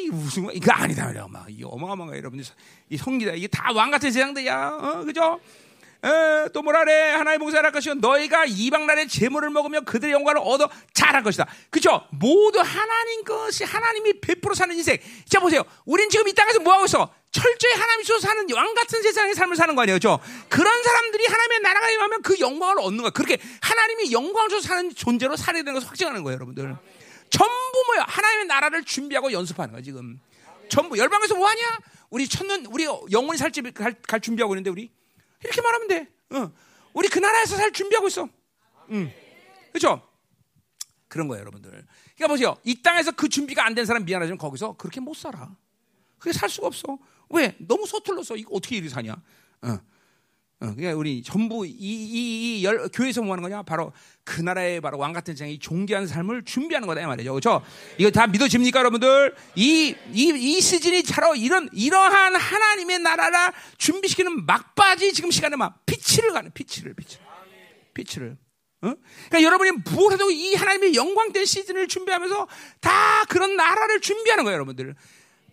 [0.00, 1.26] 이 무슨, 이거 아니다, 말이야.
[1.28, 2.44] 막, 이 어마어마한 여러분들.
[2.90, 3.32] 이 성기다.
[3.32, 4.78] 이게 다 왕 같은 세상들이야.
[4.82, 5.38] 어, 그죠?
[6.04, 10.68] 에, 또 뭐라래 하나의 봉사를 할 것이요 너희가 이방 나라의 재물을 먹으며 그들의 영광을 얻어
[10.94, 11.46] 잘할 것이다.
[11.70, 12.04] 그죠?
[12.10, 14.98] 모두 하나님 것이 하나님이 100% 사는 인생.
[15.28, 15.62] 자 보세요.
[15.84, 17.08] 우린 지금 이 땅에서 뭐 하고 있어?
[17.32, 20.20] 철저히 하나님 께서 사는 왕 같은 세상의 삶을 사는 거 아니에요, 그죠?
[20.50, 23.10] 그런 사람들이 하나님의 나라가 임하면 그 영광을 얻는 거야.
[23.10, 26.76] 그렇게 하나님이 영광을 줘서 사는 존재로 살아야 되는 것을 확증하는 거예요, 여러분들.
[27.30, 28.04] 전부 뭐야?
[28.06, 30.20] 하나님의 나라를 준비하고 연습하는 거야, 지금.
[30.68, 31.62] 전부 열방에서 뭐 하냐?
[32.10, 34.90] 우리 첫눈 우리 영원히 살집 갈, 갈 준비하고 있는데 우리
[35.42, 36.08] 이렇게 말하면 돼.
[36.30, 36.52] 어.
[36.92, 38.28] 우리 그 나라에서 살 준비하고 있어.
[38.90, 39.10] 응.
[39.72, 40.06] 그렇죠?
[41.08, 41.70] 그런 거예요, 여러분들.
[41.70, 42.56] 그러니까 보세요.
[42.64, 45.50] 이 땅에서 그 준비가 안 된 사람 미안하지만 거기서 그렇게 못 살아.
[46.22, 46.98] 그게 살 수가 없어.
[47.30, 47.56] 왜?
[47.58, 49.12] 너무 서툴러서 이거 어떻게 이리 사냐?
[49.62, 49.68] 어.
[49.68, 49.80] 어,
[50.76, 53.64] 그러니까 우리 전부 이, 이, 이 열, 교회에서 뭐 하는 거냐?
[53.64, 53.92] 바로
[54.22, 57.32] 그 나라의 바로 왕 같은 장이 존귀한 삶을 준비하는 거다 이 말이죠.
[57.32, 57.64] 그렇죠?
[57.98, 59.34] 이거 다 믿어집니까, 여러분들?
[59.56, 66.32] 이, 이, 이 시즌이 바로 이런 이러한 하나님의 나라라 준비시키는 막바지 지금 시간에 막 피치를
[66.32, 67.26] 가는 피치를 피치를
[67.94, 68.36] 피치를.
[68.82, 68.94] 어?
[69.28, 72.46] 그러니까 여러분이 무엇해도 이 하나님의 영광된 시즌을 준비하면서
[72.80, 74.94] 다 그런 나라를 준비하는 거예요, 여러분들.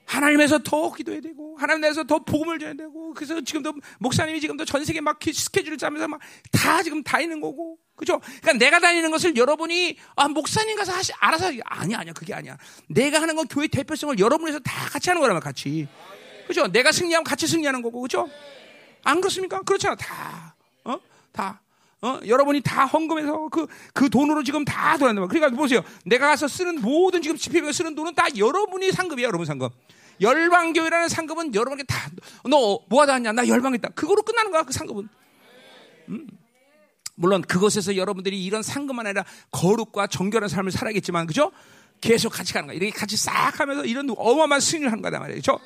[0.09, 5.01] 하나님에서 더 기도해야 되고 하나님에서 더 복음을 줘야 되고 그래서 지금도 목사님이 지금도 전 세계
[5.01, 6.19] 막 스케줄을 짜면서 막
[6.51, 8.19] 다 지금 다 있는 거고 그죠?
[8.41, 12.57] 그러니까 내가 다니는 것을 여러분이 아 목사님 가서 하시 알아서 아니 아니야 그게 아니야
[12.87, 15.87] 내가 하는 건 교회 대표성을 여러분에서 다 같이 하는 거라면 같이
[16.47, 16.67] 그죠?
[16.67, 18.27] 내가 승리하면 같이 승리하는 거고 그죠?
[19.03, 19.61] 안 그렇습니까?
[19.61, 20.55] 그렇잖아 다
[20.85, 20.97] 어?
[21.31, 21.61] 다
[22.01, 22.19] 어?
[22.25, 25.27] 여러분이 다 헌금해서 그, 그 돈으로 지금 다 돌아간다.
[25.27, 25.83] 그러니까 보세요.
[26.05, 29.73] 내가 가서 쓰는 모든 지금 집회비에 쓰는 돈은 다 여러분이 상급이야, 여러분 상급.
[30.21, 32.09] 열방교회라는 상급은 여러분에게 다,
[32.49, 33.31] 너 뭐하다 하냐?
[33.31, 33.89] 나 열방했다.
[33.89, 35.07] 그거로 끝나는 거야, 그 상급은.
[36.09, 36.27] 음.
[37.15, 41.51] 물론 그것에서 여러분들이 이런 상급만 아니라 거룩과 정결한 삶을 살아야겠지만, 그죠?
[42.01, 42.77] 계속 같이 가는 거야.
[42.77, 45.59] 이렇게 같이 싹 하면서 이런 어마어마한 승리를 하는 거다 말이죠.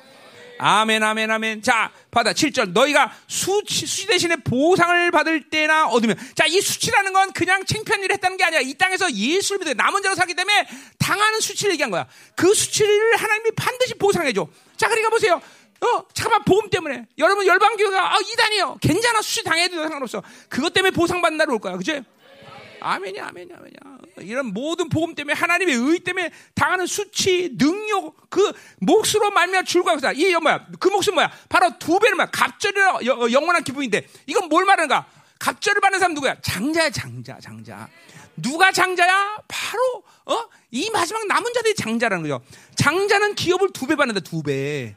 [0.58, 1.62] 아멘, 아멘, 아멘.
[1.62, 2.32] 자, 받아.
[2.32, 2.72] 7절.
[2.72, 6.16] 너희가 수치, 수치 대신에 보상을 받을 때나 얻으면.
[6.34, 8.60] 자, 이 수치라는 건 그냥 챙피한 일을 했다는 게 아니야.
[8.60, 10.66] 이 땅에서 예수를 믿어 남은 자로 살기 때문에
[10.98, 12.06] 당하는 수치를 얘기한 거야.
[12.36, 14.46] 그 수치를 하나님이 반드시 보상해줘.
[14.76, 15.40] 자, 그러니까 보세요.
[15.80, 17.06] 어, 잠깐만, 보험 때문에.
[17.18, 18.78] 여러분, 열방교가, 아, 이단이요.
[18.80, 20.22] 괜찮아, 수치 당해도 상관없어.
[20.48, 21.76] 그것 때문에 보상받는 날이 올 거야.
[21.76, 22.00] 그죠?
[22.80, 23.93] 아멘이 아멘이 아멘이야.
[24.18, 30.12] 이런 모든 복음 때문에 하나님의 의 때문에 당하는 수치, 능력, 그 몫으로 말미암아 줄과 그다.
[30.12, 30.66] 이 뭐야?
[30.78, 31.30] 그 몫은 뭐야?
[31.48, 32.30] 바로 두 배는 뭐야?
[32.30, 35.06] 갑절이라 어, 영원한 기쁨인데 이건 뭘 말하는가?
[35.38, 36.36] 갑절을 받는 사람 누구야?
[36.42, 37.88] 장자야, 장자, 장자.
[38.36, 39.36] 누가 장자야?
[39.46, 40.48] 바로 어?
[40.70, 42.44] 이 마지막 남은 자들이 장자라는 거죠.
[42.76, 44.94] 장자는 기업을 두 배 받는다, 두 배.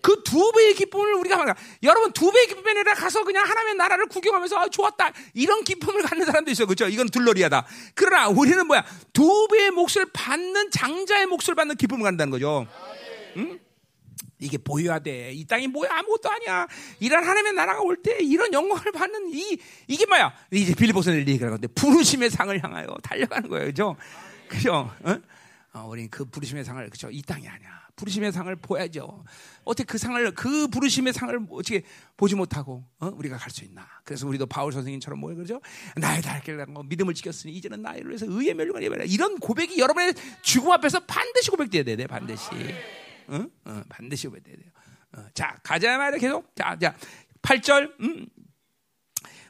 [0.00, 4.06] 그 두 배의 기쁨을 우리가 말하 여러분 두 배의 기쁨이 아니라 가서 그냥 하나님의 나라를
[4.06, 9.48] 구경하면서 아, 좋았다 이런 기쁨을 갖는 사람도 있어요 그렇죠 이건 둘러리하다 그러나 우리는 뭐야 두
[9.50, 12.66] 배의 몫을 받는 장자의 몫을 받는 기쁨을 갖는다는 거죠
[13.36, 13.58] 응?
[14.40, 15.32] 이게 보여야 돼.
[15.32, 16.68] 이 땅이 뭐야 아무것도 아니야.
[17.00, 19.58] 이런 하나님의 나라가 올 때 이런 영광을 받는 이
[19.88, 20.32] 이게 뭐야?
[20.52, 23.96] 이제 빌리보스는 얘기하는 건데 부르심의 상을 향하여 달려가는 거예요, 그죠?
[24.48, 24.94] 그죠?
[25.02, 25.18] 어?
[25.72, 27.08] 어, 우리 그 부르심의 상을 그죠?
[27.10, 27.87] 이 땅이 아니야.
[27.98, 29.24] 부르심의 상을 보야죠.
[29.64, 31.82] 어떻게 그 상을 그 부르심의 상을 어떻게
[32.16, 33.10] 보지 못하고 어?
[33.14, 33.86] 우리가 갈 수 있나?
[34.04, 35.60] 그래서 우리도 바울 선생님처럼 뭐 그러죠?
[35.96, 36.22] 나의
[36.68, 39.04] 뭐 믿음을 지켰으니 이제는 나를 위해서 의의 멸류관이 예배라.
[39.04, 42.46] 이런 고백이 여러분의 죽음 앞에서 반드시 고백돼야 돼, 반드시.
[43.26, 43.44] 어?
[43.64, 44.70] 어, 반드시 고백돼야 돼요.
[45.16, 46.54] 어, 자 가자 말이야 계속.
[46.54, 46.96] 자, 자
[47.42, 48.00] 8절.
[48.00, 48.26] 음.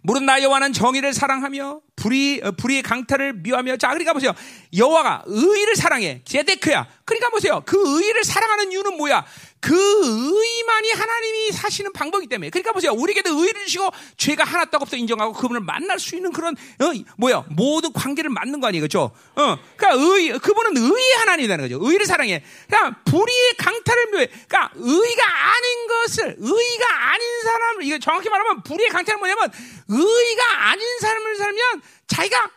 [0.02, 4.32] 무릇 나 여호와는 정의를 사랑하며 불의 어, 불의의 강탈을 미워하며 자 그러니까 보세요
[4.76, 7.62] 여호와가 의를 사랑해 제데크야 그러니까 보세요.
[7.64, 9.24] 그 의를 사랑하는 이유는 뭐야?
[9.60, 12.50] 그 의만이 하나님이 사시는 방법이기 때문에.
[12.50, 12.92] 그러니까 보세요.
[12.92, 17.44] 우리에게도 의를 주시고 죄가 하나 딱 없어 인정하고 그분을 만날 수 있는 그런 어, 뭐야?
[17.50, 19.10] 모든 관계를 맞는 거 아니에요, 그렇죠?
[19.34, 21.78] 어, 그러니까 의 그분은 의의 하나님이라는 거죠.
[21.82, 22.44] 의를 사랑해.
[22.66, 24.26] 그러니까 불의의 강탈을 묘해.
[24.26, 25.24] 그러니까 의가
[25.54, 29.50] 아닌 것을 의가 아닌 사람을 이거 정확히 말하면 불의의 강탈은 뭐냐면
[29.88, 32.50] 의가 아닌 삶을 살면 자기가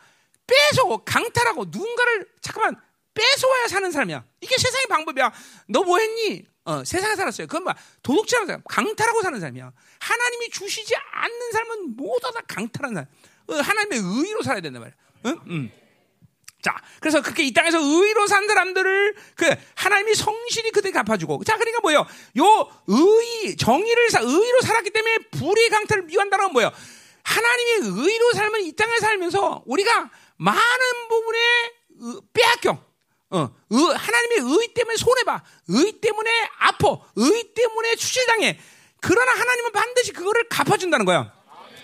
[0.48, 2.76] 뺏어고 강탈하고 누군가를 잠깐만
[3.14, 4.24] 뺏어와야 사는 사람이야.
[4.42, 5.32] 이게 세상의 방법이야.
[5.68, 6.46] 너 뭐 했니?
[6.64, 7.48] 어, 세상에 살았어요.
[7.48, 7.74] 그건 뭐
[8.04, 9.72] 도둑질하는 사람, 강탈하고 사는 사람이야.
[10.00, 13.08] 하나님이 주시지 않는 삶은 모두 다 강탈하는 사람.
[13.48, 14.96] 어, 하나님의 의로 살아야 된단 말이야.
[15.26, 15.40] 응?
[15.50, 15.72] 응.
[16.62, 21.44] 자, 그래서 그렇게 이 땅에서 의로 산 사람들을 그 하나님이 성실히 그들에게 갚아주고.
[21.44, 22.06] 자, 그러니까 뭐예요?
[22.38, 26.72] 요 의, 정의를 사, 의로 살았기 때문에 불의 강탈을 미워한다는 건 뭐예요?
[27.24, 31.74] 하나님의 의로 살면 이 땅에 살면서 우리가 많은 부분에
[32.34, 32.91] 빼앗겨.
[33.32, 35.44] 어, 의, 하나님의 의 때문에 손해봐.
[35.70, 36.30] 의 때문에
[36.60, 36.90] 아파.
[37.16, 38.60] 의 때문에 추실당해.
[39.00, 41.34] 그러나 하나님은 반드시 그거를 갚아준다는 거야.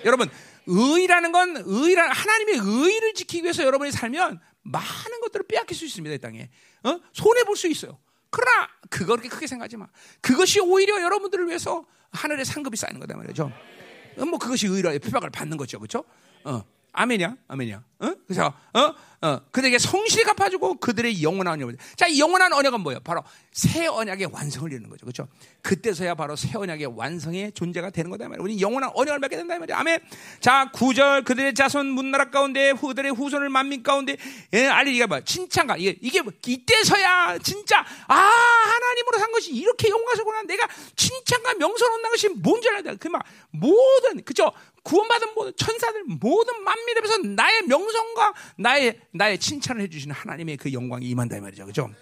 [0.05, 0.29] 여러분,
[0.67, 6.13] 의라는 건 의라 하나님의 의를 지키기 위해서 여러분이 살면 많은 것들을 빼앗길 수 있습니다.
[6.15, 6.49] 이 땅에.
[6.83, 6.99] 어?
[7.13, 7.97] 손해 볼 수 있어요.
[8.29, 9.87] 그러나 그거 그렇게 크게 생각하지 마.
[10.21, 13.51] 그것이 오히려 여러분들을 위해서 하늘의 상급이 쌓이는 거다 말이죠.
[14.17, 15.79] 어, 뭐 그것이 의로 표박을 받는 거죠.
[15.79, 16.03] 그렇죠?
[16.43, 16.61] 어.
[16.97, 17.83] 아멘이야, 아멘이야.
[17.99, 18.13] 어?
[18.25, 21.75] 그래서 어, 어, 그들에게 성실히 갚아주고 그들의 영원한 언약.
[21.95, 22.99] 자, 이 영원한 언약은 뭐예요?
[23.01, 25.27] 바로 새 언약의 완성을 이루는 거죠, 그렇죠?
[25.61, 28.43] 그때서야 바로 새 언약의 완성의 존재가 되는 거다 말이야.
[28.43, 29.77] 우리 영원한 언약을 맺게 된다 말이야.
[29.77, 29.99] 아멘.
[30.39, 34.17] 자, 구절 그들의 자손 문나라 가운데 후들의 후손을 만민 가운데
[34.53, 40.43] 예, 알리기가 뭐 칭찬가 이게 이게 뭐 이때서야 진짜 아 하나님으로 산 것이 이렇게 영광스구나.
[40.43, 42.95] 내가 칭찬과 명선 얻는 것이 뭔지 알아야 돼.
[42.95, 44.51] 그막 모든 그죠?
[44.87, 51.05] 구원받은 모든 천사들 모든 만민에 비해서 나의 명성과 나의 나의 칭찬을 해주시는 하나님의 그 영광이
[51.09, 51.93] 임한다 이 말이죠, 그죠?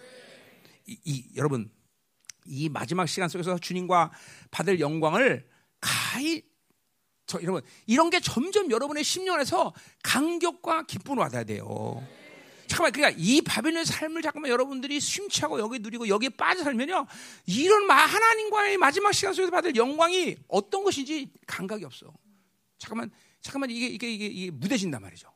[0.85, 1.71] 이, 이, 여러분
[2.45, 4.11] 이 마지막 시간 속에서 주님과
[4.51, 5.49] 받을 영광을
[5.81, 6.43] 가히
[7.25, 12.05] 저 여러분 이런 게 점점 여러분의 심령 안에서 감격과 기쁨을 받아야 돼요.
[12.67, 17.07] 잠깐만 그러니까 이 바빌론의 삶을 잠깐만 여러분들이 심취하고 여기 누리고 여기에 빠져 살면요
[17.47, 22.13] 이런 하나님과의 마지막 시간 속에서 받을 영광이 어떤 것인지 감각이 없어.
[22.77, 23.11] 잠깐만,
[23.41, 25.31] 잠깐만 이게 이게 이게, 이게 무뎌진단 말이죠.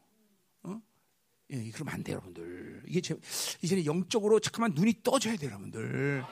[0.63, 0.81] 어?
[1.51, 2.83] 예, 그러면 안 돼요, 여러분들.
[2.87, 3.15] 이게 제,
[3.61, 6.23] 이제는 영적으로 잠깐만 눈이 떠져야 돼요, 여러분들.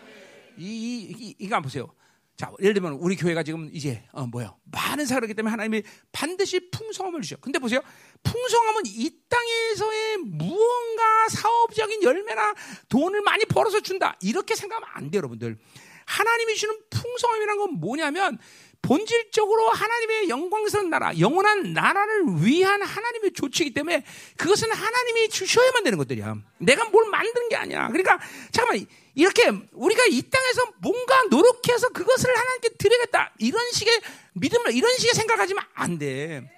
[0.57, 1.87] 이, 이, 이, 이거 보세요.
[2.37, 5.81] 자, 예를 들면 우리 교회가 지금 이제 어 뭐야 많은 사람이기 때문에 하나님이
[6.11, 7.35] 반드시 풍성함을 주셔.
[7.37, 7.81] 근데 보세요,
[8.21, 12.53] 풍성함은 이 땅에서의 무언가 사업적인 열매나
[12.89, 15.57] 돈을 많이 벌어서 준다 이렇게 생각하면 안 돼요, 여러분들.
[16.05, 18.37] 하나님이 주는 풍성함이란 건 뭐냐면
[18.81, 24.03] 본질적으로 하나님의 영광스러운 나라, 영원한 나라를 위한 하나님의 조치이기 때문에
[24.37, 26.35] 그것은 하나님이 주셔야만 되는 것들이야.
[26.59, 27.87] 내가 뭘 만드는 게 아니야.
[27.87, 28.19] 그러니까
[28.51, 28.85] 잠깐만
[29.15, 34.01] 이렇게 우리가 이 땅에서 뭔가 노력해서 그것을 하나님께 드리겠다 이런 식의
[34.33, 36.49] 믿음을 이런 식의 생각하지만 안 돼.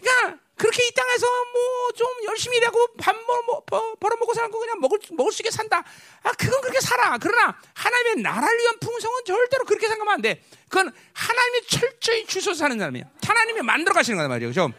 [0.00, 4.58] 그러니까 그렇게 이 땅에서 뭐 좀 열심히 일하고 밥 뭐, 뭐, 벌어 먹고 사는 거
[4.58, 5.84] 그냥 먹을, 먹을 수 있게 산다.
[6.22, 7.18] 아, 그건 그렇게 살아.
[7.18, 10.42] 그러나 하나님의 나라를 위한 풍성은 절대로 그렇게 생각하면 안 돼.
[10.68, 13.04] 그건 하나님이 철저히 주셔서 사는 사람이야.
[13.22, 14.50] 하나님이 만들어 가시는 거란 말이에요.
[14.50, 14.72] 그죠?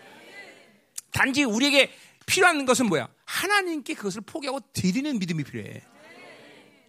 [1.11, 1.91] 단지 우리에게
[2.25, 3.07] 필요한 것은 뭐야?
[3.25, 5.83] 하나님께 그것을 포기하고 드리는 믿음이 필요해.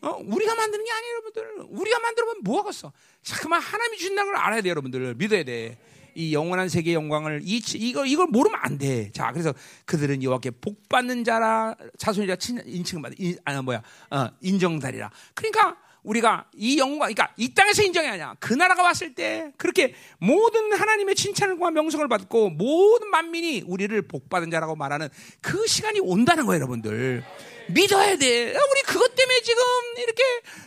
[0.02, 0.18] 어?
[0.22, 1.66] 우리가 만드는 게 아니에요, 여러분들.
[1.68, 2.92] 우리가 만들면 뭐 하겠어?
[3.22, 5.14] 잠깐만 하나님이 주신다는 걸 알아야 돼, 여러분들.
[5.14, 5.78] 믿어야 돼.
[6.14, 9.10] 이 영원한 세계 영광을 이 이걸 이걸 모르면 안 돼.
[9.12, 9.52] 자, 그래서
[9.84, 13.12] 그들은 여호와께 복 받는 자라 자손이라 인칭받
[13.44, 15.10] 아 뭐야 어, 인정달이라.
[15.34, 18.34] 그러니까 우리가 이 영광, 그러니까 이 땅에서 인정이 아니야.
[18.38, 24.76] 그 나라가 왔을 때 그렇게 모든 하나님의 칭찬과 명성을 받고 모든 만민이 우리를 복받은 자라고
[24.76, 25.08] 말하는
[25.40, 27.24] 그 시간이 온다는 거예요, 여러분들.
[27.70, 28.50] 믿어야 돼.
[28.50, 29.62] 우리 그것 때문에 지금
[29.96, 30.22] 이렇게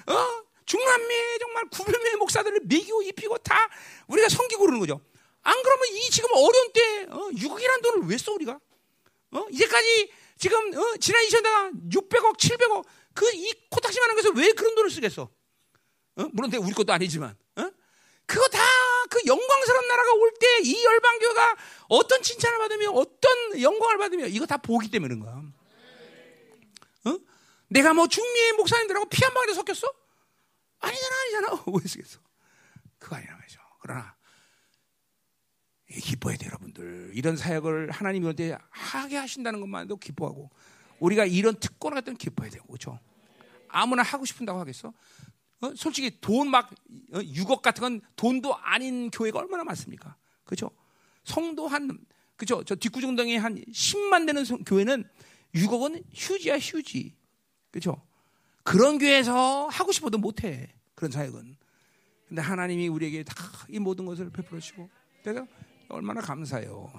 [0.08, 3.70] 어, 중남미의 정말 구별의 목사들을 먹이고 입히고 다
[4.08, 5.02] 우리가 섬기고 그러는 거죠.
[5.48, 8.60] 안 그러면 이 지금 어려운 때 어, 6억이라는 돈을 왜 써 우리가?
[9.32, 9.46] 어?
[9.50, 12.84] 이제까지 지금 어, 지난 2년대가 600억, 700억
[13.14, 15.24] 그 이 코딱지만한 것을 왜 그런 돈을 쓰겠어?
[15.24, 16.30] 어?
[16.34, 17.70] 물론 우리 것도 아니지만 어?
[18.26, 18.60] 그거 다
[19.10, 21.56] 그 영광스러운 나라가 올 때 이 열방교가
[21.88, 25.42] 어떤 칭찬을 받으며 어떤 영광을 받으며 이거 다 보기 때문에 그런 거야.
[27.06, 27.18] 어?
[27.70, 29.88] 내가 뭐 중미의 목사님들하고 피 한 방울에 섞였어?
[30.80, 31.64] 아니잖아, 아니잖아.
[31.74, 32.20] 왜 쓰겠어?
[33.00, 33.60] 그거 아니란 말이죠.
[33.80, 34.14] 그러나
[36.00, 37.12] 기뻐해야 돼요, 여러분들.
[37.14, 40.50] 이런 사역을 하나님이 우리한테 하게 하신다는 것만도 기뻐하고
[41.00, 43.00] 우리가 이런 특권을 갖다 기뻐해야 되고 그렇죠?
[43.70, 44.94] 아무나 하고 싶은다고 하겠어?
[45.62, 45.74] 어?
[45.76, 46.70] 솔직히 돈 막
[47.12, 50.16] 6억 어, 같은 건 돈도 아닌 교회가 얼마나 많습니까?
[50.44, 50.72] 그렇죠?
[51.24, 51.98] 성도 한
[52.36, 52.64] 그죠?
[52.64, 55.04] 저 뒷구정동에 한 10만 되는 성, 교회는
[55.56, 57.16] 6억은 휴지야 휴지.
[57.72, 58.02] 그죠?
[58.64, 60.70] 그런 교회에서 하고 싶어도 못 해.
[60.94, 61.56] 그런 사역은.
[62.28, 63.36] 근데 하나님이 우리에게 다
[63.70, 64.90] 이 모든 것을 베풀어 주고
[65.24, 65.46] 내가
[65.90, 66.92] 얼마나 감사해요.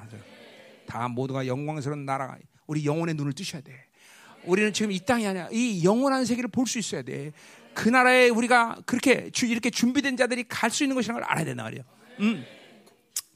[0.86, 2.36] 다 모두가 영광스러운 나라,
[2.66, 3.72] 우리 영혼의 눈을 뜨셔야 돼.
[4.44, 5.48] 우리는 지금 이 땅이 아니야.
[5.52, 7.32] 이 영원한 세계를 볼 수 있어야 돼.
[7.74, 11.82] 그 나라에 우리가 그렇게 이렇게 준비된 자들이 갈 수 있는 것이라는 걸 알아야 된다 말이야.
[12.20, 12.44] 음.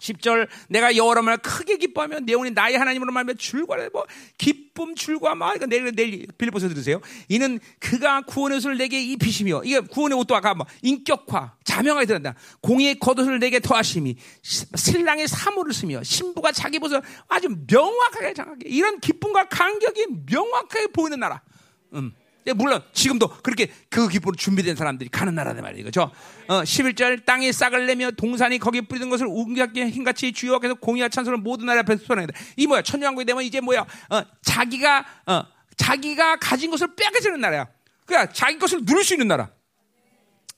[0.02, 4.04] 10절 내가 여호와로 말 크게 기뻐하며 내 영혼이 나의 하나님으로 말하며 줄과를 뭐
[4.36, 7.00] 기쁨 줄과 막 이거 내일 내일 빌립보서 들으세요.
[7.28, 12.34] 이는 그가 구원의 옷을 내게 입히시며 이게 구원의 옷도 아까 뭐 인격화 자명하게 들었다.
[12.60, 19.48] 공의의 겉옷을 내게 더하심이 신랑의 사모를 쓰며 신부가 자기 벗을 아주 명확하게 장하게 이런 기쁨과
[19.48, 21.40] 간격이 명확하게 보이는 나라.
[21.94, 22.12] 음.
[22.46, 25.84] 예, 물론 지금도 그렇게 그 기쁨으로 준비된 사람들이 가는 나라다 말이에요.
[25.84, 26.10] 그죠?
[26.48, 31.66] 어, 11절 땅에 싹을 내며 동산이 거기에 뿌리는 것을 우기게 힘같이 주여께서 공의와 찬송을 모든
[31.66, 32.34] 나라 앞에서 소환한다.
[32.56, 32.82] 이 뭐야?
[32.82, 33.80] 천년왕국이 되면 이제 뭐야?
[34.10, 35.42] 어, 자기가 어,
[35.76, 37.68] 자기가 가진 것을 빼앗겨지는 나라야.
[38.04, 39.50] 그러니까 자기 것을 누릴 수 있는 나라.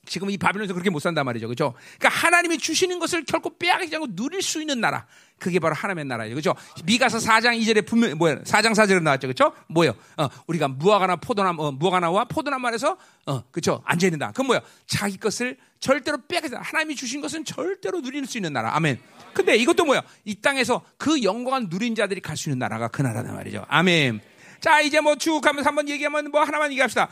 [0.07, 1.49] 지금 이 바빌론에서 그렇게 못 산단 말이죠.
[1.49, 1.75] 그죠?
[1.99, 5.07] 그러니까 하나님이 주시는 것을 결코 빼앗기지 않고 누릴 수 있는 나라.
[5.39, 6.35] 그게 바로 하나님의 나라예요.
[6.35, 6.55] 그죠?
[6.85, 8.37] 미가서 4장 2절에 분명 뭐야?
[8.43, 9.27] 4장 4절에 나왔죠.
[9.29, 9.53] 그죠?
[9.69, 9.95] 뭐예요?
[10.17, 13.83] 어, 우리가 무화과나 포도나무 어, 무화과나와 포도나무 안에서 어, 그죠?
[13.85, 14.29] 앉아 있는다.
[14.29, 14.61] 그건 뭐야?
[14.87, 18.75] 자기 것을 절대로 빼앗기지 하나님이 주신 것은 절대로 누릴 수 있는 나라.
[18.77, 18.99] 아멘.
[19.35, 20.03] 근데 이것도 뭐야?
[20.25, 23.67] 이 땅에서 그 영광을 누린 자들이 갈 수 있는 나라가 그 나라단 말이죠.
[23.69, 24.21] 아멘.
[24.61, 27.09] 자, 이제 뭐 쭉 하면서 한번 얘기하면 뭐 하나만 얘기합시다.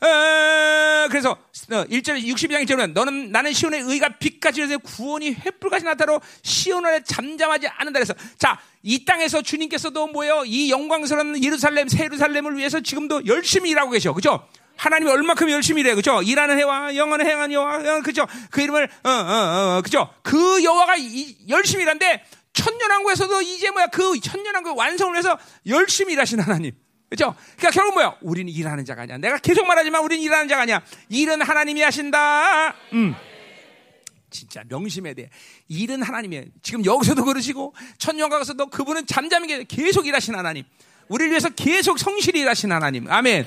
[0.00, 7.02] 어, 그래서 1절 62장 1절은 너는 나는 시온의 의가 빛같이 이르 구원이 횃불같이 나타로 시온을
[7.04, 10.44] 잠잠하지 않는다 그래서 자, 이 땅에서 주님께서도 뭐예요?
[10.44, 14.12] 이 영광스러운 예루살렘 새 예루살렘을 위해서 지금도 열심히 일하고 계셔.
[14.12, 14.46] 그죠?
[14.76, 15.94] 하나님이 얼마큼 열심히 일해.
[15.94, 16.20] 그죠?
[16.22, 18.26] 일하는 해와 영원의 행한 여호와 그죠?
[18.50, 20.08] 그 이름을 어, 어, 어, 그죠?
[20.22, 23.86] 그 여호와가 이, 열심히 일하는데 천년왕국에서도 이제 뭐야?
[23.88, 26.72] 그 천년왕국 완성을 위해서 열심히 일하신 하나님.
[27.08, 27.34] 그렇죠?
[27.56, 28.16] 그러니까 결국 뭐야?
[28.20, 29.18] 우리는 일하는 자가 아니야.
[29.18, 30.82] 내가 계속 말하지만 우리는 일하는 자가 아니야.
[31.08, 32.74] 일은 하나님이 하신다.
[32.92, 33.14] 음.
[34.30, 35.30] 진짜 명심해야 돼.
[35.68, 36.44] 일은 하나님이에요.
[36.62, 40.64] 지금 여기서도 그러시고 천년가서도 그분은 잠잠하게 계속 일하신 하나님.
[41.08, 43.10] 우리를 위해서 계속 성실히 일하신 하나님.
[43.10, 43.46] 아멘.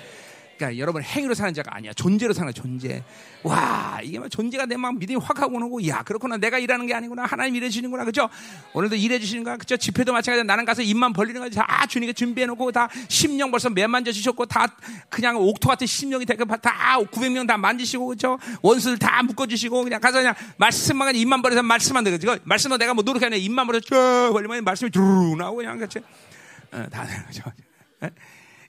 [0.59, 1.93] 그러니까 여러분 행위로 사는 자가 아니야.
[1.93, 3.01] 존재로 사는 존재.
[3.43, 7.23] 와 이게 막 존재가 내막 믿음이 확 하고 오고 야 그렇구나 내가 일하는 게 아니구나
[7.23, 8.29] 하나님 일해 주시는구나 그죠?
[8.73, 9.77] 오늘도 일해 주시는 거야 그죠?
[9.77, 13.87] 집회도 마찬가지야 나는 가서 입만 벌리는 거지 다 주님께 준비해 놓고 다 심령 벌써 매
[13.87, 14.67] 만져 주셨고 다
[15.09, 18.37] 그냥 옥토 같은 심령이 되고 다 900명 다 만지시고 그죠?
[18.61, 22.37] 원수를 다 묶어 주시고 그냥 가서 그냥 말씀만 입만 벌려서 말씀만 들어 그죠?
[22.43, 23.95] 말씀은 내가 뭐 노력하냐 입만 벌려 쭉
[24.33, 25.99] 벌리면 말씀이 쭉 나오고 그냥 그렇지?
[26.73, 27.43] 어, 다 되는 거죠.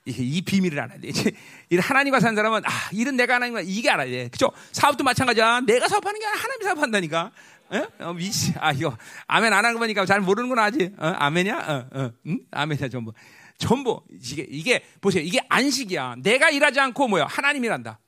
[0.05, 1.09] 이 비밀을 알아야 돼.
[1.09, 1.31] 이제
[1.79, 4.29] 하나님과 사는 사람은 아 일은 내가 하나님과 이게 알아야 돼.
[4.29, 4.51] 그죠?
[4.71, 5.61] 사업도 마찬가지야.
[5.61, 7.31] 내가 사업하는 게 아니라 하나님이 사업한다니까.
[7.73, 7.87] 에?
[7.99, 8.53] 어, 미치.
[8.59, 8.97] 아 이거
[9.27, 10.91] 아멘 안 하는 거니까 잘 모르는구나 아직.
[10.97, 11.55] 어, 아멘이야?
[11.57, 12.39] 어, 어, 응?
[12.49, 13.13] 아멘이야 전부.
[13.57, 15.23] 전부 이게 이게 보세요.
[15.23, 16.15] 이게 안식이야.
[16.23, 17.25] 내가 일하지 않고 뭐야?
[17.25, 17.99] 하나님이란다.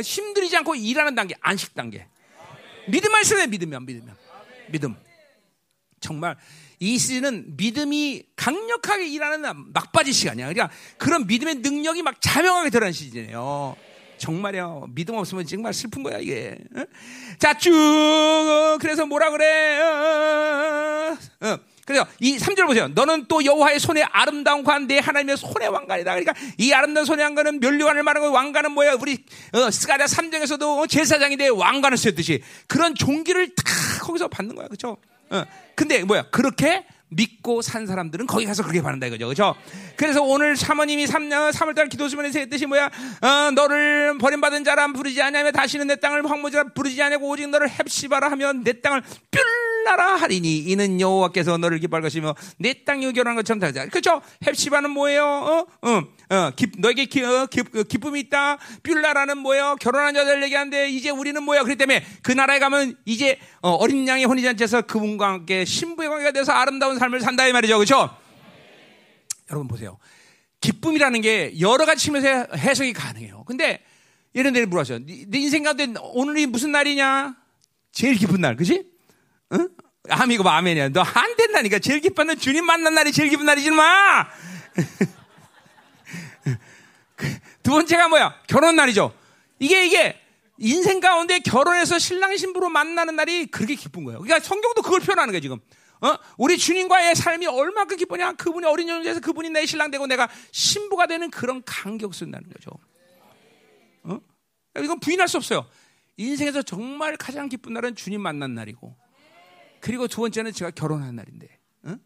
[0.00, 2.06] 힘들이지 않고 일하는 단계 안식 단계.
[2.88, 4.16] 믿음 말씀에 믿으면 믿으면
[4.68, 4.94] 믿음.
[5.98, 6.36] 정말
[6.80, 9.42] 이 시즌은 믿음이 강력하게 일하는
[9.74, 10.48] 막바지 시간이야.
[10.48, 13.76] 그러니까 그런 믿음의 능력이 막 자명하게 드러나는 시즌이에요.
[14.16, 14.86] 정말요.
[14.94, 16.56] 믿음 없으면 정말 슬픈 거야, 이게.
[16.74, 16.84] 어?
[17.38, 18.78] 자, 쭉.
[18.80, 19.78] 그래서 뭐라 그래?
[19.80, 21.58] 어, 어.
[21.84, 22.88] 그래서 이 3절 보세요.
[22.88, 26.12] 너는 또 여호와의 손에 아름다운 관, 내 하나님의 손의 왕관이다.
[26.12, 28.94] 그러니까 이 아름다운 손의 왕관은 멸류관을 말하는 거 왕관은 뭐야?
[29.00, 33.64] 우리 어, 스가랴 3장에서도 제사장인데 왕관을 쓰듯이 그런 종기를 다
[34.02, 34.68] 거기서 받는 거야.
[34.68, 34.98] 그렇죠?
[35.30, 35.44] 어.
[35.74, 36.22] 근데 뭐야?
[36.30, 39.28] 그렇게 믿고 산 사람들은 거기 가서 그렇게 받는다 이거죠.
[39.28, 39.54] 그죠?
[39.96, 42.86] 그래서 오늘 사모님이 3, 3월달 기도 수면에서 했듯이 뭐야?
[42.86, 48.30] 어, 너를 버림받은 자라 부르지 않냐면 다시는 내 땅을 황무지라 부르지 않냐고 오직 너를 헵시바라
[48.32, 53.86] 하면 내 땅을 뿔나라 하리니 이는 여호와께서 너를 기뻐할 것이며 내 땅이 결혼한 것처럼 다르다.
[53.86, 54.22] 그렇죠?
[54.44, 55.24] 헵시바는 뭐예요?
[55.24, 55.66] 어?
[55.82, 56.02] 어.
[56.32, 58.58] 어, 기, 너에게 기, 어, 기, 그 기쁨이 있다.
[58.84, 59.76] 뷸라라는 뭐예요?
[59.80, 61.64] 결혼한 여자를 얘기하는데 이제 우리는 뭐야?
[61.64, 66.52] 그렇기 때문에 그 나라에 가면 이제 어, 린 양의 혼인잔치에서 그분과 함께 신부의 관계가 돼서
[66.52, 67.78] 아름다운 삶을 산다 이 말이죠.
[67.78, 68.14] 그렇죠?
[69.50, 69.98] 여러분 보세요.
[70.60, 73.44] 기쁨이라는 게 여러 가지 측면에서 해석이 가능해요.
[73.44, 73.82] 근데
[74.34, 74.98] 예를 들어 물어봤어요.
[75.06, 77.34] 네, 네 인생 가운데 오늘이 무슨 날이냐?
[77.92, 78.84] 제일 기쁜 날, 그지?
[79.52, 79.68] 응?
[80.08, 80.90] 아미고 아멘이야.
[80.90, 81.78] 너 안 된다니까.
[81.78, 84.26] 제일 기쁜 날 주님 만난 날이 제일 기쁜 날이지 마.
[87.62, 88.34] 두 번째가 뭐야?
[88.46, 89.14] 결혼 날이죠.
[89.58, 90.20] 이게 이게
[90.58, 94.20] 인생 가운데 결혼해서 신랑 신부로 만나는 날이 그렇게 기쁜 거예요.
[94.20, 95.58] 그러니까 성경도 그걸 표현하는 거예요, 지금.
[96.02, 96.16] 어?
[96.38, 98.32] 우리 주님과의 삶이 얼마큼 기쁘냐?
[98.32, 102.70] 그분이 어린 연주에서 그분이 내 신랑 되고 내가 신부가 되는 그런 감격스러운 거죠.
[104.04, 104.20] 어?
[104.78, 105.68] 이건 부인할 수 없어요.
[106.16, 108.96] 인생에서 정말 가장 기쁜 날은 주님 만난 날이고,
[109.80, 111.48] 그리고 두 번째는 제가 결혼한 날인데,
[111.84, 111.96] 어?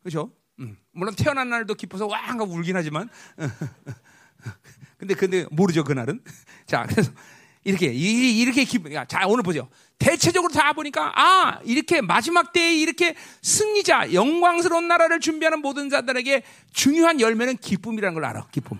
[0.00, 0.32] 그렇죠?
[0.60, 0.76] 음.
[0.92, 3.08] 물론 태어난 날도 기뻐서 와가 울긴 하지만,
[4.98, 6.22] 근데 근데 모르죠 그날은.
[6.66, 7.12] 자 그래서
[7.66, 8.92] 이렇게 이- 이렇게 기분.
[9.08, 9.68] 자 오늘 보죠.
[9.98, 17.20] 대체적으로 다 보니까 아 이렇게 마지막 때에 이렇게 승리자 영광스러운 나라를 준비하는 모든 자들에게 중요한
[17.20, 18.46] 열매는 기쁨이라는 걸 알아.
[18.52, 18.78] 기쁨.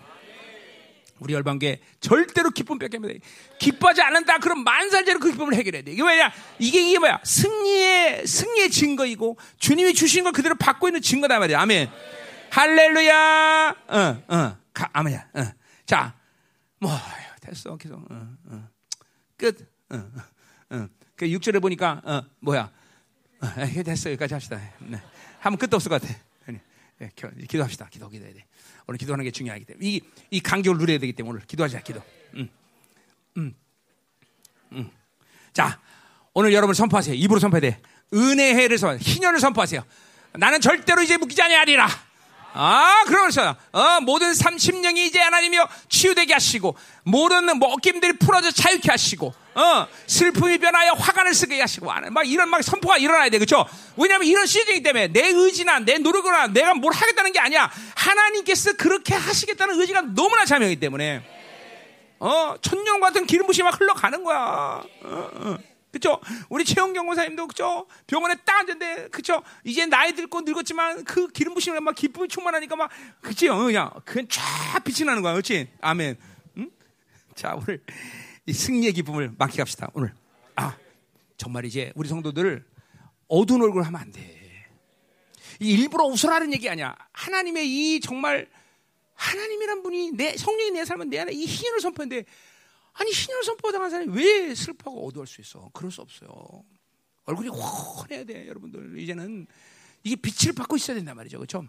[1.18, 3.18] 우리 열방계 절대로 기쁨 뺏기면 돼.
[3.58, 4.38] 기뻐하지 않는다.
[4.38, 5.90] 그럼 만살제로 그 기쁨을 해결해야 돼.
[5.92, 6.30] 이게 뭐야?
[6.58, 7.20] 이게 이게 뭐야?
[7.24, 11.58] 승리의 승리의 증거이고 주님이 주신 걸 그대로 받고 있는 증거다 말이야.
[11.60, 11.88] 아멘.
[12.50, 13.76] 할렐루야.
[13.88, 14.56] 어, 어.
[14.74, 15.26] 가, 아멘이야.
[15.34, 15.42] 어.
[15.86, 16.14] 자,
[16.78, 16.92] 뭐
[17.40, 17.76] 됐어.
[17.78, 17.96] 계속.
[18.10, 18.68] 어, 어.
[19.36, 19.60] 끝.
[19.90, 20.88] 어, 어, 어.
[21.14, 22.70] 그 6절에 보니까 어, 뭐야?
[23.40, 24.10] 어, 에, 됐어.
[24.10, 24.60] 여기까지 합시다.
[24.80, 25.00] 네.
[25.40, 26.14] 하면 끝도 없을 것 같아.
[27.14, 27.88] 겨- 기도합시다.
[27.90, 28.46] 기도 기도해야 돼.
[28.86, 30.00] 오늘 기도하는 게 중요하기 때문에 이,
[30.30, 31.80] 이 간격을 누려야 되기 때문에 오늘 기도하자.
[31.82, 32.02] 기도.
[32.36, 32.48] 음.
[33.36, 33.54] 음.
[34.72, 34.90] 음.
[35.52, 35.78] 자,
[36.32, 37.14] 오늘 여러분 선포하세요.
[37.14, 37.82] 입으로 선포해야 돼.
[38.14, 39.84] 은혜의 해를 선, 희년을 선포하세요.
[40.38, 41.86] 나는 절대로 이제 묶이지 아니하리라.
[42.58, 49.86] 아, 그러면서 어, 모든 30년이 이제 하나님이여 치유되게 하시고 모든 먹김들이 풀어져 자유케 하시고 어,
[50.06, 53.38] 슬픔이 변하여 화관을 쓰게 하시고 하는 막 이런 막 선포가 일어나야 돼.
[53.38, 53.66] 그렇죠?
[53.96, 57.70] 왜냐하면 이런 시즌이기 때문에 내 의지나 내 노력이나 내가 뭘 하겠다는 게 아니야.
[57.94, 61.22] 하나님께서 그렇게 하시겠다는 의지가 너무나 자명이기 때문에
[62.18, 64.82] 어, 천년 같은 기름 부심이 막 흘러가는 거야.
[65.02, 65.58] 어, 어.
[65.92, 66.20] 그쵸?
[66.48, 67.86] 우리 최영경 권사님도 그쵸?
[68.06, 69.42] 병원에 딱 앉았는데 그쵸?
[69.64, 72.90] 이제 나이 들고 늙었지만 그 기름 부심을 막 기쁨이 충만하니까 막
[73.20, 73.48] 그치?
[73.48, 75.32] 어, 그냥 그냥 쫙 빛이 나는 거야.
[75.32, 75.68] 그렇지?
[75.80, 76.16] 아멘.
[76.58, 76.70] 응?
[77.34, 77.82] 자, 오늘
[78.44, 79.90] 이 승리의 기쁨을 만끽합시다.
[79.94, 80.12] 오늘.
[80.54, 80.76] 아,
[81.36, 82.64] 정말 이제 우리 성도들
[83.28, 84.36] 어두운 얼굴 하면 안 돼.
[85.60, 86.94] 이 일부러 웃으라는 얘기 아니야.
[87.12, 88.48] 하나님의 이 정말
[89.14, 92.26] 하나님이란 분이 내 성령이 내 삶은 내 안에 이 희년을 선포했는데
[92.98, 95.68] 아니 희년을 선포 당한 사람이 왜 슬퍼하고 어두울 수 있어?
[95.72, 96.30] 그럴 수 없어요.
[97.24, 98.98] 얼굴이 훤해야 돼, 여러분들.
[98.98, 99.46] 이제는
[100.02, 101.66] 이게 빛을 받고 있어야 된단 말이죠, 그렇죠?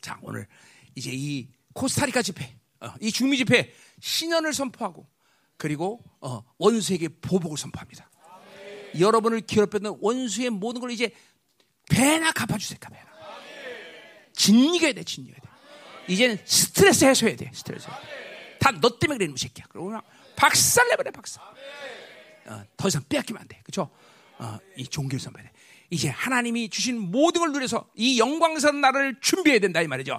[0.00, 0.46] 자, 오늘
[0.94, 5.06] 이제 이 코스타리카 집회, 어, 이 중미 집회 신년을 선포하고
[5.56, 8.08] 그리고 어, 원수에게 보복을 선포합니다.
[8.98, 11.10] 여러분을 괴롭혔던 원수의 모든 걸 이제
[11.90, 13.10] 배나 갚아주세요, 배나.
[14.32, 15.48] 진리가 돼, 진리가 돼.
[16.08, 17.86] 이제는 스트레스 해소해야 돼, 스트레스.
[18.58, 19.66] 다 너 때문에 그러는 새끼야.
[19.68, 19.92] 그러고
[20.44, 21.42] 박살 내버려, 박살.
[22.46, 23.60] 어, 더 이상 빼앗기면 안 돼.
[23.62, 23.90] 그죠?
[24.38, 25.50] 어, 이 종교를 선배해.
[25.90, 30.18] 이제 하나님이 주신 모든 걸 누려서 이 영광스러운 나라를 준비해야 된다 이 말이죠.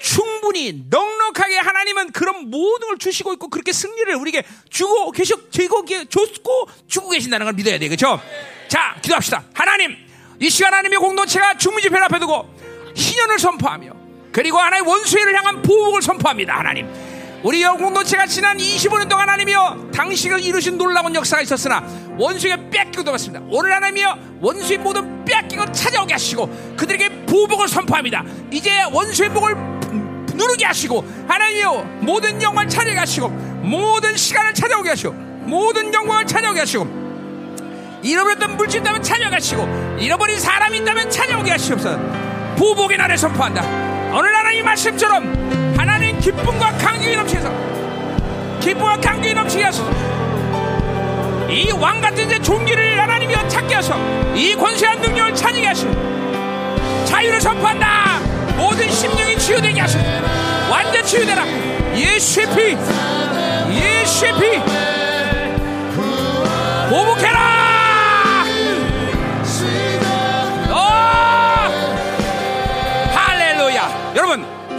[0.00, 6.04] 충분히 넉넉하게 하나님은 그런 모든 걸 주시고 있고 그렇게 승리를 우리에게 주고 계속 주고 계-
[6.06, 7.86] 줬고 주고 계신다는 걸 믿어야 돼.
[7.88, 8.20] 그렇죠?
[8.68, 9.44] 자, 기도합시다.
[9.54, 9.96] 하나님,
[10.40, 13.92] 이 시간 하나님의 공동체가 중무집회 앞에 두고 희년을 선포하며
[14.32, 16.58] 그리고 하나의 원수회를 향한 보복을 선포합니다.
[16.58, 16.88] 하나님.
[17.42, 21.84] 우리 여 공동체가 지난 25년 동안 하나님이여 당신을 이루신 놀라운 역사가 있었으나
[22.16, 23.44] 원수에게 뺏기고 돌았습니다.
[23.50, 28.24] 오늘 하나님이여 원수의 모든 뺏기고 찾아오게 하시고 그들에게 보복을 선포합니다.
[28.52, 29.56] 이제 원수의 목을
[30.34, 37.02] 누르게 하시고 하나님이여 모든 영광을 찾아오게 하시고 모든 시간을 찾아오게 하시고 모든 영광을 찾아오게 하시고
[38.04, 41.98] 잃어버렸던 물질 있다면 찾아가시고 잃어버린 사람이 있다면 찾아오게 하시옵소서
[42.56, 43.62] 보복의 날을 선포한다
[44.16, 45.61] 오늘 하나님 말씀처럼
[46.22, 47.52] 기쁨과 강경이 넘치셔서.
[48.60, 49.90] 기쁨과 강경이 넘치게 하소서.
[51.50, 53.98] 이 왕같은 이제 종기를 하나님이 찾게 하셔서.
[54.32, 55.92] 이 권세한 능력을 찾게 하시고
[57.06, 58.20] 자유를 선포한다.
[58.56, 60.04] 모든 심령이 치유되게 하소서.
[60.70, 61.44] 완전 치유되라.
[61.96, 62.76] 예수의 피.
[63.74, 64.60] 예수의 피.
[66.88, 67.51] 보복해라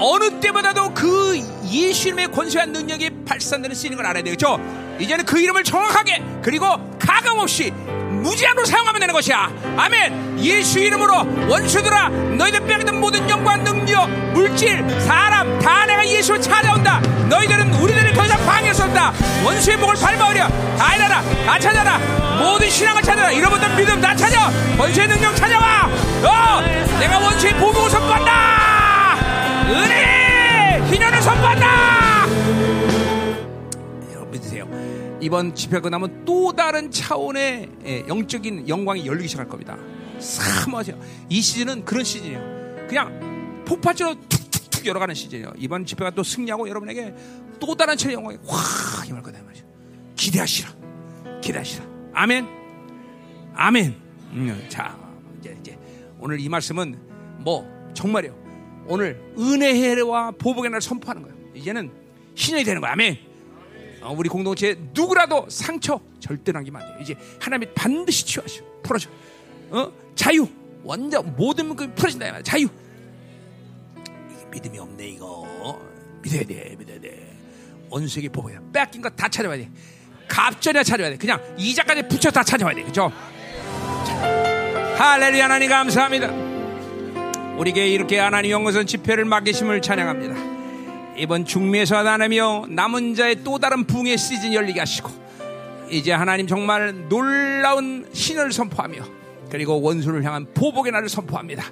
[0.06, 4.60] 어느 때보다도 그 예수님의 권세한 능력이 발산되는 쓰이는 걸 알아야 되겠죠?
[5.00, 6.68] 이제는 그 이름을 정확하게 그리고
[7.00, 9.50] 가감없이 무제한으로 사용하면 되는 것이야.
[9.78, 10.40] 아멘.
[10.40, 17.00] 예수 이름으로 원수들아 너희들 빼앗던 모든 영광 능력 물질 사람 다 내가 예수로 찾아온다.
[17.30, 19.14] 너희들은 우리들을 더 이상 방해할 수 없다.
[19.46, 20.48] 원수의 목을 밟아버려.
[20.78, 21.22] 다 일어나.
[21.46, 21.98] 다 찾아라.
[22.40, 23.32] 모든 신앙을 찾아라.
[23.32, 24.52] 잃어버렸던 믿음 다 찾아.
[24.78, 25.90] 원수의 능력 찾아와.
[26.24, 26.62] 어,
[27.00, 28.63] 내가 원수의 보복을 선포한다.
[29.70, 32.26] 은혜 희년을 선포한다.
[34.12, 34.68] 여러분 믿으세요.
[35.22, 39.78] 이번 집회가 나면 또 다른 차원의 예, 영적인 영광이 열리기 시작할 겁니다.
[40.20, 41.00] 사모하세요.
[41.30, 42.88] 이 시즌은 그런 시즌이에요.
[42.88, 45.54] 그냥 폭발적으로 툭툭툭 열어가는 시즌이에요.
[45.58, 47.14] 이번 집회가 또 승리하고 여러분에게
[47.60, 49.66] 또 다른 차원의 영광이 확 임할 거다 말이죠.
[50.16, 50.70] 기대하시라.
[51.42, 51.86] 기대하시라.
[52.14, 52.48] 아멘.
[53.56, 53.96] 아멘.
[54.32, 54.98] 음, 자,
[55.40, 55.78] 이제, 이제
[56.20, 56.98] 오늘 이 말씀은
[57.40, 58.43] 뭐 정말이요.
[58.88, 61.36] 오늘 은혜와 보복의 날 선포하는 거예요.
[61.56, 61.92] 이제는
[62.36, 62.92] 신이 되는 거야.
[62.92, 63.18] 아멘.
[64.02, 66.98] 어, 우리 공동체 누구라도 상처 절대 남기면 안 돼요.
[67.02, 68.64] 이제 하나님이 반드시 치유하셔.
[68.84, 69.10] 풀어줘.
[69.70, 69.92] 어?
[70.16, 70.48] 자유.
[70.84, 72.42] 완전 모든 그 풀어진다.
[72.42, 72.68] 자유.
[74.32, 75.80] 이게 믿음이 없네 이거.
[76.22, 76.76] 믿어야 돼.
[76.78, 77.38] 믿어야 돼.
[77.90, 78.60] 원수에게 보복이야.
[78.74, 79.70] 뺏긴 거 다 찾아와야 돼.
[80.28, 81.18] 갑전에 찾아와야 돼.
[81.18, 82.84] 그냥 이자까지 붙여 다 찾아와야 돼.
[82.84, 83.12] 그죠?
[84.98, 86.43] 할렐루야 하나님 감사합니다.
[87.58, 90.36] 우리에게 이렇게 하나님 영것은 집회를 맡기심을 찬양합니다.
[91.18, 95.12] 이번 중미에서 하나님이여 남은 자의 또 다른 붕의 시즌 열리게 하시고
[95.90, 99.06] 이제 하나님 정말 놀라운 신을 선포하며
[99.52, 101.66] 그리고 원수를 향한 보복의 날을 선포합니다.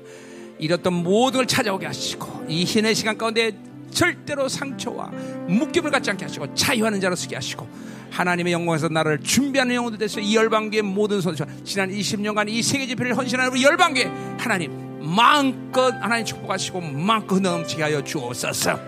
[0.59, 3.51] 이렇던 모든 걸 찾아오게 하시고 이 신의 시간 가운데
[3.89, 5.07] 절대로 상처와
[5.47, 7.67] 묶임을 갖지 않게 하시고 자유하는 자로 쓰게 하시고
[8.11, 13.17] 하나님의 영광에서 나를 준비하는 영혼들 돼서 이 열방교의 모든 선수 지난 20년간 이 세계 집회를
[13.17, 14.05] 헌신하는 우리 열방교회
[14.37, 18.79] 하나님 마음껏 하나님 축복하시고 마음껏 넘치게 하여 주옵소서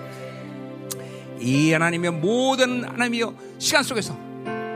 [1.39, 4.17] 이 하나님의 모든 하나님이여 시간 속에서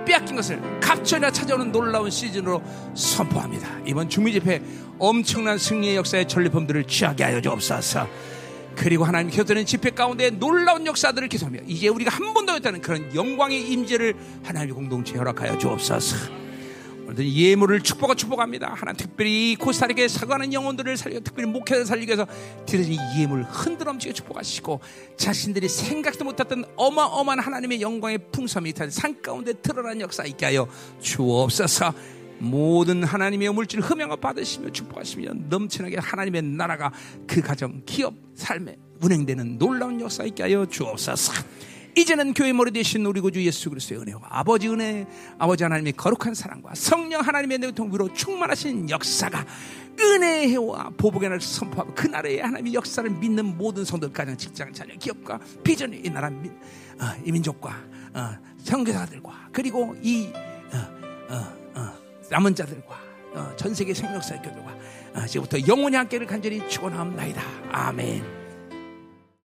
[0.06, 2.62] 빼앗긴 것을 갑절이나 찾아오는 놀라운 시즌으로
[2.96, 3.68] 선포합니다.
[3.86, 4.62] 이번 중미 집회
[4.98, 8.08] 엄청난 승리의 역사의 전리품들을 취하게 하여 주옵소서.
[8.76, 13.70] 그리고 하나님 켜드는 집회 가운데 놀라운 역사들을 기도하며 이제 우리가 한 번도 했다는 그런 영광의
[13.70, 16.47] 임재를 하나님의 공동체 허락하여 주옵소서.
[17.18, 18.74] 예물을 축복하 축복합니다.
[18.74, 22.28] 하나님 특별히 코스타리카에 사과하는 영혼들을 살리고 특별히 목회를 살리기 위해서
[22.66, 24.82] 드려진 예물 흔들엄치게 축복하시고
[25.16, 30.68] 자신들이 생각도 못했던 어마어마한 하나님의 영광의 풍성이 산 가운데 드러난 역사 있게 하여
[31.02, 31.94] 주옵소서.
[32.40, 36.92] 모든 하나님의 물질 흠양을 받으시며 축복하시며 넘치게 하나님의 나라가
[37.26, 41.34] 그 가정, 기업, 삶에 운행되는 놀라운 역사 있게 하여 주옵소서.
[41.98, 45.08] 이제는 교회 머리 대신 우리 구주 예수 그리스도의 은혜와 아버지 은혜,
[45.40, 49.44] 아버지 하나님의 거룩한 사랑과 성령 하나님의 내통으로 충만하신 역사가
[50.00, 54.94] 은혜의 해와 보복의 날을 선포하고 그 나라의 하나님의 역사를 믿는 모든 성도 가정, 직장, 자녀,
[54.94, 56.52] 기업과 비전이 이 나라 민,
[57.00, 57.76] 어, 이 민족과
[58.14, 60.30] 어, 성교사들과 그리고 이
[60.72, 61.94] 어, 어, 어,
[62.30, 62.96] 남은 자들과
[63.34, 64.78] 어, 전 세계 생명사의 교들과
[65.16, 67.42] 어, 지금부터 영원히 함께를 간절히 축원합니다.
[67.72, 68.37] 아멘.